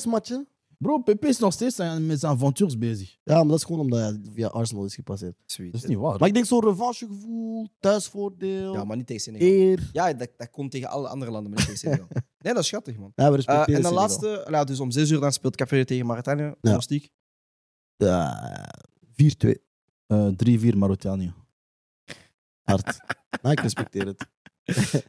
Bro, 0.84 0.98
Pepe 1.00 1.28
is 1.28 1.40
nog 1.40 1.54
steeds 1.54 1.78
met 1.78 2.20
zijn 2.20 2.32
avontuurs 2.32 2.78
bezig. 2.78 3.18
Ja, 3.24 3.36
maar 3.36 3.48
dat 3.48 3.58
is 3.58 3.64
gewoon 3.64 3.80
omdat 3.82 4.00
hij 4.00 4.20
via 4.34 4.48
Arsenal 4.48 4.86
is 4.86 4.96
gepasseerd. 4.96 5.36
Sweet. 5.46 5.72
Dat 5.72 5.82
is 5.84 5.88
niet 5.88 5.98
waar. 5.98 6.20
Maar 6.20 6.28
ik 6.28 6.34
denk 6.34 6.46
zo'n 6.46 6.64
revanchegevoel, 6.64 7.68
thuisvoordeel, 7.80 8.74
Ja, 8.74 8.84
maar 8.84 8.98
niet 8.98 9.08
tegen 9.08 9.22
Senegal. 9.22 9.48
eer. 9.48 9.90
Ja, 9.94 10.14
dat, 10.14 10.30
dat 10.38 10.50
komt 10.50 10.72
tegen 10.72 10.90
alle 10.90 11.08
andere 11.08 11.32
landen, 11.32 11.50
maar 11.52 11.60
niet 11.60 11.70
tegen 11.70 11.90
Senegal. 11.90 12.08
Nee, 12.42 12.54
dat 12.54 12.62
is 12.62 12.68
schattig, 12.70 12.98
man. 12.98 13.12
Ja, 13.16 13.24
we 13.24 13.30
Eh, 13.30 13.36
respecteren 13.36 13.76
en 13.76 13.82
de 13.82 13.88
Senegal. 13.88 14.08
laatste, 14.08 14.52
nou, 14.52 14.66
dus 14.66 14.80
om 14.80 14.92
6 14.92 15.10
uur 15.10 15.20
dan 15.20 15.32
speelt 15.32 15.56
Café 15.56 15.86
tegen 15.86 16.06
Mauritanië. 16.06 16.54
Pronostiek. 16.62 17.10
Ja, 17.96 18.70
4-2. 19.12 19.64
Eh, 20.08 20.28
3-4 20.36 20.78
Mauritanië. 20.78 21.34
Hard. 22.64 22.98
nou, 23.42 23.52
ik 23.54 23.60
respecteer 23.60 24.06
het. 24.06 24.28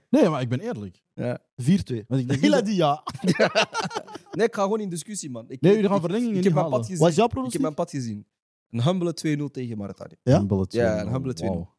Nee, 0.09 0.29
maar 0.29 0.41
ik 0.41 0.49
ben 0.49 0.61
eerlijk. 0.61 0.97
4-2. 0.97 2.07
Want 2.07 2.21
ik 2.21 2.29
denk 2.29 2.41
niet 2.41 2.51
dat- 2.51 2.65
die 2.65 2.75
ja. 2.77 3.03
Nee, 4.31 4.47
ik 4.47 4.55
ga 4.55 4.63
gewoon 4.63 4.81
in 4.81 4.89
discussie, 4.89 5.31
man. 5.31 5.45
Ik, 5.49 5.61
Nee, 5.61 5.73
jullie 5.73 5.87
gaan 5.87 5.97
ik- 5.97 6.03
verlengingen 6.03 6.37
ik 6.37 6.45
heb 6.45 6.53
mijn 6.53 6.65
halen. 6.65 6.79
pad 6.79 6.87
gezien. 6.89 7.01
Wat 7.03 7.11
is 7.11 7.17
jouw 7.17 7.25
Ik 7.25 7.31
heb 7.31 7.39
pronostiek? 7.41 7.61
mijn 7.63 7.75
pad 7.75 7.91
gezien. 7.91 8.27
Een 8.71 8.83
humble 8.83 9.15
2-0 9.15 9.51
tegen 9.51 9.77
Mauritanië. 9.79 10.17
Ja? 10.23 10.37
Een 10.39 10.47
bullet 10.47 10.73
Ja, 10.73 11.01
een 11.01 11.09
humble 11.13 11.33
twee. 11.33 11.51
Wauw. 11.51 11.75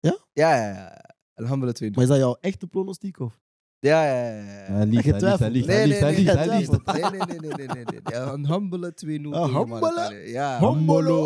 Ja, 0.00 0.16
ja, 0.32 0.56
ja. 0.56 1.04
Een 1.34 1.48
humble 1.48 1.72
2-0. 1.72 1.90
Maar 1.94 2.02
is 2.02 2.08
dat 2.10 2.18
jouw 2.18 2.36
echte 2.40 2.66
pronostiek? 2.66 3.18
Of? 3.20 3.40
Ja, 3.78 4.04
ja, 4.04 4.12
ja. 4.12 4.42
ja. 4.42 4.72
Hij 4.72 4.86
liegt, 4.86 5.04
hij 5.04 5.20
liegt, 5.20 5.38
hij 5.38 5.50
liegt, 5.50 5.66
Nee, 5.66 5.76
hij 5.76 5.86
nee, 5.86 5.88
liegt, 5.88 6.00
hij 6.00 6.46
nee, 6.46 6.58
liegt, 6.58 6.70
nee, 6.84 7.02
nee, 7.10 7.38
nee, 7.38 7.50
nee, 7.56 7.66
nee, 7.66 7.84
nee. 7.84 8.00
Ja, 8.04 8.32
Een 8.32 8.46
humble 8.46 8.92
2-0 8.94 8.94
tegen 8.94 9.30
humble? 9.30 9.64
Mauritanië. 9.66 10.16
Ja. 10.30 10.58
Hombolo. 10.58 11.24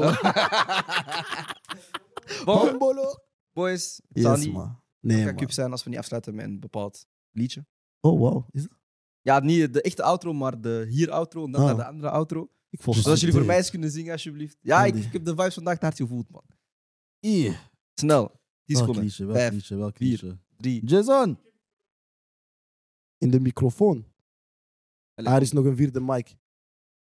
Bon, 2.44 2.56
Hombolo. 2.58 3.14
boys, 3.52 4.00
het 4.12 4.22
zal 4.22 4.34
Yes, 4.36 4.44
niet 4.44 4.52
man. 4.54 4.80
Nee, 5.00 5.16
nee, 5.16 5.24
man. 5.24 5.36
cup 5.36 5.50
zijn 5.50 5.70
als 5.70 5.84
we 5.84 5.90
niet 5.90 5.98
afsluiten 5.98 6.34
met 6.34 6.44
een 6.44 6.60
bepaald 6.60 7.06
liedje. 7.30 7.66
Oh, 8.00 8.18
wow. 8.18 8.44
Is 8.50 8.62
dat? 8.62 8.78
Ja, 9.24 9.40
niet 9.40 9.72
de 9.72 9.82
echte 9.82 10.02
outro, 10.02 10.32
maar 10.32 10.60
de 10.60 10.86
hier 10.88 11.10
outro 11.10 11.44
en 11.44 11.50
dan 11.52 11.60
Ah. 11.60 11.66
naar 11.66 11.76
de 11.76 11.84
andere 11.84 12.10
outro. 12.10 12.48
Ik 12.70 12.82
volg 12.82 12.96
Zodat 12.96 13.20
jullie 13.20 13.34
voor 13.34 13.44
mij 13.44 13.56
eens 13.56 13.70
kunnen 13.70 13.90
zingen, 13.90 14.12
alsjeblieft. 14.12 14.56
Ja, 14.60 14.84
ik, 14.84 14.94
ik 14.94 15.12
heb 15.12 15.24
de 15.24 15.30
vibes 15.30 15.54
vandaag 15.54 15.78
te 15.78 15.84
hard 15.84 15.96
gevoeld, 15.96 16.30
man. 16.30 16.42
Ih, 17.20 17.56
Snel. 17.94 18.26
10 18.28 18.36
Welk 18.66 18.78
seconden. 18.78 19.02
liedje, 19.04 19.24
welk 19.24 19.38
Vijf, 19.38 19.52
liedje, 19.52 19.76
welk 19.76 19.96
vier. 19.96 20.08
liedje. 20.10 20.38
3. 20.56 20.86
Jason! 20.86 21.38
In 23.18 23.30
de 23.30 23.40
microfoon. 23.40 24.06
Allee. 25.14 25.30
Ah, 25.30 25.36
er 25.36 25.42
is 25.42 25.52
nog 25.52 25.64
een 25.64 25.76
vierde 25.76 26.00
mic. 26.00 26.36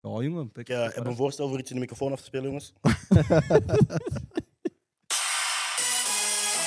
Oh, 0.00 0.22
jongen. 0.22 0.52
pik- 0.52 0.68
Ik 0.68 0.74
eh, 0.76 0.94
heb 0.94 1.06
een 1.06 1.16
voorstel 1.16 1.48
voor 1.48 1.58
iets 1.58 1.68
in 1.68 1.74
de 1.74 1.80
microfoon 1.80 2.12
af 2.12 2.18
te 2.18 2.24
spelen, 2.24 2.46
jongens. 2.46 2.72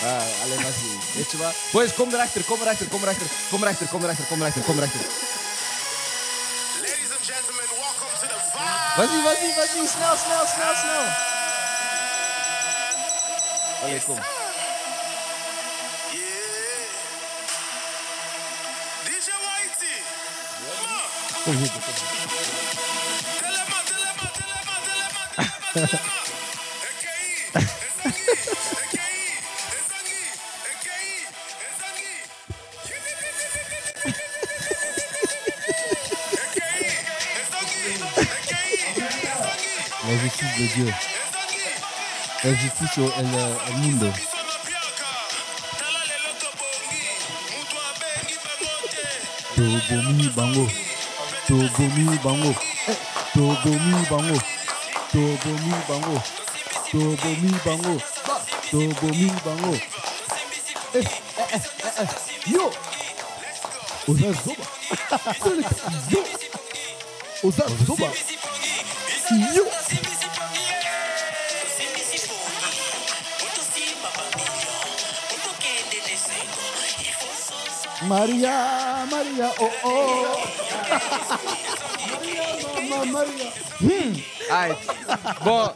Ah, 0.03 0.41
alleen 0.43 0.61
maar 0.61 0.71
zien. 0.81 0.99
Weet 1.15 1.31
je 1.31 1.37
wat? 1.37 1.69
Boys, 1.71 1.93
kom 1.93 2.09
erachter, 2.13 2.43
kom 2.43 2.59
erachter, 2.61 2.87
kom 2.87 3.01
erachter. 3.01 3.27
Kom 3.49 3.61
erachter, 3.61 3.87
kom 3.87 4.01
erachter, 4.03 4.25
kom 4.25 4.39
erachter, 4.39 4.63
kom 4.63 4.75
erachter. 4.77 5.43
Allee, 13.83 13.99
kom. 13.99 14.15
Yeah. 16.11 16.23
DJ 19.03 19.29
Whitey. 19.43 19.99
Kom 21.43 21.55
hier, 21.57 21.71
kom 21.75 21.81
hier. 21.83 21.95
Telema, 23.41 23.77
telema, 23.85 24.25
telema, 24.37 24.75
telema, 24.85 25.23
telema, 25.73 25.87
telema. 25.87 26.24
de 40.57 40.67
Dieu. 40.67 40.93
El 42.43 42.57
Justicio, 42.57 43.13
el, 43.17 43.25
el 43.25 43.35
euh, 43.35 43.71
mundo. 43.77 44.13
tobomi 49.55 50.29
bango. 50.35 50.67
Tobomi 51.47 52.17
bango. 52.23 52.55
Tobomi 53.33 54.05
bango. 54.09 54.39
Tobomi 55.11 55.73
bango. 55.87 56.21
Tobomi 56.91 57.51
bango. 57.65 58.01
Tobomi 58.71 59.31
bango. 59.45 59.73
Eh, 60.93 61.03
eh, 61.37 61.61
eh, 61.99 62.07
Yo. 62.51 62.71
Oza 64.07 64.33
zoba. 64.43 64.65
Yo. 66.09 66.23
Oza 67.43 67.65
zoba. 67.85 68.09
Yo. 69.55 69.63
Maria, 78.07 79.05
Maria, 79.09 79.51
oh 79.59 79.83
oh. 79.83 80.35
Maria, 82.11 82.89
mama, 82.89 83.11
Maria. 83.11 83.51
Aight. 84.49 84.77
Bon. 85.43 85.69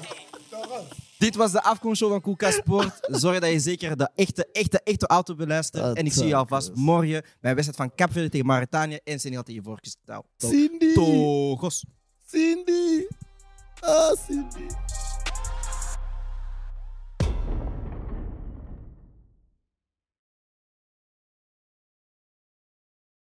Dit 1.18 1.36
was 1.36 1.52
de 1.52 1.62
afkomstshow 1.64 2.10
van 2.10 2.22
Koelkast 2.22 2.58
Sport. 2.58 3.00
Zorg 3.02 3.40
dat 3.40 3.52
je 3.52 3.60
zeker 3.60 3.98
de 3.98 4.10
echte, 4.16 4.48
echte, 4.52 4.82
echte 4.84 5.08
auto 5.08 5.36
beluistert. 5.36 5.98
En 5.98 6.06
ik 6.06 6.14
zie 6.14 6.28
je 6.28 6.36
alvast 6.36 6.72
morgen 6.76 7.24
bij 7.42 7.56
wedstrijd 7.56 7.76
van 7.76 7.96
Capverde 7.96 8.30
tegen 8.30 8.46
Mauritanië 8.46 9.00
en 9.04 9.20
Senegal 9.20 9.44
tegen 9.44 9.64
Vorkes. 9.64 9.96
Cindy. 10.38 10.94
Togos. 10.94 11.86
Cindy. 12.28 13.06
Ah, 13.80 14.16
Cindy. 14.28 14.66